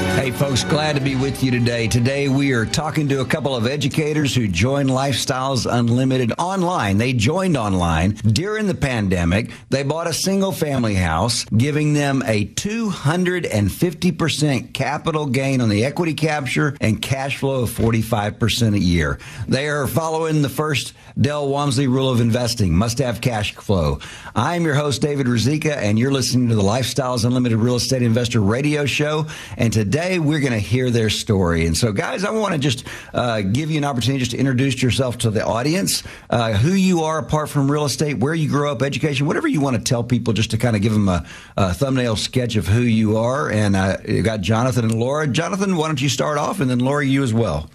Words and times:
Hey, 0.00 0.30
folks, 0.30 0.64
glad 0.64 0.96
to 0.96 1.00
be 1.00 1.16
with 1.16 1.42
you 1.42 1.50
today. 1.50 1.86
Today, 1.86 2.28
we 2.28 2.52
are 2.52 2.66
talking 2.66 3.08
to 3.08 3.20
a 3.20 3.24
couple 3.24 3.54
of 3.54 3.66
educators 3.66 4.34
who 4.34 4.48
joined 4.48 4.90
Lifestyles 4.90 5.70
Unlimited 5.70 6.32
online. 6.38 6.98
They 6.98 7.12
joined 7.12 7.56
online 7.56 8.10
during 8.10 8.66
the 8.66 8.74
pandemic. 8.74 9.50
They 9.70 9.82
bought 9.82 10.06
a 10.06 10.12
single 10.12 10.52
family 10.52 10.94
house, 10.94 11.44
giving 11.44 11.94
them 11.94 12.22
a 12.26 12.46
250% 12.46 14.74
capital 14.74 15.26
gain 15.26 15.60
on 15.60 15.68
the 15.68 15.84
equity 15.84 16.14
capture 16.14 16.76
and 16.80 17.00
cash 17.00 17.38
flow 17.38 17.62
of 17.62 17.70
45% 17.70 18.74
a 18.74 18.78
year. 18.78 19.18
They 19.48 19.68
are 19.68 19.86
following 19.86 20.42
the 20.42 20.48
first 20.48 20.94
Del 21.20 21.48
Walmsley 21.48 21.86
rule 21.86 22.10
of 22.10 22.20
investing 22.20 22.74
must 22.74 22.98
have 22.98 23.20
cash 23.20 23.54
flow. 23.54 23.98
I'm 24.34 24.64
your 24.64 24.74
host, 24.74 25.02
David 25.02 25.28
Rizika, 25.28 25.76
and 25.76 25.98
you're 25.98 26.12
listening 26.12 26.48
to 26.48 26.54
the 26.54 26.62
Lifestyles 26.62 27.24
Unlimited 27.24 27.58
Real 27.58 27.76
Estate 27.76 28.02
Investor 28.02 28.40
Radio 28.40 28.86
Show. 28.86 29.26
And 29.56 29.72
today, 29.72 29.89
we're 30.18 30.40
going 30.40 30.52
to 30.52 30.58
hear 30.58 30.90
their 30.90 31.10
story. 31.10 31.66
And 31.66 31.76
so, 31.76 31.92
guys, 31.92 32.24
I 32.24 32.30
want 32.30 32.52
to 32.52 32.58
just 32.58 32.84
uh, 33.12 33.40
give 33.40 33.70
you 33.70 33.78
an 33.78 33.84
opportunity 33.84 34.20
just 34.20 34.30
to 34.32 34.38
introduce 34.38 34.82
yourself 34.82 35.18
to 35.18 35.30
the 35.30 35.44
audience, 35.44 36.02
uh, 36.30 36.52
who 36.52 36.72
you 36.72 37.02
are 37.02 37.18
apart 37.18 37.48
from 37.48 37.70
real 37.70 37.84
estate, 37.84 38.18
where 38.18 38.34
you 38.34 38.48
grew 38.48 38.70
up, 38.70 38.82
education, 38.82 39.26
whatever 39.26 39.48
you 39.48 39.60
want 39.60 39.76
to 39.76 39.82
tell 39.82 40.04
people, 40.04 40.32
just 40.32 40.50
to 40.52 40.58
kind 40.58 40.76
of 40.76 40.82
give 40.82 40.92
them 40.92 41.08
a, 41.08 41.26
a 41.56 41.74
thumbnail 41.74 42.16
sketch 42.16 42.56
of 42.56 42.66
who 42.66 42.82
you 42.82 43.16
are. 43.16 43.50
And 43.50 43.76
uh, 43.76 43.98
you 44.06 44.22
got 44.22 44.40
Jonathan 44.40 44.84
and 44.84 44.94
Laura. 44.94 45.26
Jonathan, 45.26 45.76
why 45.76 45.88
don't 45.88 46.00
you 46.00 46.08
start 46.08 46.38
off, 46.38 46.60
and 46.60 46.70
then 46.70 46.78
Laura, 46.78 47.04
you 47.04 47.22
as 47.22 47.34
well. 47.34 47.68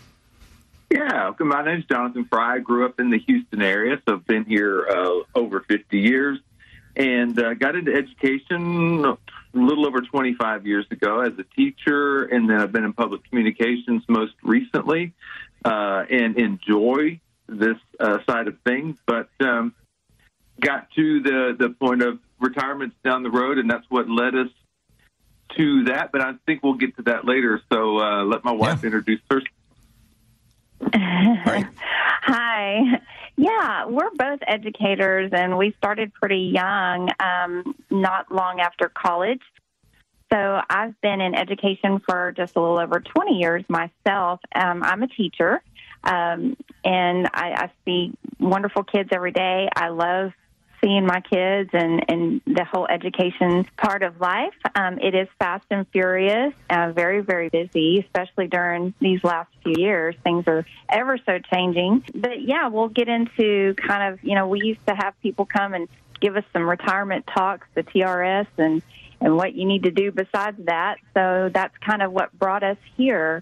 Yeah, 0.92 1.34
my 1.40 1.66
name 1.66 1.80
is 1.80 1.86
Jonathan 1.86 2.25
Fry. 2.25 2.56
I 2.56 2.59
grew 2.59 2.86
up 2.86 3.00
in 3.00 3.09
the 3.09 3.18
Houston 3.20 3.62
area, 3.62 4.02
so 4.08 4.16
I've 4.16 4.25
been 4.25 4.46
here 4.46 4.88
uh, 4.88 5.20
over 5.34 5.59
50 5.62 6.00
years 6.00 6.40
and 6.96 7.38
uh, 7.38 7.54
got 7.56 7.75
into 7.75 7.94
education 7.94 9.18
a 9.56 9.60
little 9.60 9.86
over 9.86 10.02
25 10.02 10.68
years 10.68 10.86
ago 10.92 11.22
as 11.22 11.34
a 11.40 11.44
teacher, 11.44 12.26
and 12.26 12.50
then 12.50 12.60
I've 12.60 12.72
been 12.72 12.84
in 12.84 12.94
public 12.94 13.28
communications 13.30 14.04
most 14.08 14.34
recently, 14.44 15.14
uh, 15.64 16.04
and 16.10 16.38
enjoy 16.38 17.20
this 17.48 17.78
uh, 18.00 18.20
side 18.28 18.48
of 18.48 18.58
things. 18.66 18.98
But 19.06 19.30
um, 19.40 19.74
got 20.60 20.92
to 20.92 21.22
the 21.22 21.56
the 21.58 21.70
point 21.70 22.02
of 22.02 22.20
retirements 22.40 22.96
down 23.04 23.24
the 23.24 23.32
road, 23.32 23.58
and 23.58 23.70
that's 23.70 23.86
what 23.90 24.10
led 24.10 24.36
us 24.36 24.50
to 25.58 25.86
that. 25.86 26.12
But 26.12 26.22
I 26.22 26.34
think 26.46 26.64
we'll 26.64 26.74
get 26.74 26.96
to 26.98 27.04
that 27.04 27.26
later. 27.26 27.62
So 27.72 28.00
uh, 28.00 28.24
let 28.24 28.44
my 28.44 28.52
wife 28.52 28.80
yeah. 28.82 28.88
introduce 28.88 29.22
herself. 29.30 29.48
Hi. 30.94 33.02
Yeah, 33.38 33.86
we're 33.86 34.12
both 34.16 34.40
educators, 34.47 35.31
and 35.34 35.58
we 35.58 35.74
started 35.78 36.13
pretty 36.13 36.52
young, 36.53 37.09
um, 37.19 37.75
not 37.90 38.31
long 38.31 38.62
after 38.62 38.90
college. 38.90 39.41
So 40.31 40.62
I've 40.69 41.00
been 41.02 41.22
in 41.22 41.36
education 41.36 42.00
for 42.00 42.34
just 42.36 42.56
a 42.56 42.62
little 42.62 42.80
over 42.80 43.00
20 43.00 43.38
years 43.38 43.63
myself. 43.69 44.40
Um, 44.56 44.84
I'm 44.84 45.03
a 45.03 45.08
teacher, 45.08 45.62
um, 46.03 46.56
and 46.84 47.28
I, 47.34 47.53
I 47.53 47.72
see 47.84 48.13
wonderful 48.40 48.84
kids 48.84 49.09
every 49.12 49.31
day. 49.31 49.69
I 49.75 49.90
love 49.90 50.31
seeing 50.85 51.06
my 51.06 51.19
kids 51.22 51.72
and, 51.73 52.06
and 52.07 52.41
the 52.46 52.63
whole 52.63 52.85
education 52.88 53.66
part 53.75 54.03
of 54.03 54.22
life. 54.22 54.53
Um, 54.75 55.00
it 55.00 55.16
is 55.16 55.28
fast 55.40 55.66
and 55.72 55.88
furious, 55.88 56.53
uh, 56.69 56.91
very, 56.91 57.22
very 57.22 57.50
busy, 57.50 58.00
especially 58.00 58.47
during 58.47 58.94
these 59.00 59.24
last 59.24 59.50
few 59.63 59.74
years. 59.78 60.16
Things 60.24 60.44
are 60.47 60.63
ever 60.88 61.18
so 61.25 61.40
changing. 61.51 62.03
But 62.13 62.41
yeah, 62.41 62.68
we'll 62.68 62.90
get 62.90 63.09
into 63.09 63.74
kind 63.75 64.13
of, 64.13 64.24
you 64.24 64.35
know, 64.35 64.47
we 64.47 64.62
used 64.62 64.85
to 64.85 64.94
have 64.95 65.19
people 65.24 65.45
come 65.45 65.74
and 65.74 65.88
give 66.22 66.38
us 66.38 66.44
some 66.53 66.69
retirement 66.69 67.25
talks, 67.35 67.68
the 67.74 67.81
TRS, 67.81 68.47
and, 68.57 68.84
and 69.19 69.35
what 69.35 69.56
you 69.56 69.66
need 69.66 69.84
to 69.84 69.91
do 69.91 70.12
besides 70.12 70.57
that. 70.66 70.97
So 71.16 71.50
that's 71.51 71.75
kind 71.79 72.03
of 72.03 72.12
what 72.12 72.31
brought 72.38 72.63
us 72.63 72.78
here. 72.95 73.41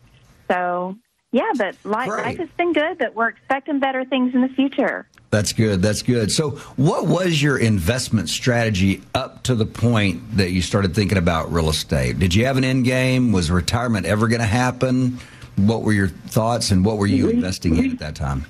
So 0.49 0.95
yeah, 1.33 1.49
but 1.57 1.75
life, 1.83 2.09
life 2.09 2.37
has 2.37 2.49
been 2.57 2.73
good, 2.73 2.99
but 2.99 3.15
we're 3.15 3.29
expecting 3.29 3.79
better 3.79 4.05
things 4.05 4.35
in 4.35 4.41
the 4.41 4.49
future. 4.49 5.07
That's 5.31 5.51
good. 5.51 5.81
That's 5.81 6.03
good. 6.03 6.31
So, 6.31 6.51
what 6.75 7.07
was 7.07 7.41
your 7.41 7.57
investment 7.57 8.29
strategy 8.29 9.01
up 9.15 9.41
to 9.43 9.55
the 9.55 9.65
point 9.65 10.37
that 10.37 10.51
you 10.51 10.61
started 10.61 10.93
thinking 10.93 11.17
about 11.17 11.51
real 11.51 11.69
estate? 11.69 12.19
Did 12.19 12.35
you 12.35 12.45
have 12.45 12.57
an 12.57 12.63
end 12.63 12.85
game? 12.85 13.31
Was 13.31 13.49
retirement 13.49 14.05
ever 14.05 14.27
going 14.27 14.41
to 14.41 14.45
happen? 14.45 15.17
What 15.55 15.81
were 15.81 15.91
your 15.91 16.09
thoughts, 16.09 16.69
and 16.69 16.85
what 16.85 16.97
were 16.97 17.07
you 17.07 17.29
investing 17.29 17.77
in 17.77 17.93
at 17.93 17.99
that 17.99 18.15
time? 18.15 18.45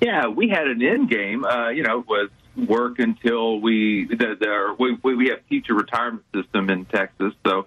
Yeah, 0.00 0.26
we 0.26 0.48
had 0.48 0.66
an 0.66 0.82
end 0.82 1.08
game. 1.08 1.44
Uh, 1.44 1.68
you 1.68 1.84
know, 1.84 2.04
was 2.08 2.28
work 2.56 2.98
until 2.98 3.60
we 3.60 4.06
the, 4.06 4.16
the 4.16 4.96
we, 5.04 5.14
we 5.14 5.28
have 5.28 5.46
teacher 5.48 5.74
retirement 5.74 6.24
system 6.34 6.70
in 6.70 6.86
Texas, 6.86 7.34
so 7.46 7.66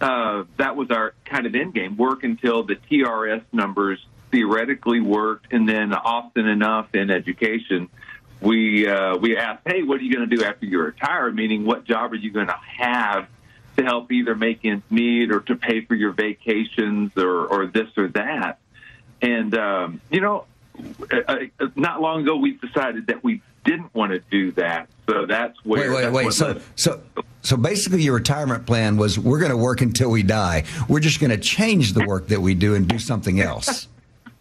uh, 0.00 0.44
that 0.58 0.76
was 0.76 0.90
our 0.90 1.14
kind 1.24 1.46
of 1.46 1.54
end 1.54 1.74
game. 1.74 1.96
Work 1.96 2.24
until 2.24 2.62
the 2.62 2.76
TRS 2.76 3.42
numbers 3.52 4.04
theoretically 4.30 5.00
worked, 5.00 5.52
and 5.52 5.68
then 5.68 5.94
often 5.94 6.46
enough 6.46 6.94
in 6.94 7.10
education, 7.10 7.88
we 8.40 8.86
uh, 8.86 9.16
we 9.16 9.36
asked, 9.36 9.62
"Hey, 9.66 9.82
what 9.82 10.00
are 10.00 10.02
you 10.02 10.14
going 10.14 10.28
to 10.28 10.36
do 10.36 10.44
after 10.44 10.66
you 10.66 10.80
retire?" 10.80 11.30
Meaning, 11.30 11.64
what 11.64 11.84
job 11.84 12.12
are 12.12 12.16
you 12.16 12.30
going 12.30 12.48
to 12.48 12.60
have 12.78 13.28
to 13.76 13.84
help 13.84 14.12
either 14.12 14.34
make 14.34 14.64
ends 14.64 14.84
meet 14.90 15.30
or 15.30 15.40
to 15.40 15.56
pay 15.56 15.82
for 15.82 15.94
your 15.94 16.12
vacations 16.12 17.12
or 17.16 17.46
or 17.46 17.66
this 17.66 17.88
or 17.96 18.08
that? 18.08 18.58
And 19.22 19.56
um, 19.56 20.00
you 20.10 20.20
know, 20.20 20.44
uh, 21.10 21.16
uh, 21.26 21.66
not 21.74 22.02
long 22.02 22.22
ago, 22.22 22.36
we 22.36 22.52
decided 22.52 23.06
that 23.06 23.24
we 23.24 23.40
didn't 23.64 23.94
want 23.94 24.12
to 24.12 24.20
do 24.30 24.52
that. 24.52 24.88
So 25.08 25.26
that's 25.26 25.56
where. 25.64 25.92
Wait, 25.92 26.12
wait, 26.12 26.24
wait. 26.24 26.32
So, 26.32 26.60
so, 26.74 27.00
So 27.46 27.56
basically, 27.56 28.02
your 28.02 28.14
retirement 28.14 28.66
plan 28.66 28.96
was 28.96 29.20
we're 29.20 29.38
going 29.38 29.52
to 29.52 29.56
work 29.56 29.80
until 29.80 30.10
we 30.10 30.24
die. 30.24 30.64
We're 30.88 30.98
just 30.98 31.20
going 31.20 31.30
to 31.30 31.36
change 31.36 31.92
the 31.92 32.04
work 32.04 32.26
that 32.26 32.40
we 32.40 32.54
do 32.54 32.74
and 32.74 32.88
do 32.88 32.98
something 32.98 33.40
else. 33.40 33.86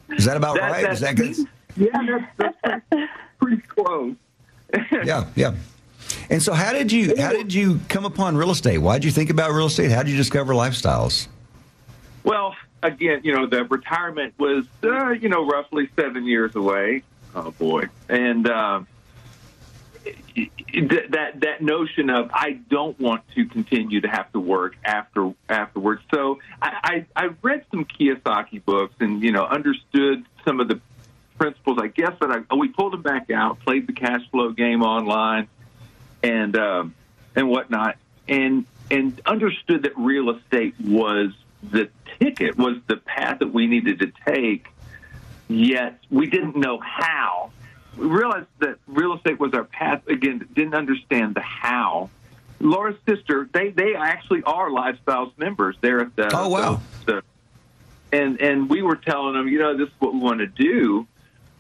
Is 0.10 0.25
that 0.25 0.36
about 0.36 0.56
That- 0.56 0.72
right? 0.72 0.92
Is 0.92 1.02
that 1.02 1.16
good? 1.16 1.36
Yeah, 1.78 2.22
that's, 2.36 2.57
that's 2.63 3.12
pretty, 3.40 3.62
close. 3.68 4.16
yeah, 5.04 5.28
yeah. 5.36 5.54
And 6.31 6.42
so, 6.42 6.54
how 6.54 6.74
did 6.74 6.92
you 6.92 7.13
how 7.16 7.30
did 7.30 7.54
you 7.54 7.80
come 7.90 8.06
upon 8.06 8.36
real 8.36 8.50
estate? 8.50 8.80
Why 8.80 8.98
did 8.98 9.06
you 9.06 9.12
think 9.12 9.30
about 9.30 9.51
real 9.51 9.68
estate? 9.68 9.92
How 9.92 10.01
did 10.01 10.10
you 10.10 10.18
discover 10.18 10.54
lifestyles? 10.54 11.28
Well, 12.24 12.56
again, 12.81 13.22
you 13.24 13.36
know, 13.36 13.46
the 13.46 13.66
retirement 13.66 14.34
was, 14.40 14.66
uh, 14.84 15.10
you 15.10 15.30
know, 15.30 15.46
roughly 15.46 15.90
seven 15.96 16.25
years 16.25 16.56
away. 16.56 17.04
Oh 17.36 17.51
boy, 17.51 17.88
and 18.10 18.50
um, 18.50 18.88
th- 20.36 21.10
that 21.10 21.40
that 21.42 21.62
notion 21.62 22.10
of 22.10 22.30
I 22.34 22.60
don't 22.69 23.00
want 23.00 23.24
to 23.36 23.46
continue 23.46 24.02
to 24.02 24.07
have 24.07 24.31
to 24.34 24.40
work 24.40 24.75
after 24.84 25.34
afterwards. 25.50 26.02
So 26.13 26.40
I, 26.62 27.06
I, 27.16 27.25
I 27.25 27.30
read 27.42 27.66
some 27.72 27.86
Kiyosaki 27.86 28.63
books 28.63 28.96
and 29.00 29.22
you 29.24 29.31
know 29.31 29.46
understood 29.46 30.25
some 30.44 30.60
of 30.60 30.68
the 30.68 30.80
principles. 31.38 31.80
I 31.81 31.88
guess 31.88 32.13
that 32.19 32.46
I 32.50 32.56
we 32.56 32.69
pulled 32.69 32.94
them 32.94 33.02
back 33.02 33.31
out, 33.31 33.60
played 33.62 33.88
the 33.88 33.94
cash 33.94 34.22
flow 34.31 34.52
game 34.52 34.84
online, 34.84 35.48
and 36.24 36.56
um, 36.58 36.96
and 37.36 37.50
whatnot, 37.50 37.98
and 38.28 38.66
and 38.92 39.19
understood 39.25 39.84
that 39.84 39.98
real 39.98 40.30
estate 40.30 40.75
was 40.80 41.31
the 41.63 41.90
ticket, 42.19 42.58
was 42.58 42.78
the 42.88 42.98
path 42.98 43.40
that 43.40 43.54
we 43.54 43.68
needed 43.68 44.00
to 44.00 44.12
take. 44.25 44.68
Yet 45.48 46.00
we 46.10 46.28
didn't 46.28 46.56
know 46.56 46.80
how. 46.80 47.51
We 47.97 48.07
realized 48.07 48.47
that 48.59 48.77
real 48.88 49.13
estate 49.15 49.39
was 49.39 49.53
our 49.53 49.63
path. 49.63 50.07
Again, 50.07 50.47
didn't 50.53 50.75
understand 50.75 51.36
the 51.36 51.42
how. 51.42 52.09
Laura's 52.59 52.97
sister, 53.07 53.50
they 53.53 53.69
they 53.69 53.95
actually 53.95 54.44
are 54.44 54.69
lifestyles 54.69 55.38
members. 55.38 55.75
They're 55.81 56.01
at 56.01 56.15
the 56.15 56.30
Oh, 56.33 56.50
wow. 56.50 56.81
the, 57.06 57.21
the 58.12 58.18
and 58.18 58.42
and 58.42 58.69
we 58.69 58.81
were 58.81 58.95
telling 58.95 59.33
them, 59.33 59.47
you 59.47 59.59
know, 59.59 59.77
this 59.77 59.88
is 59.89 59.94
what 60.00 60.13
we 60.13 60.19
want 60.19 60.39
to 60.39 60.47
do, 60.47 61.06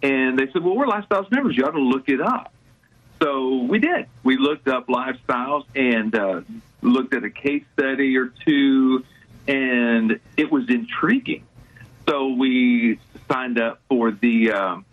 and 0.01 0.37
they 0.39 0.49
said, 0.51 0.63
well, 0.63 0.75
we're 0.75 0.85
lifestyles 0.87 1.29
members. 1.31 1.55
You 1.57 1.65
ought 1.65 1.71
to 1.71 1.79
look 1.81 2.09
it 2.09 2.21
up. 2.21 2.53
So 3.21 3.63
we 3.63 3.79
did. 3.79 4.07
We 4.23 4.37
looked 4.37 4.67
up 4.67 4.87
lifestyles 4.87 5.65
and 5.75 6.13
uh, 6.15 6.41
looked 6.81 7.13
at 7.13 7.23
a 7.23 7.29
case 7.29 7.63
study 7.73 8.17
or 8.17 8.27
two, 8.45 9.03
and 9.47 10.19
it 10.37 10.51
was 10.51 10.69
intriguing. 10.69 11.43
So 12.07 12.27
we 12.33 12.99
signed 13.31 13.57
up 13.59 13.79
for 13.89 14.11
the 14.11 14.51
um, 14.51 14.85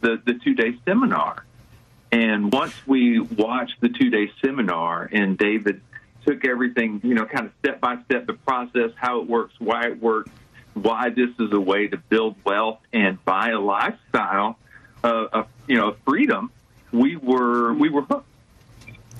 the, 0.00 0.20
the 0.24 0.34
two 0.34 0.54
day 0.54 0.76
seminar. 0.84 1.44
And 2.12 2.52
once 2.52 2.74
we 2.86 3.20
watched 3.20 3.80
the 3.80 3.88
two 3.88 4.10
day 4.10 4.30
seminar, 4.44 5.08
and 5.12 5.38
David 5.38 5.80
took 6.26 6.44
everything, 6.44 7.00
you 7.04 7.14
know, 7.14 7.24
kind 7.24 7.46
of 7.46 7.52
step 7.60 7.80
by 7.80 8.02
step, 8.04 8.26
the 8.26 8.34
process, 8.34 8.90
how 8.96 9.20
it 9.20 9.28
works, 9.28 9.54
why 9.58 9.86
it 9.86 10.02
works, 10.02 10.30
why 10.74 11.10
this 11.10 11.30
is 11.38 11.52
a 11.52 11.60
way 11.60 11.88
to 11.88 11.96
build 11.96 12.36
wealth 12.44 12.80
and 12.92 13.22
buy 13.24 13.50
a 13.50 13.60
lifestyle 13.60 14.58
uh, 15.02 15.26
of, 15.32 15.46
you 15.66 15.76
know, 15.76 15.96
freedom. 16.04 16.50
We 16.92 17.16
were 17.16 17.72
we 17.72 17.88
were 17.88 18.02
hooked. 18.02 18.26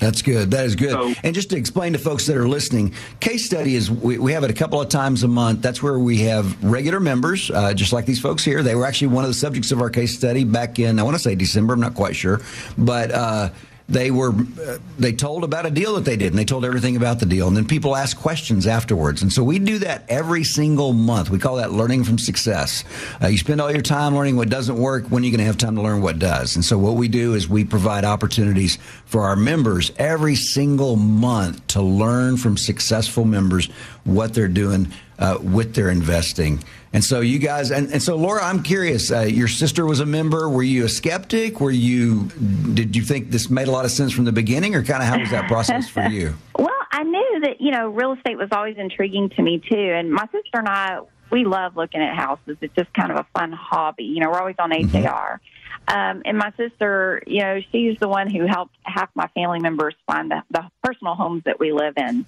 That's 0.00 0.22
good. 0.22 0.50
That 0.50 0.64
is 0.64 0.74
good. 0.76 0.90
So- 0.90 1.14
and 1.22 1.34
just 1.34 1.50
to 1.50 1.56
explain 1.56 1.92
to 1.92 1.98
folks 1.98 2.26
that 2.26 2.36
are 2.36 2.48
listening, 2.48 2.94
case 3.20 3.44
study 3.44 3.74
is 3.76 3.90
we, 3.90 4.18
we 4.18 4.32
have 4.32 4.42
it 4.44 4.50
a 4.50 4.54
couple 4.54 4.80
of 4.80 4.88
times 4.88 5.22
a 5.22 5.28
month. 5.28 5.60
That's 5.62 5.82
where 5.82 5.98
we 5.98 6.18
have 6.22 6.62
regular 6.64 6.98
members, 7.00 7.50
uh, 7.50 7.74
just 7.74 7.92
like 7.92 8.06
these 8.06 8.20
folks 8.20 8.42
here. 8.44 8.62
They 8.62 8.74
were 8.74 8.86
actually 8.86 9.08
one 9.08 9.24
of 9.24 9.30
the 9.30 9.34
subjects 9.34 9.70
of 9.72 9.80
our 9.80 9.90
case 9.90 10.16
study 10.16 10.44
back 10.44 10.78
in 10.78 10.98
I 10.98 11.02
want 11.02 11.16
to 11.16 11.22
say 11.22 11.34
December. 11.34 11.74
I'm 11.74 11.80
not 11.80 11.94
quite 11.94 12.16
sure, 12.16 12.40
but. 12.76 13.10
Uh, 13.12 13.50
they 13.90 14.10
were 14.10 14.30
uh, 14.30 14.78
they 14.98 15.12
told 15.12 15.44
about 15.44 15.66
a 15.66 15.70
deal 15.70 15.94
that 15.96 16.04
they 16.04 16.16
did 16.16 16.28
and 16.28 16.38
they 16.38 16.44
told 16.44 16.64
everything 16.64 16.96
about 16.96 17.18
the 17.18 17.26
deal 17.26 17.48
and 17.48 17.56
then 17.56 17.66
people 17.66 17.96
ask 17.96 18.16
questions 18.16 18.66
afterwards. 18.66 19.22
And 19.22 19.32
so 19.32 19.42
we 19.42 19.58
do 19.58 19.78
that 19.80 20.04
every 20.08 20.44
single 20.44 20.92
month. 20.92 21.28
We 21.28 21.38
call 21.38 21.56
that 21.56 21.72
learning 21.72 22.04
from 22.04 22.18
success. 22.18 22.84
Uh, 23.22 23.26
you 23.26 23.38
spend 23.38 23.60
all 23.60 23.70
your 23.72 23.82
time 23.82 24.14
learning 24.14 24.36
what 24.36 24.48
doesn't 24.48 24.76
work 24.76 25.06
when 25.08 25.22
are 25.22 25.26
you 25.26 25.32
going 25.32 25.40
to 25.40 25.44
have 25.44 25.58
time 25.58 25.74
to 25.74 25.82
learn 25.82 26.02
what 26.02 26.18
does? 26.18 26.54
And 26.54 26.64
so 26.64 26.78
what 26.78 26.94
we 26.94 27.08
do 27.08 27.34
is 27.34 27.48
we 27.48 27.64
provide 27.64 28.04
opportunities 28.04 28.78
for 29.06 29.22
our 29.22 29.36
members 29.36 29.90
every 29.96 30.36
single 30.36 30.96
month 30.96 31.66
to 31.68 31.82
learn 31.82 32.36
from 32.36 32.56
successful 32.56 33.24
members 33.24 33.66
what 34.04 34.34
they're 34.34 34.48
doing 34.48 34.92
uh, 35.20 35.38
with 35.40 35.74
their 35.74 35.90
investing 35.90 36.60
and 36.92 37.04
so 37.04 37.20
you 37.20 37.38
guys, 37.38 37.70
and, 37.70 37.92
and 37.92 38.02
so 38.02 38.16
Laura, 38.16 38.42
I'm 38.42 38.64
curious. 38.64 39.12
Uh, 39.12 39.20
your 39.20 39.46
sister 39.46 39.86
was 39.86 40.00
a 40.00 40.06
member. 40.06 40.48
Were 40.48 40.64
you 40.64 40.86
a 40.86 40.88
skeptic? 40.88 41.60
Were 41.60 41.70
you? 41.70 42.24
Did 42.74 42.96
you 42.96 43.02
think 43.02 43.30
this 43.30 43.48
made 43.48 43.68
a 43.68 43.70
lot 43.70 43.84
of 43.84 43.92
sense 43.92 44.12
from 44.12 44.24
the 44.24 44.32
beginning, 44.32 44.74
or 44.74 44.82
kind 44.82 45.00
of 45.00 45.08
how 45.08 45.20
was 45.20 45.30
that 45.30 45.46
process 45.46 45.88
for 45.88 46.02
you? 46.02 46.34
Well, 46.58 46.68
I 46.92 47.04
knew 47.04 47.40
that 47.44 47.60
you 47.60 47.70
know 47.70 47.88
real 47.88 48.12
estate 48.12 48.36
was 48.36 48.48
always 48.52 48.76
intriguing 48.76 49.30
to 49.30 49.42
me 49.42 49.60
too, 49.60 49.76
and 49.76 50.12
my 50.12 50.26
sister 50.32 50.58
and 50.58 50.68
I 50.68 51.00
we 51.30 51.44
love 51.44 51.76
looking 51.76 52.02
at 52.02 52.14
houses. 52.14 52.58
It's 52.60 52.74
just 52.74 52.92
kind 52.92 53.10
of 53.12 53.18
a 53.18 53.26
fun 53.38 53.52
hobby. 53.52 54.04
You 54.04 54.20
know, 54.20 54.30
we're 54.30 54.40
always 54.40 54.56
on 54.58 54.70
HAR. 54.70 55.40
Um, 55.88 56.22
and 56.24 56.36
my 56.36 56.52
sister, 56.56 57.22
you 57.26 57.40
know, 57.40 57.60
she's 57.72 57.98
the 57.98 58.08
one 58.08 58.28
who 58.28 58.46
helped 58.46 58.74
half 58.82 59.08
my 59.14 59.28
family 59.28 59.60
members 59.60 59.94
find 60.06 60.30
the, 60.30 60.42
the 60.50 60.68
personal 60.82 61.14
homes 61.14 61.44
that 61.44 61.58
we 61.58 61.72
live 61.72 61.94
in. 61.96 62.26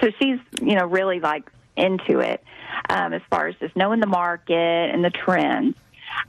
So 0.00 0.10
she's, 0.20 0.38
you 0.60 0.76
know, 0.76 0.86
really 0.86 1.18
like 1.18 1.50
into 1.76 2.20
it 2.20 2.42
um, 2.88 3.12
as 3.12 3.22
far 3.30 3.48
as 3.48 3.56
just 3.56 3.76
knowing 3.76 4.00
the 4.00 4.06
market 4.06 4.54
and 4.54 5.04
the 5.04 5.10
trends. 5.10 5.76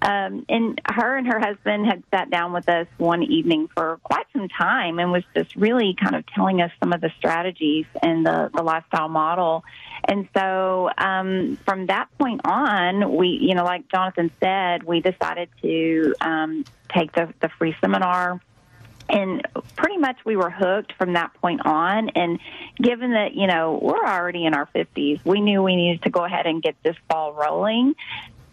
Um, 0.02 0.46
and 0.50 0.82
her 0.86 1.18
and 1.18 1.28
her 1.28 1.40
husband 1.40 1.86
had 1.86 2.04
sat 2.12 2.30
down 2.30 2.52
with 2.52 2.68
us 2.68 2.88
one 2.98 3.24
evening 3.24 3.70
for 3.76 4.00
quite 4.04 4.26
some 4.34 4.50
time 4.50 5.00
and 5.00 5.12
was 5.12 5.24
just 5.36 5.56
really 5.56 5.96
kind 5.96 6.16
of 6.16 6.26
telling 6.28 6.62
us 6.62 6.72
some 6.80 6.94
of 6.94 7.02
the 7.02 7.12
strategies 7.18 7.86
and 8.02 8.26
the, 8.26 8.50
the 8.54 8.64
lifestyle 8.64 9.08
model. 9.08 9.64
And 10.04 10.28
so 10.36 10.90
um, 10.98 11.58
from 11.66 11.88
that 11.88 12.10
point 12.20 12.42
on, 12.44 13.16
we, 13.16 13.40
you 13.42 13.56
know, 13.56 13.64
like 13.64 13.88
Jonathan 13.90 14.32
said, 14.40 14.84
we 14.84 15.00
decided 15.00 15.50
to 15.62 16.14
um, 16.22 16.66
take 16.90 17.12
the, 17.14 17.34
the 17.40 17.50
free 17.58 17.76
seminar 17.80 18.42
and 19.10 19.46
pretty 19.76 19.98
much 19.98 20.18
we 20.26 20.36
were 20.36 20.50
hooked 20.50 20.94
from 20.94 21.14
that 21.14 21.34
point 21.36 21.66
on. 21.66 22.10
And 22.10 22.40
given 22.82 23.12
that 23.12 23.34
you 23.36 23.48
know 23.48 23.80
we're 23.82 24.06
already 24.06 24.46
in 24.46 24.54
our 24.54 24.68
50s 24.68 25.24
we 25.26 25.42
knew 25.42 25.64
we 25.64 25.76
needed 25.76 26.04
to 26.04 26.10
go 26.10 26.26
ahead 26.26 26.46
and 26.46 26.62
get 26.62 26.76
this 26.84 26.96
ball 27.08 27.34
rolling 27.34 27.96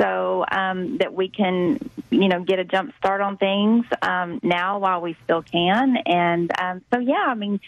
so 0.00 0.44
um, 0.50 0.98
that 0.98 1.14
we 1.14 1.28
can 1.28 1.78
you 2.10 2.28
know 2.28 2.42
get 2.42 2.58
a 2.58 2.64
jump 2.64 2.94
start 2.98 3.20
on 3.20 3.36
things 3.36 3.84
um, 4.02 4.40
now 4.42 4.78
while 4.78 5.00
we 5.00 5.16
still 5.24 5.42
can. 5.42 5.96
And 5.96 6.50
um, 6.60 6.82
so 6.92 6.98
yeah 6.98 7.24
i 7.26 7.34
mean 7.34 7.60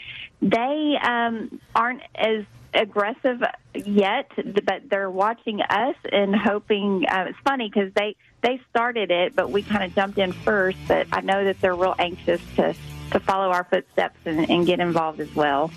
they 0.43 0.99
um, 1.03 1.61
aren't 1.75 2.03
as 2.15 2.45
aggressive 2.77 3.43
yet 3.75 4.31
but 4.65 4.83
they're 4.91 5.11
watching 5.11 5.61
us 5.63 5.97
and 6.13 6.35
hoping 6.37 7.05
uh, 7.09 7.25
it's 7.29 7.39
funny 7.45 7.71
because 7.73 7.93
they 7.95 8.15
they 8.43 8.61
started 8.71 9.11
it 9.11 9.35
but 9.35 9.51
we 9.51 9.63
kind 9.63 9.83
of 9.83 9.95
jumped 9.95 10.19
in 10.19 10.33
first 10.33 10.79
but 10.87 11.07
i 11.13 11.21
know 11.21 11.45
that 11.45 11.61
they're 11.61 11.75
real 11.75 11.95
anxious 11.99 12.41
to 12.55 12.75
to 13.11 13.21
follow 13.21 13.51
our 13.51 13.65
footsteps 13.65 14.19
and, 14.25 14.51
and 14.51 14.67
get 14.67 14.81
involved 14.81 15.21
as 15.21 15.35
well 15.35 15.71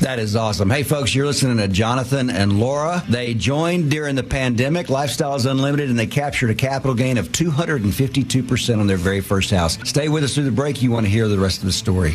That 0.00 0.20
is 0.20 0.36
awesome. 0.36 0.70
Hey, 0.70 0.84
folks, 0.84 1.12
you're 1.12 1.26
listening 1.26 1.56
to 1.56 1.66
Jonathan 1.66 2.30
and 2.30 2.60
Laura. 2.60 3.02
They 3.08 3.34
joined 3.34 3.90
during 3.90 4.14
the 4.14 4.22
pandemic, 4.22 4.86
Lifestyles 4.86 5.44
Unlimited, 5.50 5.90
and 5.90 5.98
they 5.98 6.06
captured 6.06 6.50
a 6.50 6.54
capital 6.54 6.94
gain 6.94 7.18
of 7.18 7.30
252% 7.32 8.78
on 8.78 8.86
their 8.86 8.96
very 8.96 9.20
first 9.20 9.50
house. 9.50 9.76
Stay 9.82 10.08
with 10.08 10.22
us 10.22 10.36
through 10.36 10.44
the 10.44 10.52
break. 10.52 10.82
You 10.82 10.92
want 10.92 11.06
to 11.06 11.10
hear 11.10 11.26
the 11.26 11.38
rest 11.40 11.58
of 11.58 11.64
the 11.64 11.72
story. 11.72 12.14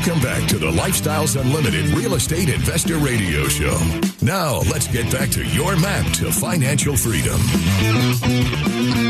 Welcome 0.00 0.22
back 0.22 0.48
to 0.48 0.56
the 0.58 0.70
Lifestyles 0.70 1.38
Unlimited 1.38 1.84
Real 1.88 2.14
Estate 2.14 2.48
Investor 2.48 2.96
Radio 2.96 3.46
Show. 3.48 4.09
Now, 4.22 4.58
let's 4.70 4.86
get 4.86 5.10
back 5.10 5.30
to 5.30 5.42
your 5.42 5.78
map 5.78 6.04
to 6.16 6.30
financial 6.30 6.94
freedom. 6.94 7.40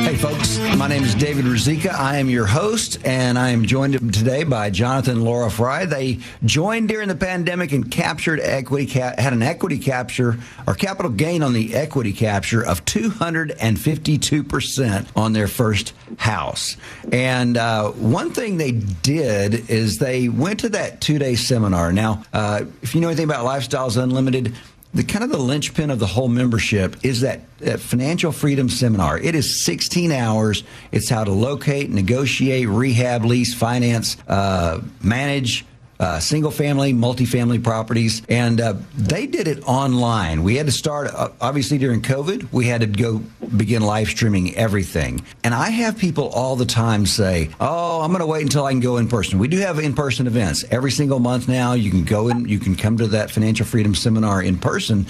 Hey, 0.05 0.15
folks, 0.17 0.57
my 0.77 0.87
name 0.87 1.03
is 1.03 1.17
David 1.17 1.47
Rizika. 1.47 1.91
I 1.91 2.19
am 2.19 2.31
your 2.31 2.47
host, 2.47 3.05
and 3.05 3.37
I 3.37 3.51
am 3.51 3.65
joined 3.65 4.15
today 4.15 4.45
by 4.45 4.71
Jonathan 4.71 5.17
and 5.17 5.25
Laura 5.25 5.51
Fry. 5.51 5.85
They 5.85 6.21
joined 6.45 6.89
during 6.89 7.09
the 7.09 7.17
pandemic 7.17 7.73
and 7.73 7.91
captured 7.91 8.39
equity, 8.39 8.87
had 8.87 9.33
an 9.33 9.43
equity 9.43 9.81
capture 9.81 10.39
or 10.69 10.75
capital 10.75 11.11
gain 11.11 11.43
on 11.43 11.55
the 11.55 11.75
equity 11.75 12.13
capture 12.13 12.65
of 12.65 12.85
252% 12.85 15.09
on 15.17 15.33
their 15.33 15.49
first 15.49 15.93
house. 16.19 16.77
And 17.11 17.57
uh, 17.57 17.91
one 17.91 18.31
thing 18.31 18.59
they 18.59 18.71
did 18.73 19.69
is 19.69 19.99
they 19.99 20.29
went 20.29 20.61
to 20.61 20.69
that 20.71 21.01
two 21.01 21.19
day 21.19 21.35
seminar. 21.35 21.93
Now, 21.93 22.23
uh, 22.33 22.63
if 22.81 22.95
you 22.95 23.01
know 23.01 23.09
anything 23.09 23.25
about 23.25 23.45
Lifestyles 23.45 24.01
Unlimited, 24.01 24.55
the 24.93 25.05
kind 25.05 25.23
of 25.23 25.31
the 25.31 25.39
linchpin 25.39 25.91
of 25.91 25.99
the 25.99 26.07
whole 26.07 26.29
membership 26.29 26.97
is 27.05 27.21
that, 27.21 27.41
that 27.59 27.81
financial 27.81 28.33
freedom 28.33 28.69
seminar. 28.69 29.19
It 29.19 29.35
is 29.35 29.63
16 29.63 30.11
hours. 30.11 30.65
It's 30.91 31.09
how 31.09 31.23
to 31.25 31.31
locate, 31.31 31.91
negotiate, 31.91 32.69
rehab, 32.69 33.25
lease, 33.25 33.55
finance, 33.55 34.17
uh, 34.27 34.81
manage 35.01 35.65
uh, 36.01 36.19
single 36.19 36.51
family, 36.51 36.95
multifamily 36.95 37.63
properties, 37.63 38.23
and 38.29 38.61
uh, 38.61 38.75
they 38.97 39.27
did 39.27 39.47
it 39.47 39.63
online. 39.69 40.43
We 40.43 40.57
had 40.57 40.65
to 40.67 40.73
start, 40.73 41.11
uh, 41.15 41.29
obviously, 41.41 41.77
during 41.77 42.01
COVID, 42.01 42.51
we 42.53 42.67
had 42.67 42.81
to 42.81 42.87
go 42.87 43.19
begin 43.57 43.83
live 43.83 44.09
streaming 44.09 44.57
everything. 44.57 45.23
And 45.45 45.53
I 45.53 45.69
have 45.69 45.99
people 45.99 46.29
all 46.31 46.57
the 46.57 46.65
time 46.65 47.05
say, 47.05 47.51
Oh, 47.61 48.01
I'm 48.01 48.11
going 48.11 48.21
to 48.21 48.27
wait 48.27 48.43
until 48.43 48.65
I 48.65 48.73
can 48.73 48.81
go 48.81 48.97
in 48.97 49.09
person. 49.09 49.39
We 49.39 49.49
do 49.49 49.59
have 49.59 49.79
in 49.79 49.95
person 49.95 50.27
events 50.27 50.65
every 50.71 50.91
single 50.91 51.19
month 51.19 51.49
now. 51.49 51.75
You 51.75 51.91
can 51.91 52.05
go 52.05 52.29
in, 52.29 52.49
you 52.49 52.59
can 52.59 52.77
come 52.77 52.97
to 52.97 53.07
that 53.09 53.31
financial 53.31 53.67
freedom 53.67 53.95
seminar 53.95 54.43
in 54.43 54.59
person. 54.59 55.07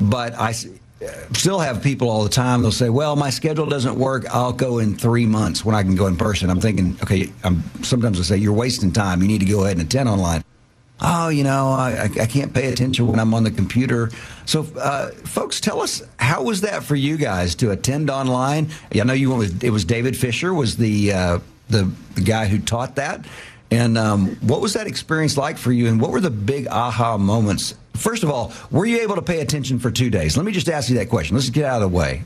But 0.00 0.34
I, 0.34 0.54
still 1.32 1.58
have 1.58 1.82
people 1.82 2.10
all 2.10 2.22
the 2.22 2.30
time. 2.30 2.62
They'll 2.62 2.72
say, 2.72 2.90
"Well, 2.90 3.16
my 3.16 3.30
schedule 3.30 3.66
doesn't 3.66 3.96
work. 3.96 4.26
I'll 4.34 4.52
go 4.52 4.78
in 4.78 4.96
three 4.96 5.26
months 5.26 5.64
when 5.64 5.74
I 5.74 5.82
can 5.82 5.94
go 5.96 6.06
in 6.06 6.16
person." 6.16 6.50
I'm 6.50 6.60
thinking, 6.60 6.96
okay. 7.02 7.32
I'm, 7.44 7.62
sometimes 7.82 8.20
I 8.20 8.22
say, 8.22 8.36
"You're 8.36 8.52
wasting 8.52 8.92
time. 8.92 9.22
You 9.22 9.28
need 9.28 9.40
to 9.40 9.46
go 9.46 9.64
ahead 9.64 9.78
and 9.78 9.86
attend 9.86 10.08
online." 10.08 10.44
Oh, 11.02 11.30
you 11.30 11.44
know, 11.44 11.68
I, 11.68 12.10
I 12.20 12.26
can't 12.26 12.52
pay 12.52 12.70
attention 12.70 13.06
when 13.06 13.18
I'm 13.18 13.32
on 13.32 13.42
the 13.42 13.50
computer. 13.50 14.10
So, 14.44 14.66
uh, 14.78 15.12
folks, 15.12 15.58
tell 15.58 15.80
us 15.80 16.02
how 16.18 16.42
was 16.42 16.60
that 16.60 16.84
for 16.84 16.94
you 16.94 17.16
guys 17.16 17.54
to 17.56 17.70
attend 17.70 18.10
online? 18.10 18.68
I 18.94 19.04
know 19.04 19.14
you 19.14 19.30
went 19.30 19.38
with 19.38 19.64
it 19.64 19.70
was 19.70 19.86
David 19.86 20.14
Fisher 20.14 20.52
was 20.52 20.76
the 20.76 21.12
uh, 21.12 21.38
the, 21.70 21.90
the 22.16 22.20
guy 22.20 22.46
who 22.46 22.58
taught 22.58 22.96
that. 22.96 23.24
And 23.70 23.96
um, 23.96 24.36
what 24.40 24.60
was 24.60 24.72
that 24.74 24.86
experience 24.86 25.36
like 25.36 25.56
for 25.56 25.72
you? 25.72 25.86
And 25.86 26.00
what 26.00 26.10
were 26.10 26.20
the 26.20 26.30
big 26.30 26.66
aha 26.66 27.16
moments? 27.16 27.74
First 27.94 28.22
of 28.22 28.30
all, 28.30 28.52
were 28.70 28.86
you 28.86 29.00
able 29.00 29.16
to 29.16 29.22
pay 29.22 29.40
attention 29.40 29.78
for 29.78 29.90
two 29.90 30.10
days? 30.10 30.36
Let 30.36 30.46
me 30.46 30.52
just 30.52 30.68
ask 30.68 30.88
you 30.88 30.96
that 30.96 31.08
question. 31.08 31.36
Let's 31.36 31.50
get 31.50 31.64
out 31.64 31.82
of 31.82 31.90
the 31.90 31.96
way. 31.96 32.24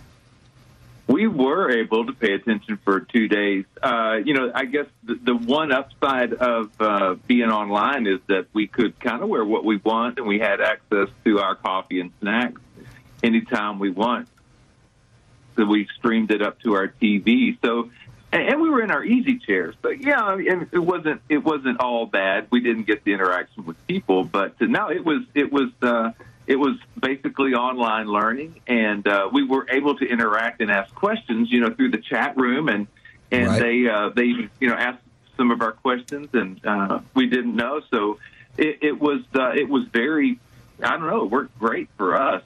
We 1.06 1.26
were 1.26 1.71
able 1.71 2.06
to 2.06 2.12
pay 2.12 2.33
attention 2.33 2.78
for 2.83 3.00
two 3.00 3.28
days. 3.28 3.66
Uh, 3.83 4.21
you 4.25 4.33
know, 4.33 4.50
I 4.54 4.64
guess 4.64 4.87
the, 5.02 5.16
the 5.23 5.35
one 5.35 5.71
upside 5.71 6.33
of 6.33 6.71
uh, 6.80 7.16
being 7.26 7.50
online 7.50 8.06
is 8.06 8.21
that 8.28 8.47
we 8.54 8.66
could 8.66 8.99
kind 9.00 9.23
of 9.23 9.28
wear 9.28 9.44
what 9.44 9.64
we 9.64 9.76
want, 9.76 10.18
and 10.18 10.26
we 10.26 10.38
had 10.38 10.62
access 10.62 11.09
to 11.25 11.40
our 11.40 11.56
coffee 11.56 12.00
and 12.00 12.11
snacks 12.21 12.61
anytime 13.23 13.78
we 13.78 13.90
want. 13.90 14.28
So 15.56 15.66
we 15.66 15.87
streamed 15.99 16.30
it 16.30 16.40
up 16.40 16.61
to 16.62 16.75
our 16.75 16.88
TV. 16.88 17.59
So 17.62 17.90
and, 18.35 18.49
and 18.49 18.61
we 18.61 18.69
were 18.69 18.83
in 18.83 18.91
our 18.91 19.05
easy 19.05 19.38
chairs. 19.38 19.75
But 19.81 20.03
yeah, 20.03 20.33
and 20.35 20.69
it 20.73 20.79
wasn't 20.79 21.23
it 21.29 21.38
wasn't 21.38 21.81
all 21.81 22.07
bad. 22.07 22.49
We 22.50 22.61
didn't 22.61 22.85
get 22.85 23.05
the 23.05 23.12
interaction 23.12 23.64
with 23.64 23.85
people, 23.87 24.25
but 24.25 24.61
no, 24.61 24.91
it 24.91 25.05
was 25.05 25.23
it 25.35 25.53
was. 25.53 25.71
Uh, 25.81 26.12
it 26.47 26.57
was 26.57 26.76
basically 27.00 27.55
online 27.55 28.07
learning, 28.07 28.61
and 28.67 29.09
uh, 29.09 29.31
we 29.33 29.47
were 29.47 29.67
able 29.71 29.97
to 29.97 30.05
interact 30.05 30.61
and 30.61 30.71
ask 30.71 30.95
questions, 30.95 31.50
you 31.50 31.61
know, 31.61 31.73
through 31.73 31.91
the 31.91 32.03
chat 32.03 32.37
room, 32.37 32.69
and 32.69 32.87
and 33.31 33.47
right. 33.47 33.62
they 33.62 33.88
uh, 33.88 34.11
they 34.11 34.26
you 34.61 34.69
know 34.69 34.75
asked 34.75 35.03
some 35.38 35.50
of 35.50 35.62
our 35.62 35.73
questions, 35.73 36.29
and 36.35 36.61
uh, 36.67 37.00
we 37.14 37.29
didn't 37.29 37.57
know, 37.57 37.81
so 37.91 38.19
it, 38.59 38.81
it 38.83 39.00
was 39.00 39.23
uh, 39.35 39.53
it 39.55 39.71
was 39.71 39.87
very 39.88 40.38
I 40.83 40.91
don't 40.91 41.07
know, 41.07 41.25
it 41.25 41.31
worked 41.31 41.59
great 41.59 41.88
for 41.97 42.14
us. 42.14 42.43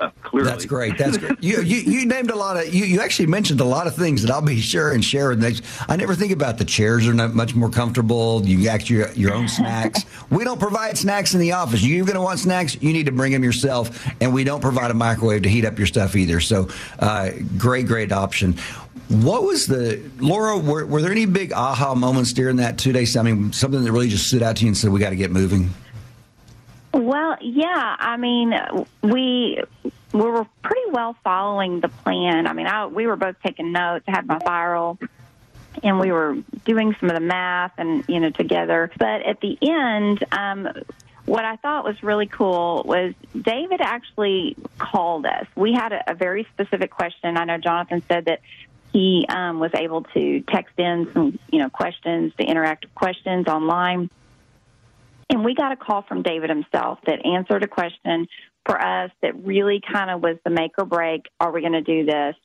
Uh, 0.00 0.10
clearly. 0.22 0.50
That's 0.50 0.64
great. 0.64 0.96
That's 0.98 1.18
great. 1.18 1.42
you, 1.42 1.60
you, 1.62 1.76
you 1.76 2.06
named 2.06 2.30
a 2.30 2.36
lot 2.36 2.56
of 2.56 2.72
you, 2.72 2.84
you 2.84 3.00
actually 3.00 3.26
mentioned 3.26 3.60
a 3.60 3.64
lot 3.64 3.86
of 3.86 3.94
things 3.94 4.22
that 4.22 4.30
I'll 4.30 4.42
be 4.42 4.60
sure 4.60 4.92
and 4.92 5.04
share. 5.04 5.34
Next, 5.34 5.62
I 5.88 5.96
never 5.96 6.14
think 6.14 6.32
about 6.32 6.58
the 6.58 6.64
chairs 6.64 7.06
are 7.06 7.14
not 7.14 7.34
much 7.34 7.54
more 7.54 7.70
comfortable. 7.70 8.42
You 8.44 8.64
got 8.64 8.88
your 8.88 9.10
your 9.12 9.34
own 9.34 9.48
snacks. 9.48 10.04
we 10.30 10.44
don't 10.44 10.60
provide 10.60 10.96
snacks 10.96 11.34
in 11.34 11.40
the 11.40 11.52
office. 11.52 11.82
You're 11.82 12.06
going 12.06 12.16
to 12.16 12.22
want 12.22 12.38
snacks. 12.38 12.76
You 12.80 12.92
need 12.92 13.06
to 13.06 13.12
bring 13.12 13.32
them 13.32 13.44
yourself, 13.44 14.06
and 14.20 14.32
we 14.32 14.44
don't 14.44 14.60
provide 14.60 14.90
a 14.90 14.94
microwave 14.94 15.42
to 15.42 15.48
heat 15.48 15.64
up 15.64 15.78
your 15.78 15.86
stuff 15.86 16.16
either. 16.16 16.40
So, 16.40 16.68
uh, 16.98 17.30
great, 17.58 17.86
great 17.86 18.12
option. 18.12 18.56
What 19.08 19.42
was 19.42 19.66
the 19.66 20.02
Laura? 20.18 20.56
Were, 20.56 20.86
were 20.86 21.02
there 21.02 21.12
any 21.12 21.26
big 21.26 21.52
aha 21.52 21.94
moments 21.94 22.32
during 22.32 22.56
that 22.56 22.78
two 22.78 22.92
days? 22.92 23.16
I 23.16 23.22
mean, 23.22 23.52
something 23.52 23.84
that 23.84 23.92
really 23.92 24.08
just 24.08 24.28
stood 24.28 24.42
out 24.42 24.56
to 24.56 24.62
you 24.62 24.68
and 24.68 24.76
said, 24.76 24.90
"We 24.90 25.00
got 25.00 25.10
to 25.10 25.16
get 25.16 25.30
moving." 25.30 25.70
Well, 26.92 27.36
yeah. 27.40 27.96
I 27.98 28.16
mean, 28.16 28.54
we 29.02 29.62
we 30.12 30.20
were 30.20 30.46
pretty 30.62 30.90
well 30.90 31.16
following 31.24 31.80
the 31.80 31.88
plan. 31.88 32.46
I 32.46 32.52
mean, 32.52 32.66
I, 32.66 32.86
we 32.86 33.06
were 33.06 33.16
both 33.16 33.36
taking 33.44 33.72
notes. 33.72 34.04
I 34.06 34.10
had 34.12 34.26
my 34.26 34.38
viral, 34.38 34.98
and 35.82 35.98
we 35.98 36.12
were 36.12 36.36
doing 36.64 36.94
some 37.00 37.08
of 37.08 37.14
the 37.14 37.20
math 37.20 37.72
and 37.78 38.04
you 38.08 38.20
know 38.20 38.30
together. 38.30 38.90
But 38.98 39.22
at 39.22 39.40
the 39.40 39.56
end, 39.62 40.24
um, 40.32 40.68
what 41.24 41.44
I 41.44 41.56
thought 41.56 41.84
was 41.84 42.02
really 42.02 42.26
cool 42.26 42.82
was 42.84 43.14
David 43.40 43.80
actually 43.80 44.56
called 44.78 45.24
us. 45.24 45.46
We 45.54 45.72
had 45.72 45.92
a, 45.92 46.10
a 46.10 46.14
very 46.14 46.46
specific 46.52 46.90
question. 46.90 47.36
I 47.36 47.44
know 47.44 47.58
Jonathan 47.58 48.02
said 48.06 48.26
that 48.26 48.40
he 48.92 49.24
um, 49.28 49.60
was 49.60 49.70
able 49.74 50.02
to 50.02 50.40
text 50.42 50.78
in 50.78 51.10
some 51.14 51.38
you 51.50 51.60
know 51.60 51.70
questions, 51.70 52.32
the 52.36 52.44
interactive 52.44 52.92
questions 52.94 53.46
online. 53.46 54.10
And 55.32 55.46
we 55.46 55.54
got 55.54 55.72
a 55.72 55.76
call 55.76 56.02
from 56.02 56.22
David 56.22 56.50
himself 56.50 56.98
that 57.06 57.24
answered 57.24 57.62
a 57.64 57.66
question 57.66 58.28
for 58.66 58.78
us 58.78 59.10
that 59.22 59.42
really 59.42 59.80
kind 59.80 60.10
of 60.10 60.22
was 60.22 60.36
the 60.44 60.50
make 60.50 60.72
or 60.76 60.84
break. 60.84 61.22
Are 61.40 61.50
we 61.50 61.62
going 61.62 61.72
to 61.72 61.80
do 61.80 62.04
this? 62.04 62.36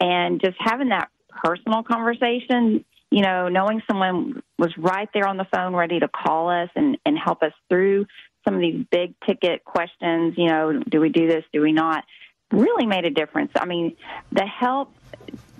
And 0.00 0.40
just 0.40 0.56
having 0.60 0.90
that 0.90 1.10
personal 1.42 1.82
conversation, 1.82 2.84
you 3.10 3.22
know, 3.22 3.48
knowing 3.48 3.82
someone 3.88 4.40
was 4.56 4.72
right 4.78 5.08
there 5.12 5.26
on 5.26 5.36
the 5.36 5.46
phone 5.52 5.74
ready 5.74 5.98
to 5.98 6.06
call 6.06 6.48
us 6.48 6.70
and, 6.76 6.96
and 7.04 7.18
help 7.18 7.42
us 7.42 7.52
through 7.68 8.06
some 8.44 8.54
of 8.54 8.60
these 8.60 8.86
big 8.88 9.14
ticket 9.26 9.64
questions, 9.64 10.34
you 10.36 10.46
know, 10.46 10.80
do 10.88 11.00
we 11.00 11.08
do 11.08 11.26
this? 11.26 11.44
Do 11.52 11.60
we 11.60 11.72
not? 11.72 12.04
Really 12.52 12.86
made 12.86 13.04
a 13.04 13.10
difference. 13.10 13.50
I 13.56 13.66
mean, 13.66 13.96
the 14.30 14.46
help 14.46 14.94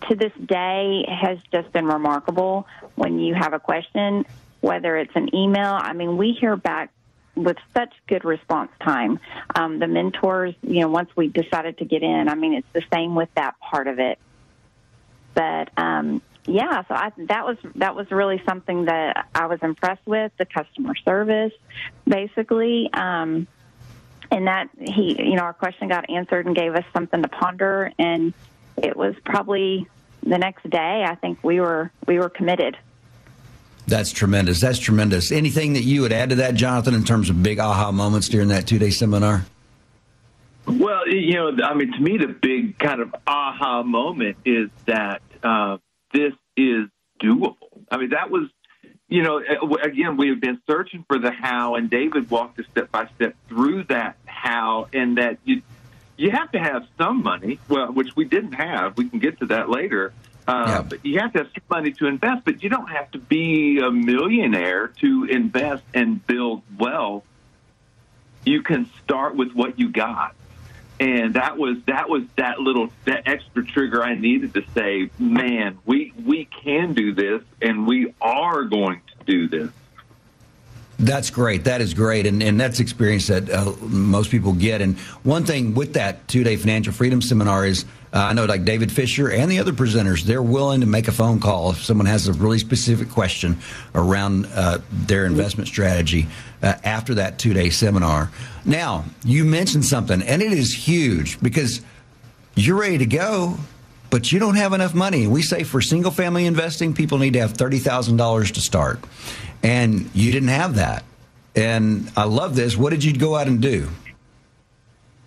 to 0.09 0.15
this 0.15 0.33
day 0.47 1.05
has 1.09 1.39
just 1.53 1.73
been 1.73 1.87
remarkable 1.87 2.69
when 2.95 3.19
you 3.19 3.35
have 3.35 3.53
a 3.53 3.59
question 3.59 4.25
whether 4.69 4.99
it's 4.99 5.17
an 5.17 5.35
email. 5.35 5.73
I 5.73 5.95
mean, 5.95 6.19
we 6.19 6.33
hear 6.33 6.55
back 6.55 6.91
with 7.35 7.57
such 7.75 7.91
good 8.07 8.23
response 8.23 8.71
time. 8.85 9.19
Um, 9.55 9.79
the 9.79 9.87
mentors, 9.87 10.55
you 10.61 10.81
know, 10.81 10.89
once 10.89 11.09
we 11.17 11.29
decided 11.29 11.79
to 11.79 11.87
get 11.87 12.03
in, 12.03 12.29
I 12.29 12.35
mean, 12.35 12.53
it's 12.53 12.69
the 12.75 12.83
same 12.93 13.15
with 13.15 13.31
that 13.35 13.59
part 13.61 13.87
of 13.87 13.99
it. 13.99 14.19
But 15.33 15.71
um, 15.79 16.21
yeah, 16.45 16.83
so 16.87 16.95
I, 16.95 17.13
that 17.17 17.47
was 17.47 17.57
that 17.77 17.97
was 17.97 18.11
really 18.11 18.43
something 18.47 18.85
that 18.85 19.27
I 19.35 19.47
was 19.47 19.59
impressed 19.63 20.07
with 20.07 20.33
the 20.37 20.45
customer 20.45 20.95
service, 20.97 21.55
basically, 22.07 22.91
um, 22.93 23.47
and 24.31 24.49
that 24.49 24.69
he, 24.79 25.17
you 25.31 25.37
know, 25.37 25.45
our 25.45 25.55
question 25.55 25.89
got 25.89 26.11
answered 26.11 26.45
and 26.45 26.55
gave 26.55 26.75
us 26.75 26.85
something 26.93 27.23
to 27.23 27.29
ponder, 27.29 27.91
and 27.99 28.35
it 28.77 28.99
was 28.99 29.15
probably 29.25 29.89
the 30.23 30.37
next 30.37 30.69
day. 30.69 31.07
I 31.09 31.15
think 31.15 31.43
we 31.43 31.59
were 31.59 31.91
we 32.07 32.19
were 32.19 32.29
committed. 32.29 32.77
That's 33.89 34.13
tremendous. 34.13 34.61
That's 34.61 34.79
tremendous. 34.79 35.33
Anything 35.33 35.73
that 35.73 35.83
you 35.83 36.03
would 36.03 36.13
add 36.13 36.31
to 36.31 36.37
that, 36.37 36.55
Jonathan, 36.55 36.95
in 36.95 37.05
terms 37.05 37.31
of 37.31 37.43
big 37.43 37.59
aha 37.59 37.91
moments 37.91 38.29
during 38.29 38.49
that 38.49 38.67
two 38.67 38.79
day 38.79 38.91
seminar? 38.91 39.47
Well, 40.67 41.09
you 41.09 41.35
know, 41.35 41.53
I 41.65 41.73
mean, 41.73 41.93
to 41.93 42.01
me, 42.01 42.19
the 42.19 42.29
big 42.29 42.79
kind 42.79 43.01
of 43.01 43.15
aha 43.27 43.83
moment 43.83 44.37
is 44.45 44.69
that 44.85 45.23
uh, 45.43 45.79
this 46.13 46.35
is 46.57 46.89
doable. 47.23 47.57
I 47.91 47.97
mean, 47.97 48.11
that 48.11 48.31
was, 48.31 48.51
you 49.09 49.23
know, 49.23 49.43
again, 49.83 50.19
we 50.19 50.29
have 50.29 50.41
been 50.41 50.61
searching 50.69 51.07
for 51.09 51.19
the 51.19 51.31
how, 51.31 51.77
and 51.77 51.89
David 51.89 52.31
walked 52.31 52.61
us 52.61 52.67
step 52.71 52.93
by 52.93 53.09
step 53.17 53.35
through 53.49 53.85
that 53.85 54.17
how, 54.27 54.89
and 54.93 55.17
that 55.17 55.39
you 55.45 55.63
you 56.19 56.31
have 56.33 56.51
to 56.53 56.59
have 56.59 56.87
some 56.99 57.23
money, 57.23 57.59
well, 57.69 57.91
which 57.93 58.15
we 58.17 58.25
didn't 58.27 58.53
have. 58.53 58.99
We 58.99 59.09
can 59.09 59.21
get 59.21 59.39
to 59.39 59.47
that 59.47 59.71
later. 59.71 60.13
Uh, 60.49 60.65
yeah. 60.67 60.83
But 60.83 61.07
you 61.07 61.21
have 61.21 61.33
to 61.35 61.41
have 61.41 61.49
some 61.53 61.63
money 61.71 61.93
to 61.93 62.07
invest, 62.07 62.45
but 62.45 62.63
you 62.63 62.71
don't 62.71 62.89
have 62.89 63.11
to 63.13 63.19
be 63.19 63.79
a 63.79 63.91
millionaire 63.91 64.89
to 65.01 65.25
invest 65.25 65.85
and 65.95 66.27
build 66.27 66.63
wealth. 66.77 67.23
You 68.45 68.63
can 68.63 68.89
start 69.05 69.37
with 69.37 69.53
what 69.53 69.79
you 69.79 69.91
got 69.91 70.35
and 71.01 71.35
that 71.35 71.57
was 71.57 71.77
that 71.87 72.09
was 72.09 72.25
that 72.37 72.59
little 72.59 72.91
that 73.05 73.23
extra 73.27 73.65
trigger 73.65 74.03
I 74.03 74.15
needed 74.15 74.55
to 74.55 74.65
say, 74.75 75.11
man, 75.19 75.79
we 75.85 76.13
we 76.25 76.47
can 76.47 76.93
do 76.95 77.15
this, 77.15 77.43
and 77.63 77.87
we 77.87 78.15
are 78.21 78.65
going 78.65 79.01
to 79.19 79.25
do 79.25 79.49
this. 79.49 79.71
That's 80.99 81.31
great. 81.31 81.65
That 81.65 81.81
is 81.81 81.95
great, 81.95 82.27
and 82.27 82.43
and 82.43 82.59
that's 82.59 82.81
experience 82.81 83.29
that 83.29 83.49
uh, 83.49 83.73
most 83.81 84.31
people 84.31 84.53
get. 84.53 84.81
And 84.81 84.99
one 85.23 85.45
thing 85.45 85.75
with 85.75 85.95
that 85.95 86.27
two 86.27 86.43
day 86.43 86.57
financial 86.57 86.93
freedom 86.93 87.23
seminar 87.23 87.65
is 87.65 87.85
uh, 88.13 88.19
I 88.19 88.33
know 88.33 88.45
like 88.45 88.65
David 88.65 88.91
Fisher 88.91 89.31
and 89.31 89.51
the 89.51 89.59
other 89.59 89.73
presenters, 89.73 90.23
they're 90.23 90.43
willing 90.43 90.81
to 90.81 90.87
make 90.87 91.09
a 91.09 91.13
phone 91.13 91.41
call 91.41 91.71
if 91.71 91.83
someone 91.83 92.07
has 92.07 92.29
a 92.29 92.33
really 92.33 92.59
specific 92.59 93.11
question 93.11 93.59
around 93.95 94.47
uh, 94.55 94.79
their 94.91 95.27
investment 95.27 95.69
strategy 95.69 96.27
uh, 96.63 96.75
after 96.85 97.15
that 97.15 97.39
two 97.39 97.53
day 97.53 97.71
seminar. 97.71 98.31
Now 98.65 99.05
you 99.25 99.45
mentioned 99.45 99.85
something, 99.85 100.23
and 100.23 100.43
it 100.43 100.53
is 100.53 100.75
huge 100.75 101.41
because 101.41 101.81
you're 102.55 102.79
ready 102.79 102.99
to 102.99 103.07
go 103.07 103.59
but 104.11 104.33
you 104.33 104.39
don't 104.39 104.55
have 104.55 104.73
enough 104.73 104.95
money. 104.95 105.27
We 105.27 105.43
say 105.43 105.65
for 105.65 105.83
single 105.83 106.11
family 106.11 106.47
investing, 106.47 106.95
people 106.95 107.19
need 107.19 107.35
to 107.35 107.41
have 107.41 107.53
$30,000 107.53 108.53
to 108.55 108.61
start 108.63 109.01
and 109.63 110.11
you 110.15 110.33
didn't 110.33 110.49
have 110.49 110.77
that. 110.77 111.05
And 111.55 112.11
I 112.17 112.25
love 112.25 112.55
this. 112.55 112.77
What 112.77 112.91
did 112.91 113.03
you 113.03 113.17
go 113.17 113.35
out 113.35 113.49
and 113.49 113.61
do? 113.61 113.89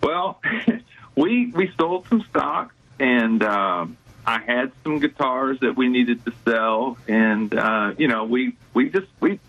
Well, 0.01 0.39
we 1.15 1.47
we 1.47 1.71
sold 1.77 2.07
some 2.07 2.21
stock, 2.29 2.73
and 2.99 3.43
uh, 3.43 3.85
I 4.25 4.39
had 4.39 4.71
some 4.83 4.99
guitars 4.99 5.59
that 5.61 5.75
we 5.75 5.87
needed 5.89 6.23
to 6.25 6.33
sell, 6.45 6.97
and 7.07 7.53
uh, 7.53 7.93
you 7.97 8.07
know 8.07 8.25
we 8.25 8.55
we 8.73 8.89
just 8.89 9.07
we 9.19 9.39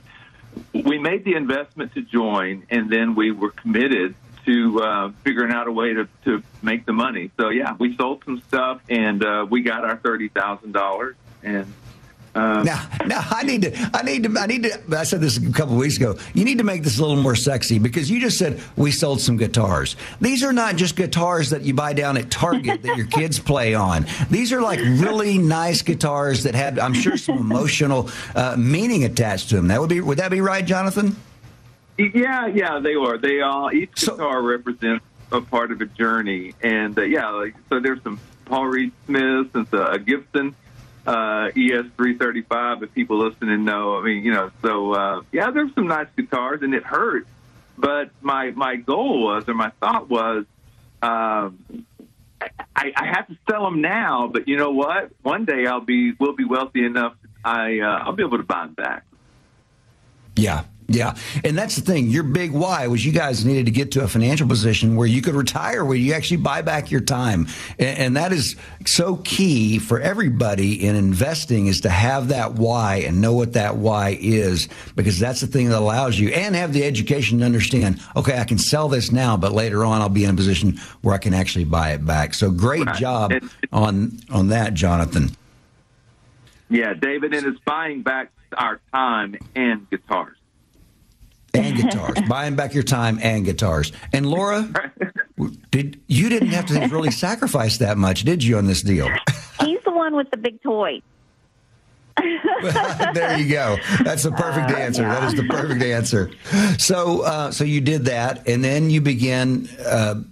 we 0.72 0.98
made 0.98 1.24
the 1.24 1.34
investment 1.34 1.94
to 1.94 2.02
join, 2.02 2.66
and 2.70 2.90
then 2.90 3.14
we 3.14 3.30
were 3.30 3.50
committed 3.50 4.14
to 4.44 4.82
uh, 4.82 5.12
figuring 5.22 5.52
out 5.52 5.68
a 5.68 5.72
way 5.72 5.94
to, 5.94 6.08
to 6.24 6.42
make 6.62 6.84
the 6.84 6.92
money. 6.92 7.30
So 7.38 7.50
yeah, 7.50 7.76
we 7.78 7.96
sold 7.96 8.24
some 8.24 8.40
stuff, 8.40 8.80
and 8.88 9.24
uh, 9.24 9.46
we 9.48 9.62
got 9.62 9.84
our 9.84 9.96
thirty 9.96 10.28
thousand 10.28 10.72
dollars, 10.72 11.16
and 11.42 11.72
uh, 12.34 12.62
now, 12.62 12.88
now 13.06 13.22
I 13.30 13.42
need 13.42 13.62
to, 13.62 13.90
I 13.92 14.02
need 14.02 14.22
to, 14.22 14.38
I 14.38 14.46
need 14.46 14.62
to. 14.62 14.80
I 14.96 15.02
said 15.02 15.20
this 15.20 15.36
a 15.36 15.52
couple 15.52 15.76
weeks 15.76 15.98
ago. 15.98 16.16
You 16.32 16.44
need 16.46 16.58
to 16.58 16.64
make 16.64 16.82
this 16.82 16.98
a 16.98 17.02
little 17.02 17.22
more 17.22 17.36
sexy 17.36 17.78
because 17.78 18.10
you 18.10 18.20
just 18.20 18.38
said 18.38 18.62
we 18.74 18.90
sold 18.90 19.20
some 19.20 19.36
guitars. 19.36 19.96
These 20.20 20.42
are 20.42 20.52
not 20.52 20.76
just 20.76 20.96
guitars 20.96 21.50
that 21.50 21.60
you 21.62 21.74
buy 21.74 21.92
down 21.92 22.16
at 22.16 22.30
Target 22.30 22.82
that 22.82 22.96
your 22.96 23.06
kids 23.06 23.38
play 23.52 23.74
on. 23.74 24.06
These 24.30 24.50
are 24.52 24.62
like 24.62 24.78
really 24.80 25.36
nice 25.36 25.82
guitars 25.82 26.44
that 26.44 26.54
had, 26.54 26.78
I'm 26.78 26.94
sure, 26.94 27.18
some 27.18 27.36
emotional 27.36 28.08
uh, 28.34 28.56
meaning 28.58 29.04
attached 29.04 29.50
to 29.50 29.56
them. 29.56 29.68
That 29.68 29.80
would 29.80 29.90
be, 29.90 30.00
would 30.00 30.18
that 30.18 30.30
be 30.30 30.40
right, 30.40 30.64
Jonathan? 30.64 31.16
Yeah, 31.98 32.46
yeah, 32.46 32.78
they 32.78 32.94
are. 32.94 33.18
They 33.18 33.42
all 33.42 33.70
each 33.70 34.00
so, 34.00 34.16
guitar 34.16 34.40
represents 34.40 35.04
a 35.30 35.42
part 35.42 35.70
of 35.70 35.82
a 35.82 35.86
journey, 35.86 36.54
and 36.62 36.98
uh, 36.98 37.02
yeah, 37.02 37.28
like, 37.28 37.54
so 37.68 37.78
there's 37.78 38.02
some 38.02 38.18
Paul 38.46 38.66
Reed 38.66 38.92
Smiths 39.06 39.54
and 39.54 39.66
a 39.72 39.98
Gibson 39.98 40.54
uh, 41.06 41.50
ES335 41.54 42.82
if 42.82 42.94
people 42.94 43.18
listening 43.18 43.64
know. 43.64 43.96
I 43.98 44.02
mean, 44.02 44.24
you 44.24 44.32
know, 44.32 44.50
so 44.62 44.92
uh, 44.92 45.22
yeah, 45.32 45.50
there's 45.50 45.74
some 45.74 45.86
nice 45.86 46.08
guitars 46.16 46.62
and 46.62 46.74
it 46.74 46.84
hurt. 46.84 47.26
But 47.76 48.10
my 48.20 48.50
my 48.50 48.76
goal 48.76 49.22
was, 49.22 49.48
or 49.48 49.54
my 49.54 49.70
thought 49.80 50.08
was, 50.08 50.44
um, 51.00 51.86
I, 52.76 52.92
I 52.96 53.06
have 53.06 53.26
to 53.28 53.36
sell 53.50 53.64
them 53.64 53.80
now. 53.80 54.28
But 54.28 54.46
you 54.46 54.56
know 54.56 54.70
what? 54.70 55.10
One 55.22 55.44
day 55.44 55.66
I'll 55.66 55.80
be 55.80 56.12
will 56.12 56.34
be 56.34 56.44
wealthy 56.44 56.84
enough. 56.84 57.14
I 57.44 57.80
uh, 57.80 58.04
I'll 58.04 58.12
be 58.12 58.22
able 58.22 58.38
to 58.38 58.44
buy 58.44 58.66
them 58.66 58.74
back. 58.74 59.04
Yeah, 60.36 60.64
yeah, 60.88 61.14
and 61.44 61.56
that's 61.56 61.76
the 61.76 61.82
thing. 61.82 62.08
Your 62.08 62.22
big 62.22 62.50
why 62.50 62.86
was 62.86 63.04
you 63.04 63.12
guys 63.12 63.44
needed 63.44 63.66
to 63.66 63.72
get 63.72 63.92
to 63.92 64.02
a 64.02 64.08
financial 64.08 64.48
position 64.48 64.96
where 64.96 65.06
you 65.06 65.22
could 65.22 65.34
retire, 65.34 65.84
where 65.84 65.96
you 65.96 66.12
actually 66.12 66.38
buy 66.38 66.62
back 66.62 66.90
your 66.90 67.00
time, 67.00 67.46
and, 67.78 67.98
and, 67.98 68.16
that 68.16 68.32
is 68.32 68.56
so 68.84 69.16
key 69.16 69.78
for 69.78 70.00
everybody 70.00 70.86
in 70.86 70.96
investing 70.96 71.66
is 71.66 71.82
to 71.82 71.88
have 71.88 72.28
that 72.28 72.54
why 72.54 72.96
and 73.06 73.20
know 73.20 73.32
what 73.32 73.54
that 73.54 73.76
why 73.76 74.16
is, 74.20 74.68
because 74.94 75.18
that's 75.18 75.40
the 75.40 75.46
thing 75.46 75.68
that 75.70 75.78
allows 75.78 76.18
you 76.18 76.28
and 76.30 76.54
have 76.54 76.72
the 76.72 76.84
education 76.84 77.38
to 77.38 77.44
understand. 77.44 78.00
Okay, 78.16 78.38
I 78.38 78.44
can 78.44 78.58
sell 78.58 78.88
this 78.88 79.12
now, 79.12 79.36
but 79.36 79.52
later 79.52 79.84
on 79.84 80.02
I'll 80.02 80.08
be 80.08 80.24
in 80.24 80.30
a 80.30 80.34
position 80.34 80.78
where 81.00 81.14
I 81.14 81.18
can 81.18 81.32
actually 81.32 81.64
buy 81.64 81.92
it 81.92 82.04
back. 82.04 82.34
So 82.34 82.50
great 82.50 82.86
right. 82.86 82.96
job 82.96 83.32
on 83.72 84.18
on 84.30 84.48
that, 84.48 84.74
Jonathan. 84.74 85.30
Yeah, 86.68 86.94
David, 86.94 87.34
and 87.34 87.46
it's 87.46 87.60
buying 87.64 88.02
back 88.02 88.30
our 88.56 88.80
time 88.92 89.36
and 89.54 89.88
guitars 89.88 90.36
and 91.54 91.76
guitars, 91.76 92.18
buying 92.28 92.56
back 92.56 92.74
your 92.74 92.82
time 92.82 93.18
and 93.22 93.44
guitars. 93.44 93.92
And 94.12 94.26
Laura, 94.26 94.68
did 95.70 96.00
you 96.06 96.28
didn't 96.28 96.48
have 96.48 96.66
to 96.66 96.86
really 96.88 97.10
sacrifice 97.26 97.78
that 97.78 97.98
much, 97.98 98.24
did 98.24 98.42
you, 98.42 98.58
on 98.58 98.66
this 98.66 98.82
deal? 98.82 99.08
He's 99.60 99.80
the 99.84 99.92
one 99.92 100.16
with 100.16 100.30
the 100.30 100.36
big 100.36 100.62
toy. 100.62 101.02
there 103.14 103.38
you 103.38 103.48
go. 103.48 103.78
That's 104.04 104.22
the 104.22 104.32
perfect 104.32 104.70
uh, 104.70 104.76
answer. 104.76 105.02
Yeah. 105.02 105.20
That 105.20 105.24
is 105.28 105.34
the 105.34 105.44
perfect 105.44 105.82
answer. 105.82 106.30
So, 106.78 107.22
uh, 107.22 107.50
so 107.50 107.64
you 107.64 107.80
did 107.80 108.04
that, 108.04 108.46
and 108.46 108.62
then 108.62 108.90
you 108.90 109.00
begin. 109.00 109.68
Uh, 109.84 110.22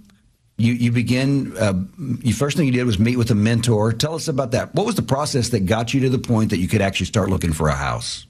you 0.57 0.73
you 0.73 0.91
begin. 0.91 1.57
Uh, 1.57 1.83
you 2.21 2.33
first 2.33 2.55
thing 2.55 2.67
you 2.67 2.71
did 2.71 2.83
was 2.83 2.99
meet 2.99 3.17
with 3.17 3.31
a 3.31 3.35
mentor. 3.35 3.93
Tell 3.93 4.13
us 4.13 4.27
about 4.27 4.51
that. 4.51 4.75
What 4.75 4.85
was 4.85 4.95
the 4.95 5.01
process 5.01 5.49
that 5.49 5.61
got 5.61 5.93
you 5.93 6.01
to 6.01 6.09
the 6.09 6.19
point 6.19 6.51
that 6.51 6.59
you 6.59 6.67
could 6.67 6.81
actually 6.81 7.07
start 7.07 7.29
looking 7.29 7.51
for 7.51 7.67
a 7.67 7.75
house? 7.75 8.27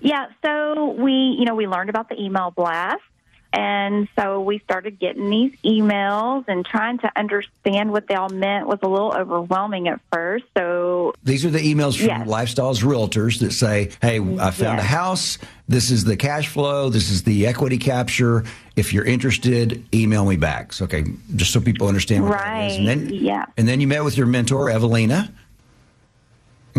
Yeah, 0.00 0.26
so 0.44 0.92
we, 0.92 1.12
you 1.12 1.44
know, 1.44 1.54
we 1.54 1.66
learned 1.66 1.90
about 1.90 2.08
the 2.08 2.20
email 2.20 2.50
blast. 2.50 3.02
And 3.50 4.08
so 4.18 4.42
we 4.42 4.58
started 4.58 4.98
getting 4.98 5.30
these 5.30 5.52
emails 5.64 6.44
and 6.48 6.66
trying 6.66 6.98
to 6.98 7.10
understand 7.16 7.90
what 7.90 8.06
they 8.06 8.14
all 8.14 8.28
meant 8.28 8.66
was 8.66 8.78
a 8.82 8.88
little 8.88 9.14
overwhelming 9.14 9.88
at 9.88 10.00
first. 10.12 10.44
So 10.56 11.14
these 11.24 11.46
are 11.46 11.50
the 11.50 11.58
emails 11.58 11.96
from 11.96 12.08
yes. 12.08 12.28
Lifestyles 12.28 12.82
Realtors 12.82 13.40
that 13.40 13.52
say, 13.52 13.90
Hey, 14.02 14.18
I 14.18 14.50
found 14.50 14.78
yes. 14.78 14.80
a 14.80 14.86
house. 14.86 15.38
This 15.66 15.90
is 15.90 16.04
the 16.04 16.16
cash 16.16 16.48
flow. 16.48 16.90
This 16.90 17.10
is 17.10 17.22
the 17.22 17.46
equity 17.46 17.78
capture. 17.78 18.44
If 18.76 18.92
you're 18.92 19.04
interested, 19.04 19.82
email 19.94 20.26
me 20.26 20.36
back. 20.36 20.74
So, 20.74 20.84
okay, 20.84 21.04
just 21.34 21.52
so 21.52 21.60
people 21.60 21.88
understand 21.88 22.24
what 22.24 22.34
right. 22.34 22.68
that 22.68 22.70
is. 22.70 22.76
And 22.76 22.86
then, 22.86 23.08
yeah. 23.08 23.46
and 23.56 23.66
then 23.66 23.80
you 23.80 23.88
met 23.88 24.04
with 24.04 24.16
your 24.16 24.26
mentor, 24.26 24.68
Evelina. 24.68 25.32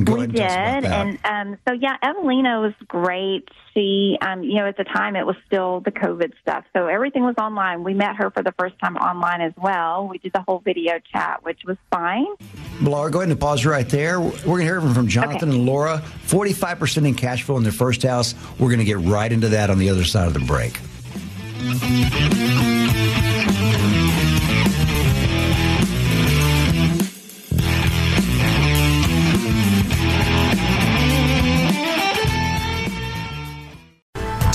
Go 0.04 0.16
we 0.16 0.28
did, 0.28 0.42
and 0.42 1.20
um, 1.24 1.58
so 1.68 1.74
yeah, 1.74 1.98
Evelina 2.02 2.62
was 2.62 2.74
great. 2.88 3.48
She, 3.74 4.18
um, 4.22 4.44
you 4.44 4.56
know, 4.56 4.66
at 4.66 4.78
the 4.78 4.84
time 4.84 5.16
it 5.16 5.26
was 5.26 5.36
still 5.46 5.80
the 5.82 5.92
COVID 5.92 6.34
stuff, 6.42 6.66
so 6.76 6.88
everything 6.88 7.24
was 7.24 7.36
online. 7.40 7.84
We 7.84 7.94
met 7.94 8.16
her 8.16 8.32
for 8.32 8.44
the 8.44 8.54
first 8.58 8.78
time 8.80 8.96
online 8.98 9.42
as 9.42 9.54
well. 9.58 10.08
We 10.08 10.18
did 10.18 10.34
the 10.34 10.44
whole 10.48 10.60
video 10.60 11.00
chat, 11.12 11.44
which 11.44 11.62
was 11.66 11.78
fine. 11.92 12.28
Laura, 12.82 13.12
go 13.12 13.20
ahead 13.20 13.30
and 13.30 13.40
pause 13.40 13.66
right 13.66 13.88
there. 13.88 14.20
We're 14.20 14.32
going 14.44 14.60
to 14.60 14.64
hear 14.64 14.82
from 14.82 15.08
Jonathan 15.08 15.50
okay. 15.50 15.58
and 15.58 15.66
Laura. 15.66 16.00
Forty-five 16.00 16.80
percent 16.80 17.06
in 17.06 17.16
cash 17.16 17.44
flow 17.44 17.58
in 17.58 17.64
their 17.64 17.72
first 17.72 18.04
house. 18.04 18.36
We're 18.60 18.70
going 18.70 18.80
to 18.80 18.86
get 18.86 19.00
right 19.00 19.32
into 19.32 19.50
that 19.50 19.70
on 19.70 19.80
the 19.80 19.90
other 19.90 20.04
side 20.04 20.28
of 20.28 20.34
the 20.34 20.40
break. 20.40 20.80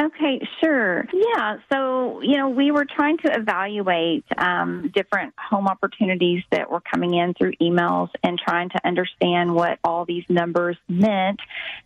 Okay, 0.01 0.41
sure. 0.63 1.05
Yeah, 1.13 1.59
so, 1.71 2.23
you 2.23 2.39
know, 2.39 2.49
we 2.49 2.71
were 2.71 2.87
trying 2.87 3.19
to 3.19 3.37
evaluate 3.37 4.25
um, 4.39 4.91
different 4.95 5.35
home 5.37 5.69
opportunities 5.69 6.43
that 6.51 6.71
were 6.71 6.81
coming 6.81 7.13
in 7.15 7.35
through 7.35 7.53
emails 7.61 8.09
and 8.23 8.39
trying 8.39 8.71
to 8.71 8.81
understand 8.87 9.55
what 9.55 9.79
all 9.85 10.07
these 10.07 10.25
numbers 10.31 10.79
meant. 10.89 11.41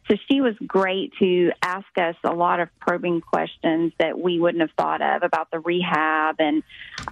So 0.09 0.16
she 0.31 0.40
was 0.40 0.55
great 0.64 1.12
to 1.18 1.50
ask 1.61 1.87
us 1.96 2.14
a 2.22 2.33
lot 2.33 2.61
of 2.61 2.68
probing 2.79 3.20
questions 3.20 3.92
that 3.98 4.16
we 4.16 4.38
wouldn't 4.38 4.61
have 4.61 4.77
thought 4.77 5.03
of 5.03 5.24
about 5.24 5.50
the 5.50 5.59
rehab 5.59 6.37
and, 6.38 6.62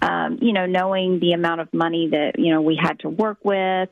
um, 0.02 0.38
you 0.40 0.52
know, 0.52 0.66
knowing 0.66 1.18
the 1.18 1.32
amount 1.32 1.62
of 1.62 1.74
money 1.74 2.10
that, 2.10 2.38
you 2.38 2.52
know, 2.52 2.62
we 2.62 2.78
had 2.80 3.00
to 3.00 3.08
work 3.08 3.38
with 3.42 3.88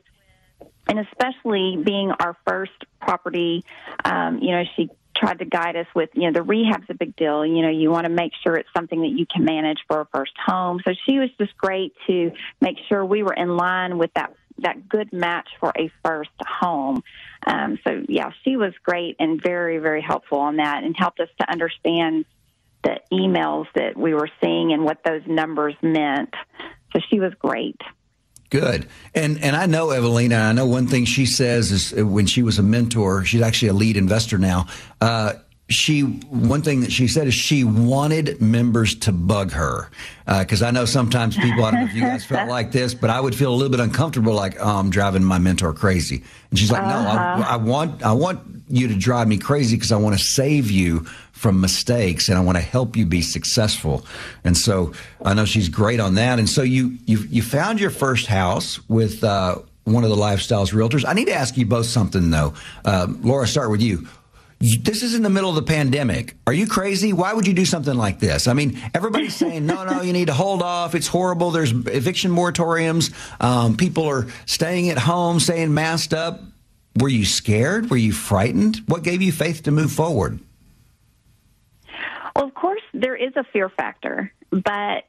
and 0.87 0.99
especially 0.99 1.77
being 1.83 2.11
our 2.11 2.35
first 2.47 2.71
property, 2.99 3.63
um, 4.03 4.39
you 4.39 4.51
know, 4.51 4.63
she 4.75 4.89
tried 5.15 5.39
to 5.39 5.45
guide 5.45 5.75
us 5.75 5.87
with, 5.95 6.09
you 6.13 6.23
know, 6.23 6.31
the 6.31 6.43
rehab's 6.43 6.87
a 6.89 6.93
big 6.93 7.15
deal. 7.15 7.45
You 7.45 7.61
know, 7.61 7.69
you 7.69 7.89
want 7.89 8.05
to 8.05 8.11
make 8.11 8.33
sure 8.43 8.55
it's 8.55 8.69
something 8.75 9.01
that 9.01 9.09
you 9.09 9.25
can 9.25 9.45
manage 9.45 9.79
for 9.87 10.01
a 10.01 10.07
first 10.13 10.33
home. 10.45 10.81
So 10.85 10.93
she 11.05 11.19
was 11.19 11.29
just 11.37 11.55
great 11.57 11.93
to 12.07 12.31
make 12.59 12.77
sure 12.87 13.05
we 13.05 13.23
were 13.23 13.33
in 13.33 13.55
line 13.55 13.97
with 13.97 14.13
that 14.15 14.33
that 14.59 14.87
good 14.87 15.11
match 15.11 15.47
for 15.59 15.71
a 15.75 15.89
first 16.05 16.29
home. 16.45 17.03
Um, 17.47 17.79
so 17.83 18.03
yeah, 18.07 18.31
she 18.43 18.57
was 18.57 18.73
great 18.83 19.15
and 19.19 19.41
very 19.41 19.79
very 19.79 20.01
helpful 20.01 20.39
on 20.39 20.57
that, 20.57 20.83
and 20.83 20.95
helped 20.97 21.19
us 21.19 21.29
to 21.39 21.51
understand 21.51 22.25
the 22.83 22.99
emails 23.11 23.67
that 23.75 23.97
we 23.97 24.13
were 24.13 24.29
seeing 24.43 24.73
and 24.73 24.83
what 24.83 25.03
those 25.03 25.21
numbers 25.27 25.75
meant. 25.81 26.33
So 26.93 26.99
she 27.09 27.19
was 27.19 27.33
great. 27.39 27.79
Good. 28.51 28.85
And 29.15 29.41
and 29.41 29.55
I 29.55 29.65
know 29.65 29.91
Evelina. 29.91 30.35
I 30.35 30.51
know 30.51 30.65
one 30.65 30.85
thing 30.85 31.05
she 31.05 31.25
says 31.25 31.71
is 31.71 31.97
uh, 31.97 32.05
when 32.05 32.25
she 32.25 32.43
was 32.43 32.59
a 32.59 32.63
mentor, 32.63 33.23
she's 33.23 33.41
actually 33.41 33.69
a 33.69 33.73
lead 33.73 33.95
investor 33.95 34.37
now. 34.37 34.67
Uh, 34.99 35.33
she 35.69 36.01
one 36.01 36.61
thing 36.61 36.81
that 36.81 36.91
she 36.91 37.07
said 37.07 37.27
is 37.27 37.33
she 37.33 37.63
wanted 37.63 38.41
members 38.41 38.93
to 38.95 39.13
bug 39.13 39.51
her 39.53 39.89
because 40.27 40.61
uh, 40.61 40.67
I 40.67 40.71
know 40.71 40.83
sometimes 40.83 41.37
people. 41.37 41.63
I 41.63 41.71
don't 41.71 41.79
know 41.79 41.85
if 41.87 41.95
you 41.95 42.01
guys 42.01 42.25
felt 42.25 42.49
like 42.49 42.73
this, 42.73 42.93
but 42.93 43.09
I 43.09 43.21
would 43.21 43.35
feel 43.35 43.53
a 43.53 43.55
little 43.55 43.71
bit 43.71 43.79
uncomfortable, 43.79 44.33
like 44.33 44.57
oh, 44.59 44.79
I'm 44.79 44.89
driving 44.89 45.23
my 45.23 45.39
mentor 45.39 45.71
crazy. 45.71 46.21
And 46.49 46.59
she's 46.59 46.71
like, 46.71 46.83
uh-huh. 46.83 47.03
no, 47.03 47.09
I, 47.09 47.13
uh-huh. 47.13 47.53
I 47.53 47.55
want 47.55 48.03
I 48.03 48.11
want 48.11 48.41
you 48.67 48.89
to 48.89 48.95
drive 48.95 49.29
me 49.29 49.37
crazy 49.37 49.77
because 49.77 49.93
I 49.93 49.97
want 49.97 50.17
to 50.17 50.23
save 50.23 50.69
you 50.69 51.05
from 51.41 51.59
mistakes 51.59 52.29
and 52.29 52.37
I 52.37 52.41
want 52.41 52.55
to 52.59 52.63
help 52.63 52.95
you 52.95 53.03
be 53.03 53.23
successful. 53.23 54.05
And 54.43 54.55
so 54.55 54.93
I 55.25 55.33
know 55.33 55.45
she's 55.45 55.69
great 55.69 55.99
on 55.99 56.13
that. 56.13 56.37
And 56.37 56.47
so 56.47 56.61
you 56.61 56.99
you 57.07 57.25
you 57.31 57.41
found 57.41 57.79
your 57.79 57.89
first 57.89 58.27
house 58.27 58.79
with 58.87 59.23
uh, 59.23 59.55
one 59.85 60.03
of 60.03 60.11
the 60.11 60.15
lifestyles 60.15 60.71
realtors. 60.71 61.03
I 61.03 61.13
need 61.13 61.25
to 61.25 61.33
ask 61.33 61.57
you 61.57 61.65
both 61.65 61.87
something 61.87 62.29
though. 62.29 62.53
Uh, 62.85 63.07
Laura, 63.21 63.47
start 63.47 63.71
with 63.71 63.81
you. 63.81 64.07
This 64.59 65.01
is 65.01 65.15
in 65.15 65.23
the 65.23 65.31
middle 65.31 65.49
of 65.49 65.55
the 65.55 65.63
pandemic. 65.63 66.35
Are 66.45 66.53
you 66.53 66.67
crazy? 66.67 67.11
Why 67.11 67.33
would 67.33 67.47
you 67.47 67.55
do 67.55 67.65
something 67.65 67.95
like 67.95 68.19
this? 68.19 68.47
I 68.47 68.53
mean, 68.53 68.79
everybody's 68.93 69.35
saying, 69.35 69.65
no, 69.65 69.83
no, 69.83 70.03
you 70.03 70.13
need 70.13 70.27
to 70.27 70.35
hold 70.35 70.61
off. 70.61 70.93
It's 70.93 71.07
horrible. 71.07 71.49
There's 71.49 71.71
eviction 71.71 72.29
moratoriums. 72.29 73.11
Um, 73.43 73.75
people 73.75 74.05
are 74.05 74.27
staying 74.45 74.91
at 74.91 74.99
home, 74.99 75.39
staying 75.39 75.73
masked 75.73 76.13
up. 76.13 76.41
Were 76.99 77.09
you 77.09 77.25
scared? 77.25 77.89
Were 77.89 77.97
you 77.97 78.13
frightened? 78.13 78.83
What 78.85 79.01
gave 79.01 79.23
you 79.23 79.31
faith 79.31 79.63
to 79.63 79.71
move 79.71 79.91
forward? 79.91 80.39
Well, 82.35 82.45
of 82.45 82.53
course, 82.53 82.81
there 82.93 83.15
is 83.15 83.33
a 83.35 83.43
fear 83.51 83.69
factor, 83.69 84.31
but 84.51 85.03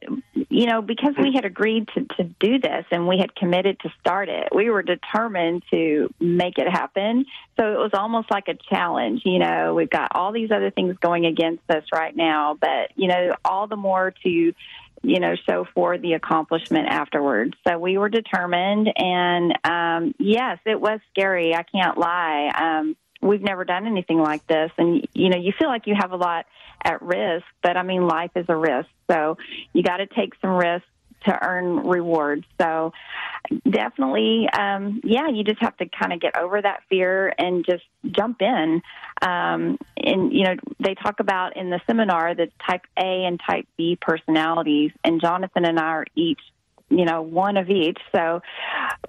you 0.49 0.67
know, 0.67 0.83
because 0.83 1.15
we 1.21 1.33
had 1.35 1.45
agreed 1.45 1.89
to, 1.95 2.05
to 2.17 2.25
do 2.25 2.59
this 2.59 2.85
and 2.91 3.09
we 3.09 3.19
had 3.19 3.35
committed 3.35 3.81
to 3.81 3.91
start 4.01 4.29
it, 4.29 4.49
we 4.55 4.71
were 4.71 4.83
determined 4.83 5.63
to 5.71 6.13
make 6.21 6.59
it 6.59 6.69
happen. 6.69 7.25
So 7.59 7.73
it 7.73 7.79
was 7.79 7.91
almost 7.95 8.31
like 8.31 8.49
a 8.49 8.55
challenge. 8.55 9.23
You 9.25 9.39
know, 9.39 9.75
we've 9.75 9.91
got 9.91 10.13
all 10.15 10.33
these 10.33 10.51
other 10.51 10.71
things 10.71 10.97
going 11.01 11.27
against 11.27 11.63
us 11.71 11.85
right 11.93 12.15
now, 12.15 12.57
but 12.61 12.91
you 12.97 13.09
know, 13.09 13.33
all 13.45 13.67
the 13.67 13.77
more 13.77 14.13
to 14.23 14.53
you 15.05 15.19
know, 15.19 15.35
show 15.49 15.67
for 15.75 15.99
the 15.99 16.13
accomplishment 16.13 16.87
afterwards. 16.89 17.55
So 17.67 17.79
we 17.79 17.99
were 17.99 18.09
determined, 18.09 18.89
and 18.97 19.59
um, 19.65 20.15
yes, 20.19 20.59
it 20.65 20.81
was 20.81 21.01
scary. 21.11 21.55
I 21.55 21.65
can't 21.65 21.99
lie. 21.99 22.51
Um, 22.55 22.97
we've 23.23 23.43
never 23.43 23.65
done 23.65 23.87
anything 23.87 24.19
like 24.19 24.47
this, 24.47 24.71
and 24.77 25.07
you 25.15 25.31
know, 25.31 25.39
you 25.39 25.53
feel 25.59 25.69
like 25.69 25.87
you 25.87 25.95
have 25.99 26.13
a 26.13 26.17
lot 26.17 26.47
at 26.85 27.01
risk, 27.01 27.47
but 27.63 27.77
I 27.77 27.83
mean, 27.83 28.07
life 28.07 28.33
is 28.37 28.47
a 28.49 28.57
risk. 28.57 28.89
So 29.11 29.39
you 29.73 29.83
got 29.83 29.99
to 29.99 30.07
take 30.07 30.35
some 30.41 30.51
risks 30.51 30.87
to 31.25 31.39
earn 31.47 31.87
rewards. 31.87 32.45
So 32.61 32.93
definitely, 33.69 34.49
um, 34.49 35.01
yeah, 35.05 35.29
you 35.29 35.45
just 35.45 35.61
have 35.61 35.77
to 35.77 35.87
kind 35.87 36.13
of 36.13 36.21
get 36.21 36.37
over 36.37 36.61
that 36.61 36.83
fear 36.89 37.33
and 37.39 37.65
just 37.65 37.85
jump 38.11 38.43
in. 38.43 38.83
Um, 39.21 39.79
and, 39.97 40.33
you 40.33 40.45
know, 40.45 40.57
they 40.81 40.95
talk 40.95 41.21
about 41.21 41.57
in 41.57 41.71
the 41.71 41.81
seminar 41.87 42.35
the 42.35 42.49
type 42.69 42.83
A 42.97 43.25
and 43.25 43.41
type 43.49 43.67
B 43.77 43.97
personalities, 44.01 44.91
and 45.05 45.21
Jonathan 45.21 45.65
and 45.65 45.79
I 45.79 45.85
are 45.85 46.07
each 46.17 46.41
you 46.93 47.05
know 47.05 47.23
one 47.23 47.57
of 47.57 47.71
each 47.71 47.99
so 48.15 48.41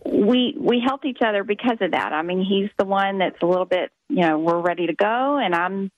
we 0.06 0.56
we 0.60 0.80
help 0.80 1.06
each 1.06 1.20
other 1.26 1.44
because 1.44 1.78
of 1.82 1.92
that 1.92 2.14
i 2.14 2.22
mean 2.22 2.44
he's 2.44 2.70
the 2.78 2.86
one 2.86 3.18
that's 3.20 3.42
a 3.42 3.46
little 3.46 3.66
bit 3.66 3.92
you 4.10 4.22
know 4.22 4.38
we're 4.38 4.60
ready 4.60 4.88
to 4.88 4.94
go 4.94 5.38
and 5.38 5.54
i'm 5.54 5.92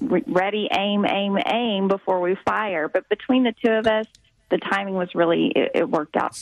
ready, 0.00 0.68
aim, 0.76 1.04
aim, 1.06 1.38
aim 1.46 1.88
before 1.88 2.20
we 2.20 2.36
fire. 2.44 2.88
But 2.88 3.08
between 3.08 3.44
the 3.44 3.54
two 3.64 3.72
of 3.72 3.86
us, 3.86 4.06
the 4.50 4.58
timing 4.58 4.94
was 4.94 5.08
really 5.14 5.52
it, 5.54 5.72
it 5.74 5.88
worked 5.88 6.16
out 6.16 6.36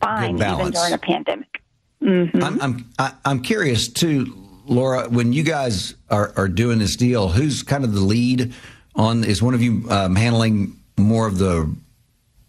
fine, 0.00 0.36
even 0.36 0.70
during 0.70 0.92
a 0.92 0.98
pandemic. 0.98 1.62
Mm-hmm. 2.02 2.42
I'm 2.42 2.84
I'm 2.98 3.18
I'm 3.24 3.42
curious 3.42 3.88
too, 3.88 4.34
Laura. 4.66 5.08
When 5.08 5.32
you 5.32 5.42
guys 5.42 5.94
are 6.10 6.32
are 6.36 6.48
doing 6.48 6.78
this 6.78 6.96
deal, 6.96 7.28
who's 7.28 7.62
kind 7.62 7.84
of 7.84 7.92
the 7.92 8.00
lead 8.00 8.52
on? 8.94 9.24
Is 9.24 9.42
one 9.42 9.54
of 9.54 9.62
you 9.62 9.88
um, 9.90 10.16
handling 10.16 10.78
more 10.98 11.26
of 11.26 11.38
the 11.38 11.72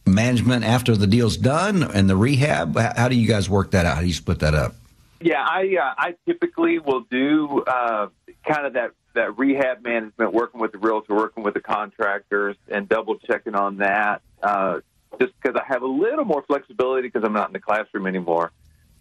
management 0.08 0.64
after 0.64 0.96
the 0.96 1.08
deal's 1.08 1.38
done 1.38 1.84
and 1.84 2.10
the 2.10 2.16
rehab? 2.16 2.78
How 2.78 3.08
do 3.08 3.16
you 3.16 3.28
guys 3.28 3.50
work 3.50 3.72
that 3.72 3.86
out? 3.86 3.96
How 3.96 4.02
do 4.02 4.08
you 4.08 4.14
split 4.14 4.40
that 4.40 4.54
up? 4.54 4.76
Yeah, 5.20 5.44
I 5.44 5.78
uh, 5.82 5.94
I 5.98 6.16
typically 6.26 6.80
will 6.80 7.02
do 7.02 7.64
uh, 7.66 8.08
kind 8.46 8.68
of 8.68 8.74
that 8.74 8.92
that 9.16 9.38
rehab 9.38 9.84
management, 9.84 10.34
working 10.34 10.62
with 10.62 10.72
the 10.72 10.78
realtor, 10.78 11.16
working 11.16 11.44
with 11.44 11.56
the 11.56 11.60
contractors, 11.60 12.56
and 12.68 12.88
double 12.88 13.18
checking 13.18 13.56
on 13.56 13.78
that. 13.78 14.22
Uh, 14.42 14.80
just 15.20 15.34
because 15.42 15.60
I 15.60 15.66
have 15.66 15.82
a 15.82 15.88
little 15.88 16.26
more 16.26 16.44
flexibility 16.44 17.08
because 17.08 17.24
I'm 17.24 17.34
not 17.34 17.50
in 17.50 17.54
the 17.54 17.60
classroom 17.60 18.06
anymore. 18.06 18.52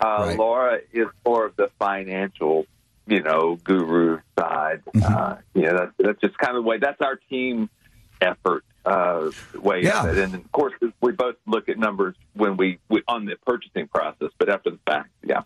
Uh, 0.01 0.25
right. 0.29 0.39
Laura 0.39 0.79
is 0.93 1.07
more 1.25 1.47
of 1.47 1.57
the 1.57 1.71
financial, 1.79 2.67
you 3.07 3.23
know, 3.23 3.57
guru 3.57 4.21
side. 4.39 4.83
Mm-hmm. 4.95 5.15
Uh, 5.15 5.37
you 5.55 5.63
know, 5.63 5.77
that's, 5.79 5.93
that's 5.99 6.21
just 6.21 6.39
kind 6.39 6.57
of 6.57 6.65
the 6.65 6.69
way. 6.69 6.79
That's 6.79 7.01
our 7.01 7.17
team 7.29 7.69
effort 8.21 8.65
uh, 8.87 9.31
way 9.61 9.83
Yeah. 9.83 10.07
And 10.07 10.35
of 10.35 10.53
course, 10.53 10.73
we 11.01 11.13
both 11.13 11.37
look 11.47 11.69
at 11.69 11.79
numbers 11.79 12.15
when 12.35 12.57
we, 12.57 12.79
we 12.89 13.03
on 13.09 13.27
the 13.27 13.37
purchasing 13.45 13.89
process, 13.89 14.31
but 14.39 14.49
after 14.49 14.71
the 14.71 14.79
fact, 14.87 15.11
yeah. 15.25 15.43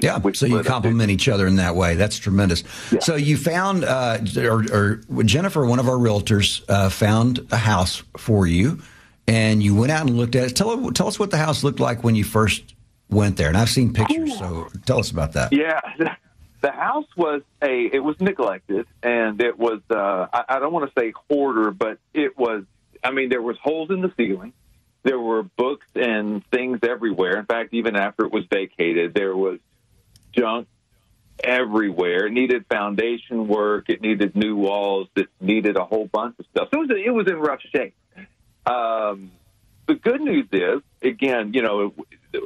Yeah, 0.00 0.18
We 0.18 0.32
so 0.34 0.46
you 0.46 0.62
complement 0.62 1.10
each 1.10 1.28
other 1.28 1.48
in 1.48 1.56
that 1.56 1.74
way. 1.74 1.96
That's 1.96 2.18
tremendous. 2.18 2.62
So 3.00 3.16
you 3.16 3.36
found, 3.36 3.82
uh, 3.84 4.18
or, 4.36 4.64
or 4.72 5.24
Jennifer, 5.24 5.66
one 5.66 5.80
of 5.80 5.88
our 5.88 5.96
realtors, 5.96 6.62
uh, 6.68 6.88
found 6.88 7.44
a 7.50 7.56
house 7.56 8.04
for 8.16 8.46
you, 8.46 8.80
and 9.26 9.60
you 9.60 9.74
went 9.74 9.90
out 9.90 10.06
and 10.06 10.16
looked 10.16 10.36
at 10.36 10.44
it. 10.44 10.54
Tell 10.54 10.92
tell 10.92 11.08
us 11.08 11.18
what 11.18 11.32
the 11.32 11.36
house 11.36 11.64
looked 11.64 11.80
like 11.80 12.04
when 12.04 12.14
you 12.14 12.22
first 12.22 12.76
went 13.10 13.36
there. 13.36 13.48
And 13.48 13.56
I've 13.56 13.70
seen 13.70 13.92
pictures, 13.92 14.38
so 14.38 14.68
tell 14.86 15.00
us 15.00 15.10
about 15.10 15.32
that. 15.32 15.52
Yeah, 15.52 15.80
the 16.60 16.72
house 16.72 17.06
was 17.16 17.42
a 17.62 17.88
it 17.92 18.00
was 18.00 18.20
neglected, 18.20 18.86
and 19.02 19.40
it 19.40 19.58
was 19.58 19.80
uh, 19.90 20.26
I, 20.32 20.44
I 20.48 20.58
don't 20.58 20.72
want 20.72 20.92
to 20.92 21.00
say 21.00 21.12
hoarder, 21.28 21.70
but 21.70 21.98
it 22.12 22.36
was. 22.38 22.64
I 23.02 23.12
mean, 23.12 23.28
there 23.28 23.42
was 23.42 23.56
holes 23.62 23.90
in 23.90 24.00
the 24.00 24.12
ceiling. 24.16 24.52
There 25.04 25.20
were 25.20 25.44
books 25.44 25.86
and 25.94 26.44
things 26.50 26.80
everywhere. 26.82 27.38
In 27.38 27.46
fact, 27.46 27.72
even 27.72 27.94
after 27.94 28.24
it 28.24 28.32
was 28.32 28.44
vacated, 28.50 29.14
there 29.14 29.36
was 29.36 29.60
junk 30.32 30.66
everywhere. 31.42 32.26
It 32.26 32.32
needed 32.32 32.66
foundation 32.68 33.46
work. 33.46 33.88
It 33.88 34.00
needed 34.00 34.34
new 34.34 34.56
walls. 34.56 35.08
It 35.14 35.28
needed 35.40 35.76
a 35.76 35.84
whole 35.84 36.06
bunch 36.06 36.36
of 36.40 36.46
stuff. 36.50 36.68
It 36.72 36.76
was 36.76 36.90
it 36.90 37.10
was 37.10 37.28
in 37.28 37.36
rough 37.36 37.60
shape. 37.72 37.94
Um, 38.66 39.30
the 39.88 39.94
good 39.94 40.20
news 40.20 40.46
is, 40.52 40.82
again, 41.02 41.52
you 41.54 41.62
know, 41.62 41.92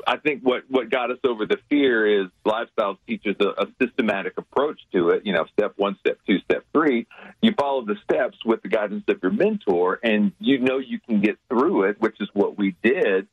I 0.07 0.17
think 0.17 0.43
what 0.43 0.63
what 0.69 0.89
got 0.91 1.11
us 1.11 1.19
over 1.25 1.45
the 1.45 1.59
fear 1.69 2.23
is 2.23 2.29
Lifestyles 2.47 2.99
teaches 3.07 3.37
a, 3.41 3.63
a 3.63 3.67
systematic 3.81 4.39
approach 4.39 4.81
to 4.93 5.11
it. 5.11 5.27
You 5.27 5.35
know, 5.35 5.45
step 5.53 5.75
one, 5.77 5.97
step 6.01 6.19
two, 6.27 6.39
step 6.41 6.65
three. 6.73 7.07
You 7.43 7.53
follow 7.59 7.85
the 7.85 7.97
steps 8.05 8.39
with 8.45 8.63
the 8.63 8.69
guidance 8.69 9.05
of 9.09 9.19
your 9.23 9.33
mentor, 9.33 10.01
and 10.03 10.33
you 10.39 10.61
know 10.61 10.79
you 10.79 11.01
can 11.01 11.21
get 11.21 11.37
through 11.49 11.85
it, 11.85 12.01
which 12.01 12.17
is 12.21 12.29
what 12.33 12.57
we 12.57 12.77
did. 12.83 13.27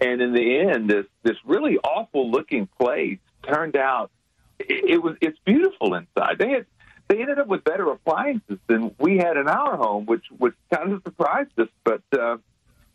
And 0.00 0.20
in 0.20 0.32
the 0.32 0.58
end, 0.60 0.88
this 0.88 1.06
this 1.24 1.36
really 1.44 1.78
awful 1.78 2.30
looking 2.30 2.68
place 2.78 3.18
turned 3.42 3.76
out 3.76 4.10
it, 4.58 4.90
it 4.90 5.02
was 5.02 5.16
it's 5.20 5.38
beautiful 5.44 5.94
inside. 5.94 6.38
They 6.38 6.50
had 6.50 6.66
they 7.08 7.20
ended 7.20 7.38
up 7.38 7.46
with 7.46 7.64
better 7.64 7.90
appliances 7.90 8.58
than 8.66 8.94
we 8.98 9.16
had 9.16 9.36
in 9.36 9.48
our 9.48 9.76
home, 9.76 10.06
which 10.06 10.24
which 10.36 10.54
kind 10.72 10.92
of 10.92 11.02
surprised 11.02 11.58
us. 11.58 11.68
But 11.84 12.02
uh, 12.12 12.36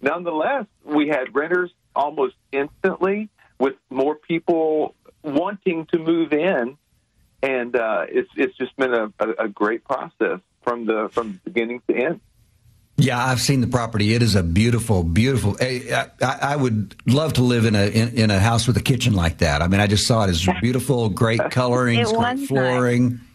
nonetheless, 0.03 0.65
we 0.83 1.07
had 1.07 1.33
renters 1.33 1.71
almost 1.95 2.35
instantly, 2.51 3.29
with 3.59 3.75
more 3.89 4.15
people 4.15 4.93
wanting 5.23 5.85
to 5.87 5.97
move 5.97 6.33
in, 6.33 6.77
and 7.41 7.75
uh, 7.75 8.05
it's 8.09 8.29
it's 8.35 8.55
just 8.57 8.75
been 8.77 8.93
a, 8.93 9.11
a, 9.19 9.29
a 9.45 9.47
great 9.47 9.83
process 9.85 10.39
from 10.61 10.85
the 10.85 11.09
from 11.11 11.39
beginning 11.43 11.81
to 11.87 11.95
end. 11.95 12.19
Yeah, 12.95 13.23
I've 13.25 13.41
seen 13.41 13.61
the 13.61 13.67
property. 13.67 14.13
It 14.13 14.21
is 14.21 14.35
a 14.35 14.43
beautiful, 14.43 15.01
beautiful. 15.03 15.57
I, 15.59 16.07
I, 16.21 16.37
I 16.53 16.55
would 16.55 16.95
love 17.07 17.33
to 17.33 17.41
live 17.41 17.65
in 17.65 17.73
a 17.75 17.87
in, 17.87 18.09
in 18.15 18.31
a 18.31 18.39
house 18.39 18.67
with 18.67 18.77
a 18.77 18.81
kitchen 18.83 19.13
like 19.13 19.39
that. 19.39 19.61
I 19.63 19.67
mean, 19.67 19.79
I 19.79 19.87
just 19.87 20.05
saw 20.05 20.25
it 20.25 20.29
as 20.29 20.47
beautiful, 20.61 21.09
great 21.09 21.41
coloring, 21.51 21.99
It 21.99 22.05
great 22.05 22.15
was 22.17 22.39
nice. 22.39 22.47
flooring. 22.47 23.19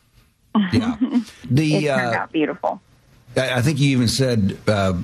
Yeah, 0.72 0.96
It 1.00 1.24
the 1.50 1.86
turned 1.86 2.14
uh, 2.14 2.18
out 2.18 2.32
beautiful. 2.32 2.80
I 3.36 3.54
I 3.58 3.62
think 3.62 3.78
you 3.80 3.90
even 3.90 4.08
said. 4.08 4.58
Uh, 4.66 4.94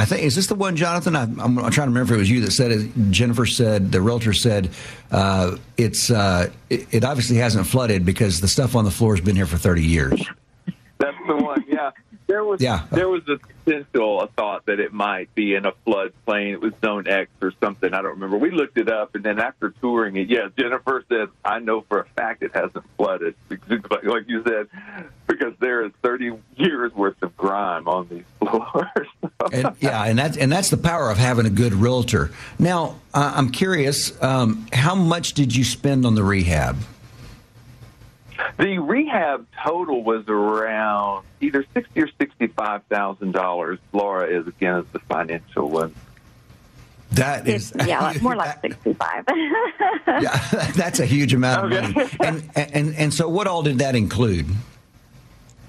I 0.00 0.06
think 0.06 0.22
is 0.22 0.34
this 0.34 0.46
the 0.46 0.54
one, 0.54 0.76
Jonathan? 0.76 1.14
I, 1.14 1.24
I'm, 1.24 1.58
I'm 1.58 1.70
trying 1.70 1.88
to 1.88 1.92
remember 1.92 2.14
if 2.14 2.16
it 2.16 2.20
was 2.20 2.30
you 2.30 2.40
that 2.40 2.52
said 2.52 2.72
it. 2.72 2.90
Jennifer 3.10 3.44
said 3.44 3.92
the 3.92 4.00
realtor 4.00 4.32
said 4.32 4.70
uh, 5.10 5.58
it's 5.76 6.10
uh, 6.10 6.48
it, 6.70 6.86
it 6.90 7.04
obviously 7.04 7.36
hasn't 7.36 7.66
flooded 7.66 8.06
because 8.06 8.40
the 8.40 8.48
stuff 8.48 8.74
on 8.74 8.86
the 8.86 8.90
floor 8.90 9.14
has 9.14 9.22
been 9.22 9.36
here 9.36 9.44
for 9.44 9.58
30 9.58 9.84
years. 9.84 10.26
That's 10.96 11.16
the 11.28 11.36
one. 11.36 11.62
Yeah, 11.68 11.90
there 12.30 12.44
was 12.44 12.60
Yeah. 12.62 12.82
there 12.92 13.08
was 13.08 13.22
a 13.28 13.38
potential 13.64 14.20
a 14.22 14.28
thought 14.28 14.66
that 14.66 14.78
it 14.78 14.92
might 14.92 15.34
be 15.34 15.54
in 15.54 15.66
a 15.66 15.72
floodplain. 15.86 16.52
It 16.52 16.60
was 16.60 16.72
Zone 16.84 17.08
X 17.08 17.28
or 17.42 17.52
something. 17.62 17.92
I 17.92 18.02
don't 18.02 18.12
remember. 18.12 18.38
We 18.38 18.50
looked 18.52 18.78
it 18.78 18.88
up, 18.88 19.14
and 19.16 19.24
then 19.24 19.40
after 19.40 19.70
touring 19.80 20.16
it, 20.16 20.28
yeah, 20.28 20.46
Jennifer 20.56 21.04
said, 21.08 21.28
"I 21.44 21.58
know 21.58 21.80
for 21.88 22.00
a 22.00 22.04
fact 22.16 22.42
it 22.42 22.52
hasn't 22.54 22.84
flooded." 22.96 23.34
Like 23.90 24.04
like 24.04 24.28
you 24.28 24.42
said, 24.44 24.68
because 25.26 25.54
there 25.60 25.84
is 25.84 25.92
30 26.02 26.32
years 26.56 26.92
worth 26.94 27.20
of 27.22 27.36
grime 27.36 27.88
on 27.88 28.06
these 28.08 28.24
floors. 28.38 29.08
and, 29.52 29.74
yeah, 29.80 30.04
and 30.04 30.18
that's 30.18 30.36
and 30.36 30.50
that's 30.52 30.70
the 30.70 30.76
power 30.76 31.10
of 31.10 31.18
having 31.18 31.46
a 31.46 31.50
good 31.50 31.72
realtor. 31.72 32.30
Now, 32.58 32.96
uh, 33.14 33.32
I'm 33.36 33.50
curious, 33.50 34.12
um, 34.22 34.66
how 34.72 34.94
much 34.94 35.34
did 35.34 35.54
you 35.54 35.64
spend 35.64 36.06
on 36.06 36.14
the 36.14 36.22
rehab? 36.22 36.76
The 38.58 38.78
rehab 38.78 39.46
total 39.64 40.02
was 40.02 40.28
around 40.28 41.24
either 41.40 41.64
sixty 41.74 42.00
or 42.02 42.08
sixty-five 42.18 42.84
thousand 42.84 43.32
dollars. 43.32 43.78
Laura 43.92 44.26
is 44.28 44.46
again 44.46 44.76
is 44.80 44.86
the 44.92 44.98
financial 45.00 45.68
one. 45.68 45.94
That 47.12 47.48
is, 47.48 47.72
It's, 47.72 47.86
yeah, 47.88 48.14
more 48.22 48.36
like 48.36 48.60
65. 48.60 49.24
yeah, 50.06 50.70
that's 50.76 51.00
a 51.00 51.06
huge 51.06 51.34
amount 51.34 51.66
of 51.66 51.72
Okay. 51.72 51.92
money. 51.92 52.10
And, 52.20 52.50
and 52.72 52.94
and 52.94 53.14
so, 53.14 53.28
what 53.28 53.46
all 53.48 53.62
did 53.62 53.78
that 53.78 53.96
include? 53.96 54.46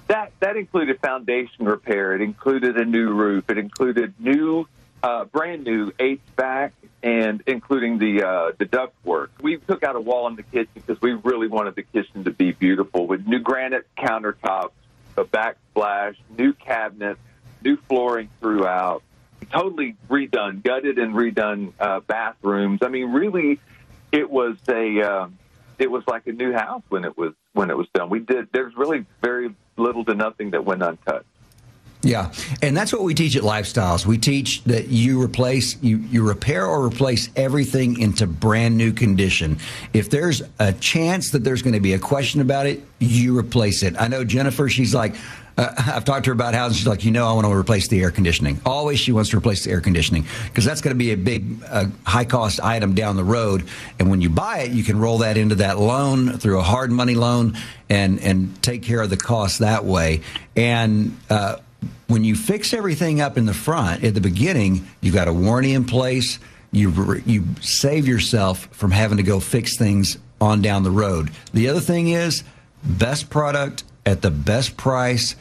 That 0.07 0.31
that 0.39 0.55
included 0.55 0.99
foundation 0.99 1.65
repair. 1.65 2.13
It 2.13 2.21
included 2.21 2.77
a 2.77 2.86
new 2.86 3.12
roof. 3.13 3.49
It 3.49 3.57
included 3.57 4.13
new, 4.19 4.67
uh, 5.01 5.25
brand 5.25 5.63
new 5.63 5.91
HVAC, 5.93 6.71
and 7.03 7.41
including 7.47 7.97
the 7.97 8.23
uh, 8.23 8.51
the 8.57 8.65
duct 8.65 8.93
work. 9.05 9.31
We 9.41 9.57
took 9.57 9.83
out 9.83 9.95
a 9.95 9.99
wall 9.99 10.27
in 10.27 10.35
the 10.35 10.43
kitchen 10.43 10.69
because 10.73 11.01
we 11.01 11.13
really 11.13 11.47
wanted 11.47 11.75
the 11.75 11.83
kitchen 11.83 12.23
to 12.25 12.31
be 12.31 12.51
beautiful 12.51 13.07
with 13.07 13.25
new 13.25 13.39
granite 13.39 13.87
countertops, 13.97 14.71
a 15.17 15.23
backsplash, 15.23 16.15
new 16.37 16.53
cabinets, 16.53 17.19
new 17.63 17.77
flooring 17.87 18.29
throughout. 18.39 19.03
Totally 19.51 19.95
redone, 20.09 20.63
gutted 20.63 20.97
and 20.99 21.13
redone 21.13 21.73
uh, 21.79 21.99
bathrooms. 22.01 22.79
I 22.83 22.89
mean, 22.89 23.11
really, 23.11 23.59
it 24.11 24.29
was 24.29 24.57
a 24.69 25.01
um, 25.01 25.37
it 25.79 25.89
was 25.89 26.03
like 26.07 26.27
a 26.27 26.31
new 26.31 26.53
house 26.53 26.83
when 26.89 27.03
it 27.05 27.17
was 27.17 27.33
when 27.53 27.69
it 27.71 27.77
was 27.77 27.87
done. 27.93 28.09
We 28.09 28.19
did. 28.19 28.49
There's 28.53 28.75
really 28.77 29.05
very 29.21 29.53
little 29.77 30.05
to 30.05 30.13
nothing 30.13 30.51
that 30.51 30.63
went 30.63 30.83
untouched. 30.83 31.25
Yeah, 32.03 32.31
and 32.63 32.75
that's 32.75 32.91
what 32.91 33.03
we 33.03 33.13
teach 33.13 33.35
at 33.35 33.43
Lifestyles. 33.43 34.05
We 34.07 34.17
teach 34.17 34.63
that 34.63 34.87
you 34.87 35.21
replace, 35.21 35.81
you, 35.83 35.97
you 35.97 36.27
repair 36.27 36.65
or 36.65 36.83
replace 36.83 37.29
everything 37.35 37.99
into 37.99 38.25
brand 38.25 38.75
new 38.75 38.91
condition. 38.91 39.59
If 39.93 40.09
there's 40.09 40.41
a 40.57 40.73
chance 40.73 41.31
that 41.31 41.43
there's 41.43 41.61
going 41.61 41.75
to 41.75 41.79
be 41.79 41.93
a 41.93 41.99
question 41.99 42.41
about 42.41 42.65
it, 42.65 42.81
you 42.97 43.37
replace 43.37 43.83
it. 43.83 43.95
I 43.99 44.07
know 44.07 44.23
Jennifer, 44.23 44.67
she's 44.67 44.95
like, 44.95 45.13
uh, 45.57 45.73
I've 45.77 46.05
talked 46.05 46.25
to 46.25 46.31
her 46.31 46.33
about 46.33 46.55
houses. 46.55 46.77
She's 46.77 46.87
like, 46.87 47.05
you 47.05 47.11
know, 47.11 47.27
I 47.27 47.33
want 47.33 47.45
to 47.45 47.53
replace 47.53 47.87
the 47.87 48.01
air 48.01 48.09
conditioning. 48.09 48.59
Always, 48.65 48.99
she 48.99 49.11
wants 49.11 49.29
to 49.31 49.37
replace 49.37 49.65
the 49.65 49.71
air 49.71 49.81
conditioning 49.81 50.25
because 50.45 50.65
that's 50.65 50.81
going 50.81 50.95
to 50.95 50.99
be 50.99 51.11
a 51.11 51.17
big, 51.17 51.63
uh, 51.69 51.85
high 52.05 52.25
cost 52.25 52.59
item 52.61 52.95
down 52.95 53.15
the 53.15 53.23
road. 53.23 53.67
And 53.99 54.09
when 54.09 54.21
you 54.21 54.29
buy 54.29 54.59
it, 54.59 54.71
you 54.71 54.83
can 54.83 54.99
roll 54.99 55.19
that 55.19 55.37
into 55.37 55.55
that 55.55 55.77
loan 55.77 56.37
through 56.39 56.59
a 56.59 56.63
hard 56.63 56.91
money 56.91 57.15
loan 57.15 57.57
and 57.89 58.19
and 58.19 58.61
take 58.63 58.83
care 58.83 59.01
of 59.01 59.09
the 59.09 59.17
cost 59.17 59.59
that 59.59 59.85
way. 59.85 60.21
And 60.55 61.17
uh, 61.29 61.57
when 62.08 62.24
you 62.24 62.36
fix 62.36 62.74
everything 62.74 63.22
up 63.22 63.38
in 63.38 63.46
the 63.46 63.54
front 63.54 64.04
at 64.04 64.13
the 64.13 64.22
beginning, 64.22 64.88
you've 65.00 65.15
got 65.15 65.28
a 65.28 65.34
warranty 65.34 65.74
in 65.74 65.86
place. 65.86 66.39
You 66.72 67.22
you 67.26 67.46
save 67.62 68.08
yourself 68.08 68.67
from 68.72 68.91
having 68.91 69.17
to 69.17 69.24
go 69.24 69.39
fix 69.39 69.78
things 69.78 70.17
on 70.39 70.62
down 70.62 70.84
the 70.84 70.91
road. 70.91 71.32
The 71.54 71.70
other 71.70 71.80
thing 71.80 72.10
is, 72.10 72.44
best 72.84 73.30
product 73.30 73.84
at 74.06 74.22
the 74.22 74.32
best 74.32 74.78
price 74.78 75.36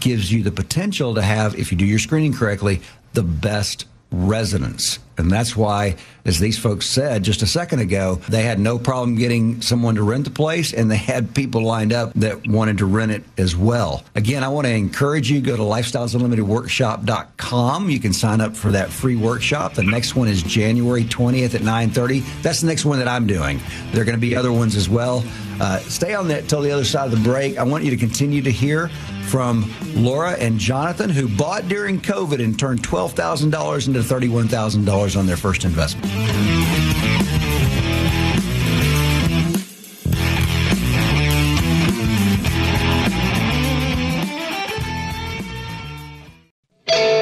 gives 0.00 0.32
you 0.32 0.42
the 0.42 0.52
potential 0.52 1.14
to 1.14 1.22
have, 1.22 1.54
if 1.56 1.70
you 1.72 1.78
do 1.78 1.84
your 1.84 1.98
screening 1.98 2.32
correctly, 2.32 2.80
the 3.12 3.22
best 3.22 3.86
residents. 4.14 5.00
And 5.16 5.30
that's 5.30 5.56
why, 5.56 5.94
as 6.24 6.40
these 6.40 6.58
folks 6.58 6.86
said 6.86 7.22
just 7.22 7.42
a 7.42 7.46
second 7.46 7.78
ago, 7.78 8.16
they 8.28 8.42
had 8.42 8.58
no 8.58 8.80
problem 8.80 9.14
getting 9.16 9.62
someone 9.62 9.94
to 9.94 10.02
rent 10.02 10.24
the 10.24 10.30
place 10.30 10.72
and 10.72 10.90
they 10.90 10.96
had 10.96 11.32
people 11.34 11.62
lined 11.62 11.92
up 11.92 12.12
that 12.14 12.48
wanted 12.48 12.78
to 12.78 12.86
rent 12.86 13.12
it 13.12 13.22
as 13.38 13.54
well. 13.54 14.02
Again, 14.16 14.42
I 14.42 14.48
want 14.48 14.66
to 14.66 14.72
encourage 14.72 15.30
you 15.30 15.40
go 15.40 15.56
to 15.56 15.62
lifestylesunlimitedworkshop.com. 15.62 17.90
You 17.90 18.00
can 18.00 18.12
sign 18.12 18.40
up 18.40 18.56
for 18.56 18.72
that 18.72 18.90
free 18.90 19.14
workshop. 19.16 19.74
The 19.74 19.84
next 19.84 20.16
one 20.16 20.26
is 20.26 20.42
January 20.42 21.04
20th 21.04 21.54
at 21.54 21.60
9:30. 21.60 22.42
That's 22.42 22.60
the 22.60 22.66
next 22.66 22.84
one 22.84 22.98
that 22.98 23.06
I'm 23.06 23.28
doing. 23.28 23.60
There 23.92 24.02
are 24.02 24.04
going 24.04 24.16
to 24.16 24.20
be 24.20 24.34
other 24.34 24.52
ones 24.52 24.74
as 24.74 24.88
well. 24.88 25.22
Uh, 25.60 25.78
stay 25.78 26.14
on 26.14 26.26
that 26.28 26.48
till 26.48 26.62
the 26.62 26.72
other 26.72 26.84
side 26.84 27.04
of 27.04 27.12
the 27.12 27.28
break. 27.28 27.58
I 27.58 27.62
want 27.62 27.84
you 27.84 27.90
to 27.90 27.96
continue 27.96 28.42
to 28.42 28.50
hear 28.50 28.90
from 29.34 29.68
Laura 29.96 30.30
and 30.34 30.60
Jonathan, 30.60 31.10
who 31.10 31.26
bought 31.26 31.66
during 31.66 32.00
COVID 32.00 32.40
and 32.40 32.56
turned 32.56 32.80
$12,000 32.84 33.88
into 33.88 33.98
$31,000 33.98 35.18
on 35.18 35.26
their 35.26 35.36
first 35.36 35.64
investment. 35.64 36.06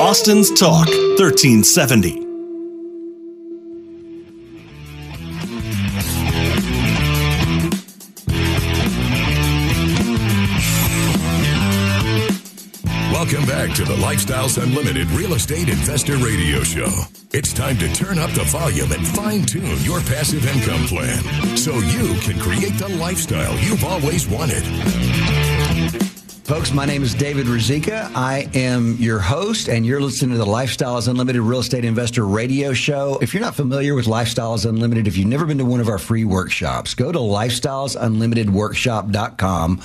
Austin's 0.03 0.51
Talk 0.51 0.89
1370. 0.89 2.22
Lifestyles 14.23 14.63
Unlimited 14.63 15.11
Real 15.11 15.35
Estate 15.35 15.69
Investor 15.69 16.17
Radio 16.19 16.63
Show. 16.63 16.89
It's 17.33 17.53
time 17.53 17.77
to 17.79 17.93
turn 17.93 18.21
up 18.21 18.31
the 18.31 18.45
volume 18.45 18.93
and 18.93 19.05
fine 19.09 19.43
tune 19.43 19.81
your 19.81 19.99
passive 20.03 20.47
income 20.47 20.87
plan 20.87 21.19
so 21.57 21.73
you 21.73 22.15
can 22.21 22.39
create 22.39 22.79
the 22.79 22.87
lifestyle 23.01 23.59
you've 23.59 23.83
always 23.83 24.29
wanted. 24.29 24.63
Folks, 26.45 26.73
my 26.73 26.85
name 26.85 27.03
is 27.03 27.15
David 27.15 27.49
Rizika. 27.49 28.13
I 28.15 28.49
am 28.55 28.95
your 29.01 29.19
host, 29.19 29.69
and 29.69 29.85
you're 29.85 30.01
listening 30.01 30.31
to 30.31 30.39
the 30.39 30.47
Lifestyles 30.47 31.09
Unlimited 31.09 31.43
Real 31.43 31.59
Estate 31.59 31.85
Investor 31.85 32.25
Radio 32.25 32.73
Show. 32.73 33.19
If 33.21 33.35
you're 33.35 33.43
not 33.43 33.57
familiar 33.57 33.97
with 33.97 34.07
Lifestyles 34.07 34.69
Unlimited, 34.69 35.09
if 35.09 35.17
you've 35.17 35.27
never 35.27 35.47
been 35.47 35.59
to 35.59 35.65
one 35.65 35.81
of 35.81 35.89
our 35.89 35.99
free 35.99 36.25
workshops, 36.25 36.95
go 36.95 37.11
to 37.11 37.19
lifestylesunlimitedworkshop.com 37.19 39.83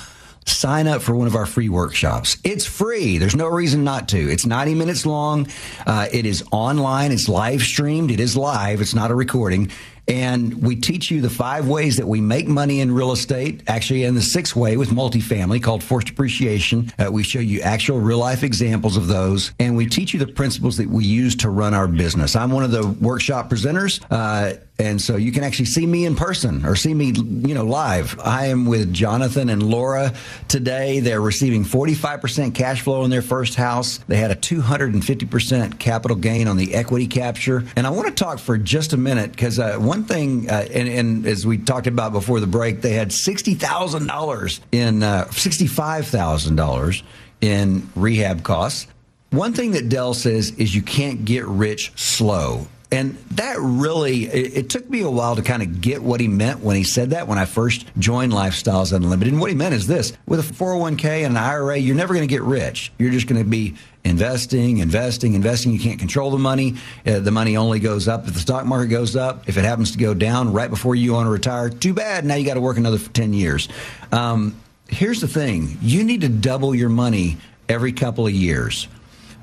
sign 0.48 0.86
up 0.86 1.02
for 1.02 1.14
one 1.14 1.26
of 1.26 1.34
our 1.34 1.46
free 1.46 1.68
workshops. 1.68 2.36
It's 2.44 2.64
free. 2.64 3.18
There's 3.18 3.36
no 3.36 3.46
reason 3.46 3.84
not 3.84 4.08
to. 4.08 4.18
It's 4.18 4.46
90 4.46 4.74
minutes 4.74 5.06
long. 5.06 5.48
Uh, 5.86 6.08
it 6.12 6.26
is 6.26 6.44
online. 6.50 7.12
It's 7.12 7.28
live 7.28 7.62
streamed. 7.62 8.10
It 8.10 8.20
is 8.20 8.36
live. 8.36 8.80
It's 8.80 8.94
not 8.94 9.10
a 9.10 9.14
recording. 9.14 9.70
And 10.08 10.62
we 10.62 10.74
teach 10.74 11.10
you 11.10 11.20
the 11.20 11.28
five 11.28 11.68
ways 11.68 11.98
that 11.98 12.08
we 12.08 12.22
make 12.22 12.48
money 12.48 12.80
in 12.80 12.90
real 12.90 13.12
estate, 13.12 13.62
actually, 13.68 14.04
in 14.04 14.14
the 14.14 14.22
sixth 14.22 14.56
way 14.56 14.78
with 14.78 14.88
multifamily 14.88 15.62
called 15.62 15.84
forced 15.84 16.08
appreciation. 16.08 16.90
Uh, 16.98 17.12
we 17.12 17.22
show 17.22 17.40
you 17.40 17.60
actual 17.60 18.00
real 18.00 18.18
life 18.18 18.42
examples 18.42 18.96
of 18.96 19.06
those, 19.06 19.52
and 19.60 19.76
we 19.76 19.86
teach 19.86 20.14
you 20.14 20.18
the 20.18 20.26
principles 20.26 20.78
that 20.78 20.88
we 20.88 21.04
use 21.04 21.36
to 21.36 21.50
run 21.50 21.74
our 21.74 21.86
business. 21.86 22.36
I'm 22.36 22.50
one 22.50 22.64
of 22.64 22.70
the 22.70 22.86
workshop 22.86 23.50
presenters. 23.50 24.02
Uh, 24.10 24.56
and 24.80 25.02
so 25.02 25.16
you 25.16 25.32
can 25.32 25.42
actually 25.42 25.64
see 25.64 25.86
me 25.86 26.04
in 26.04 26.14
person 26.14 26.64
or 26.64 26.76
see 26.76 26.94
me, 26.94 27.06
you 27.06 27.54
know, 27.54 27.64
live. 27.64 28.18
I 28.20 28.46
am 28.46 28.64
with 28.64 28.92
Jonathan 28.92 29.48
and 29.48 29.60
Laura 29.60 30.14
today. 30.46 31.00
They're 31.00 31.20
receiving 31.20 31.64
45% 31.64 32.54
cash 32.54 32.82
flow 32.82 33.02
in 33.02 33.10
their 33.10 33.22
first 33.22 33.56
house. 33.56 33.98
They 34.06 34.18
had 34.18 34.30
a 34.30 34.36
250% 34.36 35.80
capital 35.80 36.16
gain 36.16 36.46
on 36.46 36.56
the 36.56 36.74
equity 36.76 37.08
capture. 37.08 37.64
And 37.74 37.88
I 37.88 37.90
want 37.90 38.06
to 38.06 38.14
talk 38.14 38.38
for 38.38 38.56
just 38.56 38.92
a 38.92 38.96
minute 38.96 39.32
because 39.32 39.58
uh, 39.58 39.78
one 39.78 40.04
thing, 40.04 40.48
uh, 40.48 40.68
and, 40.72 40.88
and, 40.88 41.26
as 41.26 41.44
we 41.44 41.58
talked 41.58 41.88
about 41.88 42.12
before 42.12 42.38
the 42.38 42.46
break, 42.46 42.80
they 42.80 42.92
had 42.92 43.08
$60,000 43.08 44.60
in, 44.70 45.02
uh, 45.02 45.24
$65,000 45.30 47.02
in 47.40 47.88
rehab 47.96 48.44
costs. 48.44 48.86
One 49.30 49.52
thing 49.52 49.72
that 49.72 49.88
Del 49.88 50.14
says 50.14 50.52
is 50.52 50.74
you 50.74 50.82
can't 50.82 51.24
get 51.24 51.44
rich 51.46 51.92
slow. 51.96 52.68
And 52.90 53.16
that 53.32 53.58
really, 53.60 54.24
it, 54.24 54.56
it, 54.56 54.70
took 54.70 54.88
me 54.88 55.02
a 55.02 55.10
while 55.10 55.36
to 55.36 55.42
kind 55.42 55.62
of 55.62 55.82
get 55.82 56.02
what 56.02 56.20
he 56.20 56.28
meant 56.28 56.60
when 56.60 56.74
he 56.74 56.84
said 56.84 57.10
that 57.10 57.28
when 57.28 57.36
I 57.36 57.44
first 57.44 57.86
joined 57.98 58.32
Lifestyles 58.32 58.94
Unlimited. 58.94 59.34
And 59.34 59.42
what 59.42 59.50
he 59.50 59.56
meant 59.56 59.74
is 59.74 59.86
this 59.86 60.14
with 60.26 60.40
a 60.40 60.54
401k 60.54 61.26
and 61.26 61.36
an 61.36 61.36
IRA, 61.36 61.76
you're 61.76 61.94
never 61.94 62.14
going 62.14 62.26
to 62.26 62.32
get 62.32 62.40
rich. 62.40 62.90
You're 62.96 63.10
just 63.10 63.26
going 63.26 63.42
to 63.42 63.48
be 63.48 63.74
investing, 64.04 64.78
investing, 64.78 65.34
investing. 65.34 65.72
You 65.72 65.80
can't 65.80 65.98
control 65.98 66.30
the 66.30 66.38
money. 66.38 66.76
Uh, 67.06 67.18
the 67.18 67.30
money 67.30 67.58
only 67.58 67.78
goes 67.78 68.08
up 68.08 68.26
if 68.26 68.32
the 68.32 68.40
stock 68.40 68.64
market 68.64 68.88
goes 68.88 69.16
up. 69.16 69.46
If 69.50 69.58
it 69.58 69.64
happens 69.64 69.90
to 69.92 69.98
go 69.98 70.14
down 70.14 70.54
right 70.54 70.70
before 70.70 70.94
you 70.94 71.12
want 71.12 71.26
to 71.26 71.30
retire, 71.30 71.68
too 71.68 71.92
bad. 71.92 72.24
Now 72.24 72.36
you 72.36 72.46
got 72.46 72.54
to 72.54 72.60
work 72.62 72.78
another 72.78 72.98
10 72.98 73.34
years. 73.34 73.68
Um, 74.12 74.58
here's 74.88 75.20
the 75.20 75.28
thing 75.28 75.76
you 75.82 76.04
need 76.04 76.22
to 76.22 76.30
double 76.30 76.74
your 76.74 76.88
money 76.88 77.36
every 77.68 77.92
couple 77.92 78.26
of 78.26 78.32
years. 78.32 78.88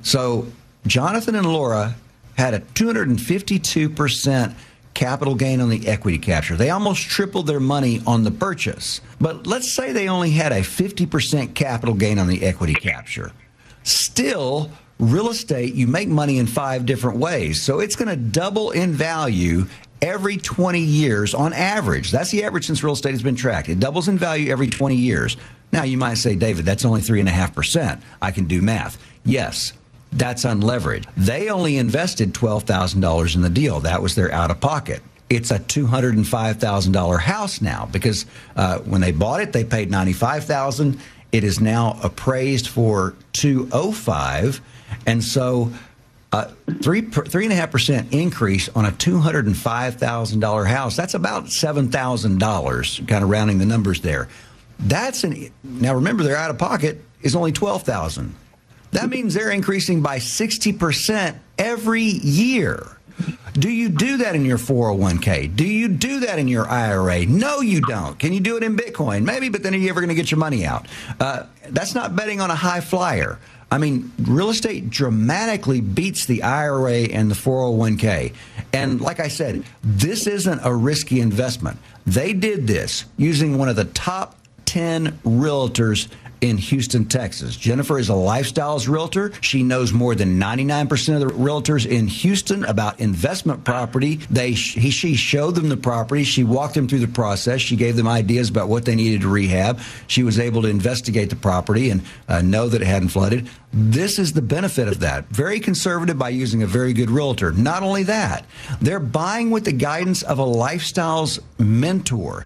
So, 0.02 0.48
Jonathan 0.88 1.36
and 1.36 1.52
Laura 1.52 1.96
had 2.36 2.54
a 2.54 2.60
252% 2.60 4.54
capital 4.93 5.36
gain 5.36 5.62
on 5.62 5.69
the 5.69 5.88
equity 5.88 6.17
capture. 6.17 6.56
They 6.56 6.69
almost 6.69 7.04
tripled 7.08 7.48
their 7.48 7.60
money 7.60 8.02
on 8.08 8.24
the 8.24 8.32
purchase. 8.32 9.02
But 9.19 9.45
let's 9.45 9.71
say 9.71 9.91
they 9.91 10.08
only 10.08 10.32
had 10.32 10.52
a 10.52 10.62
50% 10.62 11.54
capital 11.54 11.93
gain 11.93 12.17
on 12.17 12.28
the 12.28 12.43
equity 12.43 12.74
capture. 12.74 13.32
Still, 13.84 14.71
real 14.98 15.30
estate, 15.30 15.76
you 15.76 15.86
make 15.86 16.08
money 16.08 16.39
in 16.39 16.48
five 16.48 16.86
different 16.86 17.19
ways. 17.19 17.62
So 17.62 17.80
it's 17.80 17.95
going 17.95 18.10
to 18.10 18.15
double 18.15 18.71
in 18.71 18.93
value 18.93 19.67
every 20.02 20.38
20 20.38 20.80
years 20.80 21.34
on 21.34 21.54
average. 21.54 22.12
That's 22.12 22.32
the 22.32 22.43
average 22.43 22.65
since 22.65 22.84
real 22.84 22.93
estate 22.93 23.12
has 23.12 23.24
been 23.24 23.36
tracked. 23.36 23.69
It 23.69 23.80
doubles 23.80 24.08
in 24.08 24.17
value 24.17 24.52
every 24.52 24.67
20 24.67 24.95
years. 24.95 25.38
Now, 25.71 25.84
you 25.84 25.98
might 25.98 26.15
say, 26.15 26.36
David, 26.36 26.65
that's 26.65 26.86
only 26.86 27.02
3.5%. 27.02 28.02
I 28.21 28.32
can 28.32 28.45
do 28.45 28.62
math. 28.62 28.98
Yes, 29.26 29.74
that's 30.13 30.46
unleveraged. 30.46 31.08
They 31.18 31.50
only 31.50 31.78
invested 31.78 32.34
$12,000 32.34 33.36
in 33.36 33.41
the 33.41 33.50
deal. 33.50 33.82
That 33.82 34.02
was 34.02 34.15
their 34.15 34.32
out 34.32 34.52
of 34.52 34.60
pocket. 34.62 35.02
It's 35.30 35.52
a 35.52 35.60
$205,000 35.60 37.20
house 37.20 37.62
now 37.62 37.88
because 37.91 38.26
uh, 38.56 38.80
when 38.80 39.02
they 39.02 39.12
bought 39.12 39.41
it, 39.41 39.52
they 39.54 39.63
paid 39.63 39.89
95000 39.91 41.00
It 41.32 41.44
is 41.44 41.60
now 41.60 42.00
appraised 42.04 42.68
for 42.68 43.15
205 43.34 44.62
And 45.08 45.24
so 45.24 45.72
uh, 46.36 46.52
three 46.82 47.02
three 47.02 47.46
and 47.46 47.54
a 47.54 47.56
half 47.56 47.72
percent 47.72 48.13
increase 48.13 48.68
on 48.70 48.84
a 48.86 48.91
two 48.91 49.20
hundred 49.20 49.46
and 49.46 49.56
five 49.56 49.96
thousand 49.96 50.41
dollar 50.41 50.65
house. 50.65 50.94
That's 50.94 51.13
about 51.13 51.50
seven 51.50 51.89
thousand 51.89 52.39
dollars, 52.39 53.00
kind 53.08 53.24
of 53.24 53.30
rounding 53.30 53.58
the 53.58 53.65
numbers 53.65 54.02
there. 54.02 54.28
That's 54.80 55.24
an 55.24 55.50
now 55.63 55.96
remember 55.96 56.24
their 56.24 56.36
out 56.36 56.50
of 56.50 56.58
pocket 56.58 57.02
is 57.22 57.38
only 57.38 57.54
twelve 57.54 57.84
thousand. 57.84 58.36
That 58.91 59.10
means 59.10 59.34
they're 59.34 59.52
increasing 59.52 60.02
by 60.02 60.17
60% 60.17 61.38
every 61.58 62.04
year. 62.04 62.95
Do 63.54 63.69
you 63.69 63.89
do 63.89 64.17
that 64.17 64.36
in 64.36 64.43
your 64.43 64.58
401k? 64.58 65.56
Do 65.56 65.65
you 65.65 65.88
do 65.88 66.21
that 66.21 66.39
in 66.39 66.48
your 66.48 66.67
IRA? 66.67 67.26
No, 67.26 67.62
you 67.62 67.80
don't. 67.82 68.19
Can 68.19 68.34
you 68.34 68.41
do 68.41 68.58
it 68.58 68.63
in 68.63 68.76
Bitcoin? 68.76 69.24
Maybe, 69.24 69.48
but 69.48 69.63
then 69.63 69.74
are 69.74 69.78
you 69.78 69.89
ever 69.89 70.02
going 70.02 70.10
to 70.10 70.15
get 70.15 70.30
your 70.30 70.39
money 70.39 70.65
out? 70.65 70.88
Uh, 71.19 71.43
that's 71.69 71.95
not 71.95 72.15
betting 72.15 72.41
on 72.41 72.52
a 72.52 72.56
high 72.56 72.82
flyer. 72.82 73.39
I 73.71 73.78
mean, 73.78 74.12
real 74.21 74.50
estate 74.50 74.89
dramatically 74.89 75.82
beats 75.82 76.26
the 76.26 76.43
IRA 76.43 77.04
and 77.04 77.32
the 77.32 77.36
401k. 77.36 78.34
And 78.74 79.02
like 79.02 79.19
I 79.19 79.30
said, 79.30 79.63
this 79.82 80.28
isn't 80.28 80.60
a 80.63 80.74
risky 80.74 81.21
investment. 81.21 81.80
They 82.06 82.34
did 82.34 82.67
this 82.67 83.06
using 83.17 83.58
one 83.58 83.69
of 83.69 83.76
the 83.76 83.86
top 83.86 84.38
10 84.65 85.13
realtors 85.24 86.10
in 86.41 86.58
Houston, 86.58 87.06
Texas. 87.06 87.56
Jennifer 87.56 87.98
is 87.98 88.10
a 88.10 88.13
lifestyles 88.13 88.88
realtor. 88.88 89.32
She 89.41 89.63
knows 89.63 89.93
more 89.93 90.15
than 90.15 90.39
99% 90.39 91.13
of 91.13 91.19
the 91.19 91.34
realtors 91.34 91.86
in 91.86 92.08
Houston 92.08 92.63
about 92.65 93.00
investment 93.00 93.63
property. 93.63 94.15
They 94.30 94.52
he, 94.52 94.89
she 94.89 95.15
showed 95.15 95.56
them 95.56 95.69
the 95.69 95.78
property. 95.78 96.24
She 96.24 96.43
walked 96.43 96.76
them 96.76 96.88
through 96.88 97.00
the 97.00 97.08
process. 97.08 97.62
She 97.62 97.76
gave 97.76 97.95
them 97.95 98.08
ideas 98.08 98.50
about 98.50 98.69
what 98.69 98.86
they 98.86 98.95
needed 98.95 99.21
to 99.21 99.30
rehab. 99.30 99.80
She 100.08 100.24
was 100.24 100.39
able 100.39 100.62
to 100.63 100.67
investigate 100.67 101.30
the 101.30 101.36
property 101.36 101.89
and 101.89 102.02
uh, 102.28 102.41
know 102.41 102.67
that 102.69 102.82
it 102.82 102.88
hadn't 102.88 103.10
flooded. 103.10 103.50
This 103.74 104.19
is 104.19 104.34
the 104.34 104.41
benefit 104.41 104.88
of 104.88 105.00
that. 105.02 105.26
Very 105.28 105.60
conservative 105.60 106.17
by 106.17 106.30
using 106.30 106.63
a 106.63 106.67
very 106.67 106.93
good 106.93 107.10
realtor. 107.10 107.52
Not 107.52 107.84
only 107.84 108.04
that, 108.04 108.45
they're 108.82 109.00
buying 109.00 109.52
with 109.52 109.65
the 109.65 109.74
guidance 109.74 110.24
of 110.24 110.39
a 110.39 110.45
lifestyles 110.45 111.39
mentor 111.58 112.45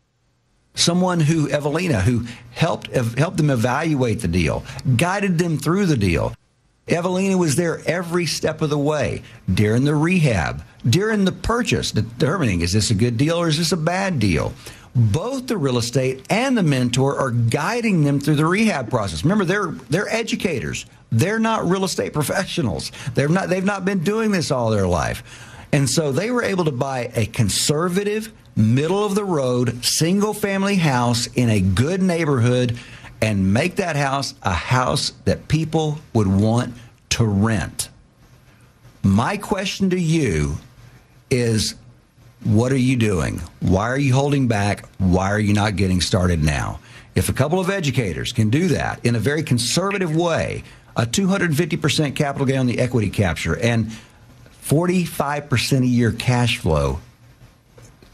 someone 0.80 1.20
who 1.20 1.50
Evelina 1.50 2.02
who 2.02 2.26
helped 2.52 2.88
helped 2.88 3.38
them 3.38 3.50
evaluate 3.50 4.22
the 4.22 4.28
deal, 4.28 4.64
guided 4.96 5.38
them 5.38 5.58
through 5.58 5.86
the 5.86 5.98
deal. 5.98 6.34
Evelina 6.88 7.38
was 7.38 7.56
there 7.56 7.82
every 7.86 8.26
step 8.26 8.62
of 8.62 8.70
the 8.70 8.78
way 8.78 9.22
during 9.54 9.84
the 9.84 9.94
rehab, 9.94 10.64
during 10.88 11.26
the 11.26 11.32
purchase, 11.32 11.92
determining 11.92 12.62
is 12.62 12.74
this 12.74 12.90
a 12.90 12.96
good 12.96 13.18
deal 13.18 13.38
or 13.38 13.48
is 13.48 13.58
this 13.58 13.72
a 13.72 13.78
bad 13.78 14.20
deal. 14.20 14.54
Both 14.96 15.48
the 15.48 15.58
real 15.58 15.78
estate 15.78 16.26
and 16.32 16.58
the 16.58 16.64
mentor 16.64 17.18
are 17.20 17.30
guiding 17.30 18.04
them 18.04 18.20
through 18.20 18.36
the 18.36 18.46
rehab 18.46 18.90
process. 18.90 19.24
Remember, 19.24 19.46
they're 19.46 19.68
they're 19.90 20.10
educators. 20.14 20.86
They're 21.12 21.40
not 21.40 21.70
real 21.70 21.86
estate 21.86 22.14
professionals. 22.14 22.92
They've 23.14 23.30
not 23.30 23.50
they've 23.50 23.64
not 23.64 23.86
been 23.86 24.04
doing 24.04 24.32
this 24.32 24.50
all 24.50 24.72
their 24.72 24.88
life. 24.88 25.24
And 25.72 25.88
so 25.88 26.12
they 26.12 26.32
were 26.32 26.44
able 26.44 26.66
to 26.66 26.72
buy 26.72 27.12
a 27.16 27.28
conservative, 27.28 28.34
middle 28.60 29.06
of 29.06 29.16
the 29.16 29.24
road, 29.24 29.84
single 29.84 30.34
family 30.34 30.76
house 30.76 31.28
in 31.28 31.50
a 31.50 31.62
good 31.62 32.02
neighborhood 32.02 32.78
and 33.22 33.54
make 33.54 33.78
that 33.78 33.96
house 33.96 34.34
a 34.44 34.54
house 34.54 35.14
that 35.26 35.48
people 35.48 36.00
would 36.14 36.28
want 36.28 36.74
to 37.10 37.26
rent. 37.26 37.90
My 39.02 39.38
question 39.38 39.90
to 39.92 40.00
you 40.00 40.58
is 41.30 41.76
what 42.44 42.72
are 42.72 42.78
you 42.78 42.96
doing? 42.96 43.42
Why 43.60 43.90
are 43.90 43.98
you 43.98 44.14
holding 44.14 44.48
back? 44.48 44.86
Why 44.98 45.32
are 45.32 45.40
you 45.40 45.54
not 45.54 45.76
getting 45.76 46.02
started 46.02 46.44
now? 46.44 46.80
If 47.16 47.30
a 47.30 47.34
couple 47.34 47.60
of 47.60 47.70
educators 47.70 48.32
can 48.32 48.50
do 48.50 48.70
that 48.70 49.04
in 49.06 49.16
a 49.16 49.20
very 49.20 49.44
conservative 49.44 50.16
way, 50.16 50.64
a 50.96 51.06
250% 51.06 52.16
capital 52.16 52.46
gain 52.46 52.60
on 52.60 52.66
the 52.66 52.80
equity 52.80 53.10
capture 53.10 53.58
and 53.58 53.92
45% 54.64 55.84
a 55.84 55.86
year 55.86 56.12
cash 56.12 56.58
flow 56.58 57.00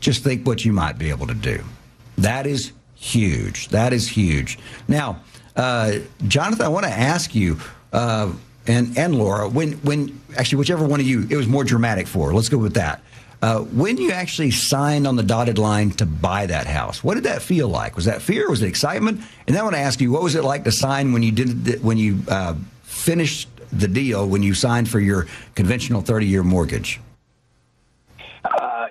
just 0.05 0.23
think 0.23 0.45
what 0.45 0.63
you 0.63 0.71
might 0.71 0.97
be 0.99 1.09
able 1.09 1.25
to 1.25 1.33
do. 1.33 1.63
That 2.19 2.45
is 2.45 2.71
huge. 2.95 3.69
That 3.69 3.91
is 3.91 4.07
huge. 4.07 4.59
Now, 4.87 5.19
uh, 5.55 5.93
Jonathan, 6.27 6.65
I 6.65 6.69
want 6.69 6.85
to 6.85 6.91
ask 6.91 7.33
you. 7.33 7.57
Uh, 7.91 8.31
and 8.67 8.97
and 8.97 9.15
Laura, 9.15 9.47
when 9.47 9.73
when 9.83 10.19
actually 10.37 10.57
whichever 10.57 10.85
one 10.85 10.99
of 10.99 11.05
you 11.05 11.27
it 11.29 11.35
was 11.35 11.47
more 11.47 11.63
dramatic 11.63 12.07
for. 12.07 12.33
Let's 12.33 12.49
go 12.49 12.57
with 12.57 12.75
that. 12.75 13.01
Uh, 13.41 13.59
when 13.59 13.97
you 13.97 14.11
actually 14.11 14.49
signed 14.49 15.05
on 15.05 15.15
the 15.15 15.23
dotted 15.23 15.57
line 15.57 15.91
to 15.91 16.05
buy 16.05 16.45
that 16.47 16.65
house, 16.65 17.03
what 17.03 17.13
did 17.15 17.23
that 17.23 17.41
feel 17.41 17.67
like? 17.67 17.95
Was 17.95 18.05
that 18.05 18.21
fear? 18.21 18.49
Was 18.49 18.63
it 18.63 18.67
excitement? 18.67 19.21
And 19.45 19.55
then 19.55 19.61
I 19.61 19.63
want 19.63 19.75
to 19.75 19.81
ask 19.81 20.01
you, 20.01 20.11
what 20.11 20.23
was 20.23 20.35
it 20.35 20.43
like 20.43 20.63
to 20.63 20.71
sign 20.71 21.13
when 21.13 21.21
you 21.21 21.31
did 21.31 21.83
when 21.83 21.97
you 21.97 22.19
uh, 22.27 22.55
finished 22.83 23.49
the 23.71 23.87
deal 23.87 24.27
when 24.27 24.41
you 24.41 24.53
signed 24.53 24.89
for 24.89 24.99
your 24.99 25.27
conventional 25.55 26.01
30 26.01 26.25
year 26.25 26.43
mortgage? 26.43 26.99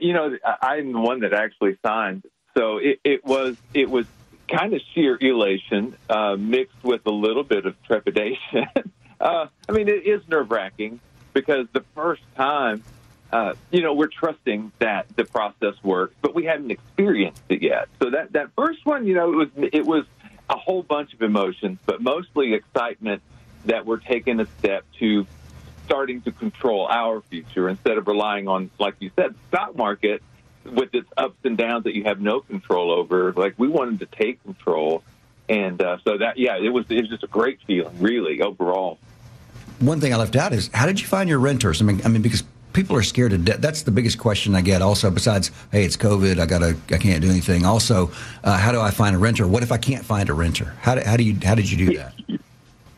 You 0.05 0.13
know, 0.13 0.37
I'm 0.61 0.93
the 0.93 1.01
one 1.01 1.21
that 1.21 1.33
actually 1.33 1.79
signed, 1.83 2.25
so 2.55 2.77
it, 2.77 3.01
it 3.05 3.25
was 3.25 3.57
it 3.73 3.89
was 3.89 4.05
kind 4.49 4.75
of 4.75 4.83
sheer 4.95 5.17
elation 5.19 5.97
uh, 6.11 6.37
mixed 6.39 6.85
with 6.85 7.07
a 7.07 7.11
little 7.11 7.43
bit 7.43 7.65
of 7.65 7.83
trepidation. 7.85 8.67
uh, 9.21 9.47
I 9.67 9.73
mean, 9.73 9.89
it 9.89 10.07
is 10.07 10.21
nerve 10.29 10.51
wracking 10.51 11.01
because 11.33 11.69
the 11.73 11.87
first 11.95 12.21
time, 12.37 12.85
uh, 13.33 13.55
you 13.71 13.81
know, 13.81 13.95
we're 13.95 14.09
trusting 14.09 14.73
that 14.79 15.07
the 15.17 15.25
process 15.25 15.75
works, 15.83 16.15
but 16.21 16.35
we 16.35 16.45
haven't 16.45 16.71
experienced 16.71 17.41
it 17.49 17.63
yet. 17.63 17.89
So 18.03 18.11
that 18.11 18.35
that 18.35 18.51
first 18.55 18.85
one, 18.85 19.07
you 19.07 19.15
know, 19.15 19.33
it 19.33 19.37
was 19.37 19.49
it 19.73 19.87
was 19.87 20.05
a 20.51 20.57
whole 20.59 20.83
bunch 20.83 21.15
of 21.15 21.23
emotions, 21.23 21.79
but 21.87 22.03
mostly 22.03 22.53
excitement 22.53 23.23
that 23.65 23.87
we're 23.87 24.01
taking 24.01 24.39
a 24.39 24.47
step 24.59 24.85
to 24.99 25.27
starting 25.85 26.23
to 26.23 26.33
control 26.33 26.87
our 26.89 27.21
future 27.23 27.69
instead 27.69 27.99
of 27.99 28.07
relying 28.07 28.49
on, 28.49 28.71
like 28.79 28.95
you 29.01 29.11
said, 29.17 29.35
stock 29.49 29.77
market 29.77 30.23
with 30.65 30.95
its 30.95 31.09
ups 31.17 31.37
and 31.45 31.57
downs 31.57 31.85
that 31.85 31.95
you 31.95 32.05
have 32.05 32.21
no 32.21 32.41
control 32.41 32.91
over. 32.91 33.33
Like 33.33 33.55
we 33.59 33.69
wanted 33.69 34.01
to 34.01 34.07
take 34.07 34.43
control, 34.43 35.03
and 35.49 35.81
uh, 35.81 35.99
so 36.05 36.19
that 36.19 36.39
yeah, 36.39 36.57
it 36.57 36.71
was 36.71 36.87
it 36.89 37.01
was 37.01 37.09
just 37.09 37.23
a 37.23 37.29
great 37.29 37.61
feeling, 37.67 37.99
really 38.01 38.41
overall. 38.41 38.99
One 39.81 40.01
thing 40.01 40.15
I 40.15 40.17
left 40.17 40.37
out 40.37 40.53
is 40.53 40.71
how 40.73 40.87
did 40.87 41.01
you 41.01 41.07
find 41.07 41.29
your 41.29 41.41
renters? 41.41 41.83
I 41.83 41.85
mean, 41.85 42.01
I 42.05 42.09
mean 42.09 42.23
because 42.23 42.45
people 42.75 42.97
are 42.97 43.03
scared 43.03 43.31
to 43.31 43.39
death. 43.39 43.61
That's 43.61 43.83
the 43.83 43.91
biggest 43.91 44.19
question 44.19 44.55
I 44.55 44.61
get. 44.61 44.83
Also, 44.83 45.11
besides, 45.11 45.51
hey, 45.73 45.85
it's 45.85 45.97
COVID, 45.97 46.39
I 46.39 46.45
gotta, 46.47 46.77
I 46.91 46.99
can't 46.99 47.23
do 47.23 47.31
anything. 47.31 47.65
Also, 47.65 48.11
uh, 48.43 48.59
how 48.59 48.73
do 48.73 48.81
I 48.81 48.91
find 48.91 49.17
a 49.17 49.19
renter? 49.19 49.47
What 49.47 49.63
if 49.63 49.73
I 49.73 49.79
can't 49.79 50.05
find 50.05 50.29
a 50.29 50.35
renter? 50.35 50.75
How, 50.81 50.97
do, 50.97 51.01
how 51.03 51.17
do 51.17 51.25
you, 51.25 51.39
how 51.43 51.55
did 51.55 51.71
you 51.71 51.87
do 51.87 51.97
that? 51.97 52.15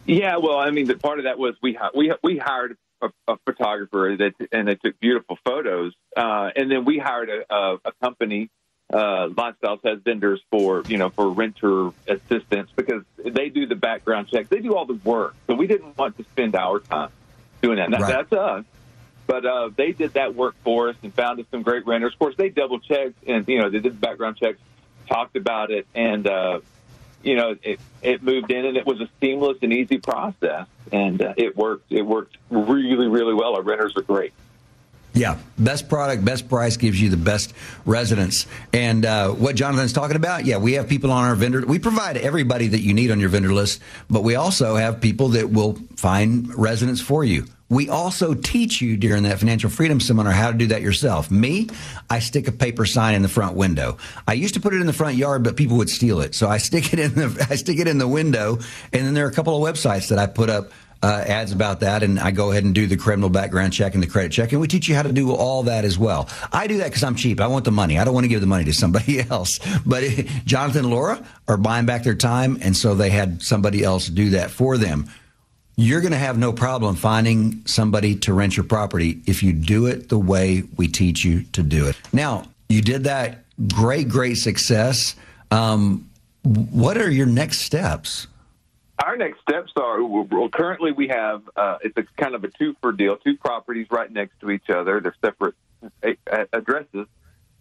Yeah, 0.07 0.37
well, 0.37 0.59
I 0.59 0.71
mean, 0.71 0.87
the 0.87 0.97
part 0.97 1.19
of 1.19 1.25
that 1.25 1.39
was 1.39 1.55
we 1.63 1.79
we 1.95 2.15
we 2.23 2.39
hired 2.39 2.77
a, 3.03 3.11
a 3.29 3.37
photographer 3.45 4.17
that 4.17 4.49
and 4.53 4.69
they 4.69 4.77
took 4.77 4.99
beautiful 5.01 5.39
photos, 5.45 5.95
uh, 6.17 6.51
and 6.55 6.71
then 6.71 6.85
we 6.85 6.99
hired 6.99 7.29
a, 7.29 7.55
a, 7.55 7.79
a 7.85 7.93
company. 8.01 8.51
Uh, 8.93 9.29
Lifestyles 9.29 9.81
has 9.85 9.99
vendors 10.05 10.41
for 10.51 10.83
you 10.87 10.97
know 10.97 11.09
for 11.11 11.31
renter 11.31 11.91
assistance 12.07 12.71
because 12.77 13.03
they 13.25 13.49
do 13.49 13.67
the 13.67 13.75
background 13.75 14.29
checks. 14.29 14.49
They 14.49 14.61
do 14.61 14.77
all 14.77 14.87
the 14.87 14.95
work, 15.05 15.35
so 15.49 15.55
we 15.55 15.67
didn't 15.67 15.99
want 15.99 16.17
to 16.19 16.25
spend 16.25 16.55
our 16.55 16.79
time 16.79 17.11
doing 17.61 17.79
that. 17.79 17.91
that 17.91 18.01
Right. 18.01 18.29
That's 18.31 18.33
us. 18.33 18.65
But 19.27 19.45
uh, 19.45 19.71
they 19.75 19.91
did 19.91 20.15
that 20.15 20.37
work 20.37 20.55
for 20.63 20.89
us 20.91 20.97
and 21.03 21.13
found 21.13 21.41
us 21.41 21.47
some 21.51 21.63
great 21.63 21.85
renters. 21.85 22.13
Of 22.13 22.19
course, 22.21 22.37
they 22.37 22.49
double 22.49 22.79
checked 22.79 23.25
and 23.27 23.47
you 23.49 23.59
know 23.59 23.71
they 23.71 23.81
did 23.81 23.95
the 23.95 23.99
background 23.99 24.37
checks, 24.37 24.61
talked 25.09 25.35
about 25.35 25.73
it, 25.73 25.89
and 25.97 26.29
uh, 26.29 26.61
you 27.27 27.35
know 27.35 27.57
it, 27.63 27.81
it 28.03 28.23
moved 28.23 28.51
in 28.51 28.65
and 28.65 28.77
it 28.77 28.87
was 28.87 29.01
a 29.01 29.09
seamless 29.21 29.59
and 29.63 29.73
easy 29.73 29.99
process, 29.99 30.67
and 30.93 31.21
uh, 31.21 31.35
it 31.37 31.57
worked. 31.57 31.91
It 31.93 32.03
worked 32.03 32.39
really, 32.51 33.09
really 33.09 33.35
well. 33.35 33.57
Our 33.57 33.63
renters 33.63 33.97
are 33.97 34.03
great. 34.03 34.33
Yeah, 35.13 35.39
best 35.59 35.89
product, 35.89 36.27
best 36.27 36.47
price 36.47 36.77
gives 36.77 37.01
you 37.01 37.09
the 37.09 37.17
best 37.17 37.55
residence. 37.87 38.47
And 38.75 39.07
uh, 39.07 39.31
what 39.31 39.57
Jonathan's 39.57 39.95
talking 39.95 40.15
about, 40.17 40.45
yeah, 40.45 40.59
we 40.59 40.75
have 40.75 40.89
people 40.89 41.11
on 41.11 41.25
our 41.25 41.35
vendor. 41.35 41.65
We 41.65 41.79
provide 41.79 42.19
everybody 42.19 42.69
that 42.69 42.81
you 42.81 42.93
need 42.93 43.11
on 43.11 43.19
your 43.19 43.31
vendor 43.31 43.53
list, 43.55 43.81
but 44.11 44.23
we 44.23 44.35
also 44.35 44.77
have 44.77 45.01
people 45.01 45.31
that 45.31 45.51
will 45.51 45.79
find 45.97 46.55
residence 46.55 47.01
for 47.01 47.25
you. 47.25 47.47
We 47.69 47.89
also 47.89 48.35
teach 48.35 48.81
you 48.81 48.97
during 48.97 49.25
that 49.25 49.41
financial 49.41 49.71
freedom 49.71 49.99
seminar 49.99 50.33
how 50.33 50.53
to 50.53 50.57
do 50.57 50.69
that 50.69 50.83
yourself. 50.83 51.31
Me, 51.31 51.69
I 52.09 52.21
stick 52.21 52.47
a 52.47 52.53
paper 52.53 52.87
sign 52.87 53.15
in 53.15 53.23
the 53.23 53.29
front 53.29 53.57
window. 53.57 53.99
I 54.29 54.35
used 54.35 54.55
to 54.55 54.61
put 54.61 54.73
it 54.73 54.81
in 54.81 54.87
the 54.87 54.93
front 54.93 55.17
yard, 55.17 55.43
but 55.43 55.57
people 55.57 55.77
would 55.79 55.91
steal 55.91 56.21
it, 56.21 56.35
so 56.35 56.49
I 56.49 56.59
stick 56.59 56.93
it 56.93 57.01
in 57.01 57.15
the 57.15 57.47
I 57.51 57.57
stick 57.57 57.79
it 57.79 57.89
in 57.89 57.99
the 57.99 58.09
window. 58.09 58.59
And 58.93 59.07
then 59.07 59.15
there 59.15 59.27
are 59.27 59.31
a 59.31 59.35
couple 59.35 59.57
of 59.57 59.75
websites 59.75 60.09
that 60.09 60.19
I 60.19 60.27
put 60.27 60.49
up 60.49 60.71
uh, 61.03 61.25
ads 61.27 61.53
about 61.53 61.81
that, 61.81 62.03
and 62.03 62.19
I 62.19 62.31
go 62.31 62.51
ahead 62.51 62.65
and 62.65 62.75
do 62.75 62.87
the 62.87 62.97
criminal 62.97 63.31
background 63.31 63.73
check 63.73 63.95
and 63.95 64.03
the 64.03 64.07
credit 64.07 64.33
check, 64.33 64.53
and 64.53 64.61
we 64.61 64.69
teach 64.69 64.89
you 64.89 64.95
how 64.95 65.03
to 65.03 65.13
do 65.13 65.33
all 65.33 65.65
that 65.65 65.85
as 65.85 65.99
well. 65.99 66.29
I 66.53 66.67
do 66.67 66.79
that 66.79 66.87
because 66.87 67.05
I'm 67.05 67.17
cheap. 67.17 67.41
I 67.41 67.47
want 67.49 67.65
the 67.65 67.71
money. 67.73 67.99
I 67.99 68.05
don't 68.05 68.15
want 68.15 68.25
to 68.25 68.29
give 68.29 68.41
the 68.41 68.47
money 68.47 68.65
to 68.65 68.73
somebody 68.73 69.21
else. 69.31 69.59
But 69.85 70.05
Jonathan 70.45 70.85
and 70.85 70.91
Laura 70.91 71.25
are 71.49 71.57
buying 71.57 71.87
back 71.87 72.03
their 72.03 72.15
time, 72.15 72.59
and 72.61 72.77
so 72.77 72.95
they 72.95 73.11
had 73.11 73.43
somebody 73.43 73.83
else 73.83 74.09
do 74.09 74.31
that 74.31 74.51
for 74.51 74.79
them. 74.79 75.09
You're 75.79 76.01
going 76.01 76.13
to 76.13 76.19
have 76.19 76.39
no 76.39 76.55
problem 76.55 76.97
finding 76.97 77.67
somebody 77.67 78.17
to 78.17 78.33
rent 78.33 78.57
your 78.57 78.65
property 78.65 79.21
if 79.27 79.43
you 79.43 79.53
do 79.53 79.87
it 79.87 80.09
the 80.09 80.19
way 80.19 80.63
we 80.77 80.89
teach 80.89 81.23
you 81.23 81.43
to 81.53 81.63
do 81.63 81.87
it. 81.87 81.97
Now, 82.15 82.45
you 82.71 82.81
did 82.81 83.05
that. 83.05 83.45
Great, 83.75 84.09
great 84.09 84.39
success. 84.39 85.15
Um, 85.51 86.09
what 86.43 86.97
are 86.97 87.11
your 87.11 87.27
next 87.27 87.61
steps? 87.61 88.27
Our 89.05 89.19
next 89.19 89.41
steps 89.43 89.73
are 89.77 90.03
well, 90.03 90.49
currently 90.49 90.93
we 90.93 91.09
have 91.09 91.43
uh, 91.55 91.77
it's 91.83 91.97
a 91.99 92.05
kind 92.17 92.35
of 92.35 92.45
a 92.45 92.49
two 92.49 92.75
for 92.81 92.93
deal, 92.93 93.17
two 93.19 93.37
properties 93.37 93.87
right 93.91 94.11
next 94.11 94.41
to 94.41 94.51
each 94.51 94.71
other. 94.71 95.01
They're 95.01 95.15
separate 95.23 95.55
addresses 96.53 97.07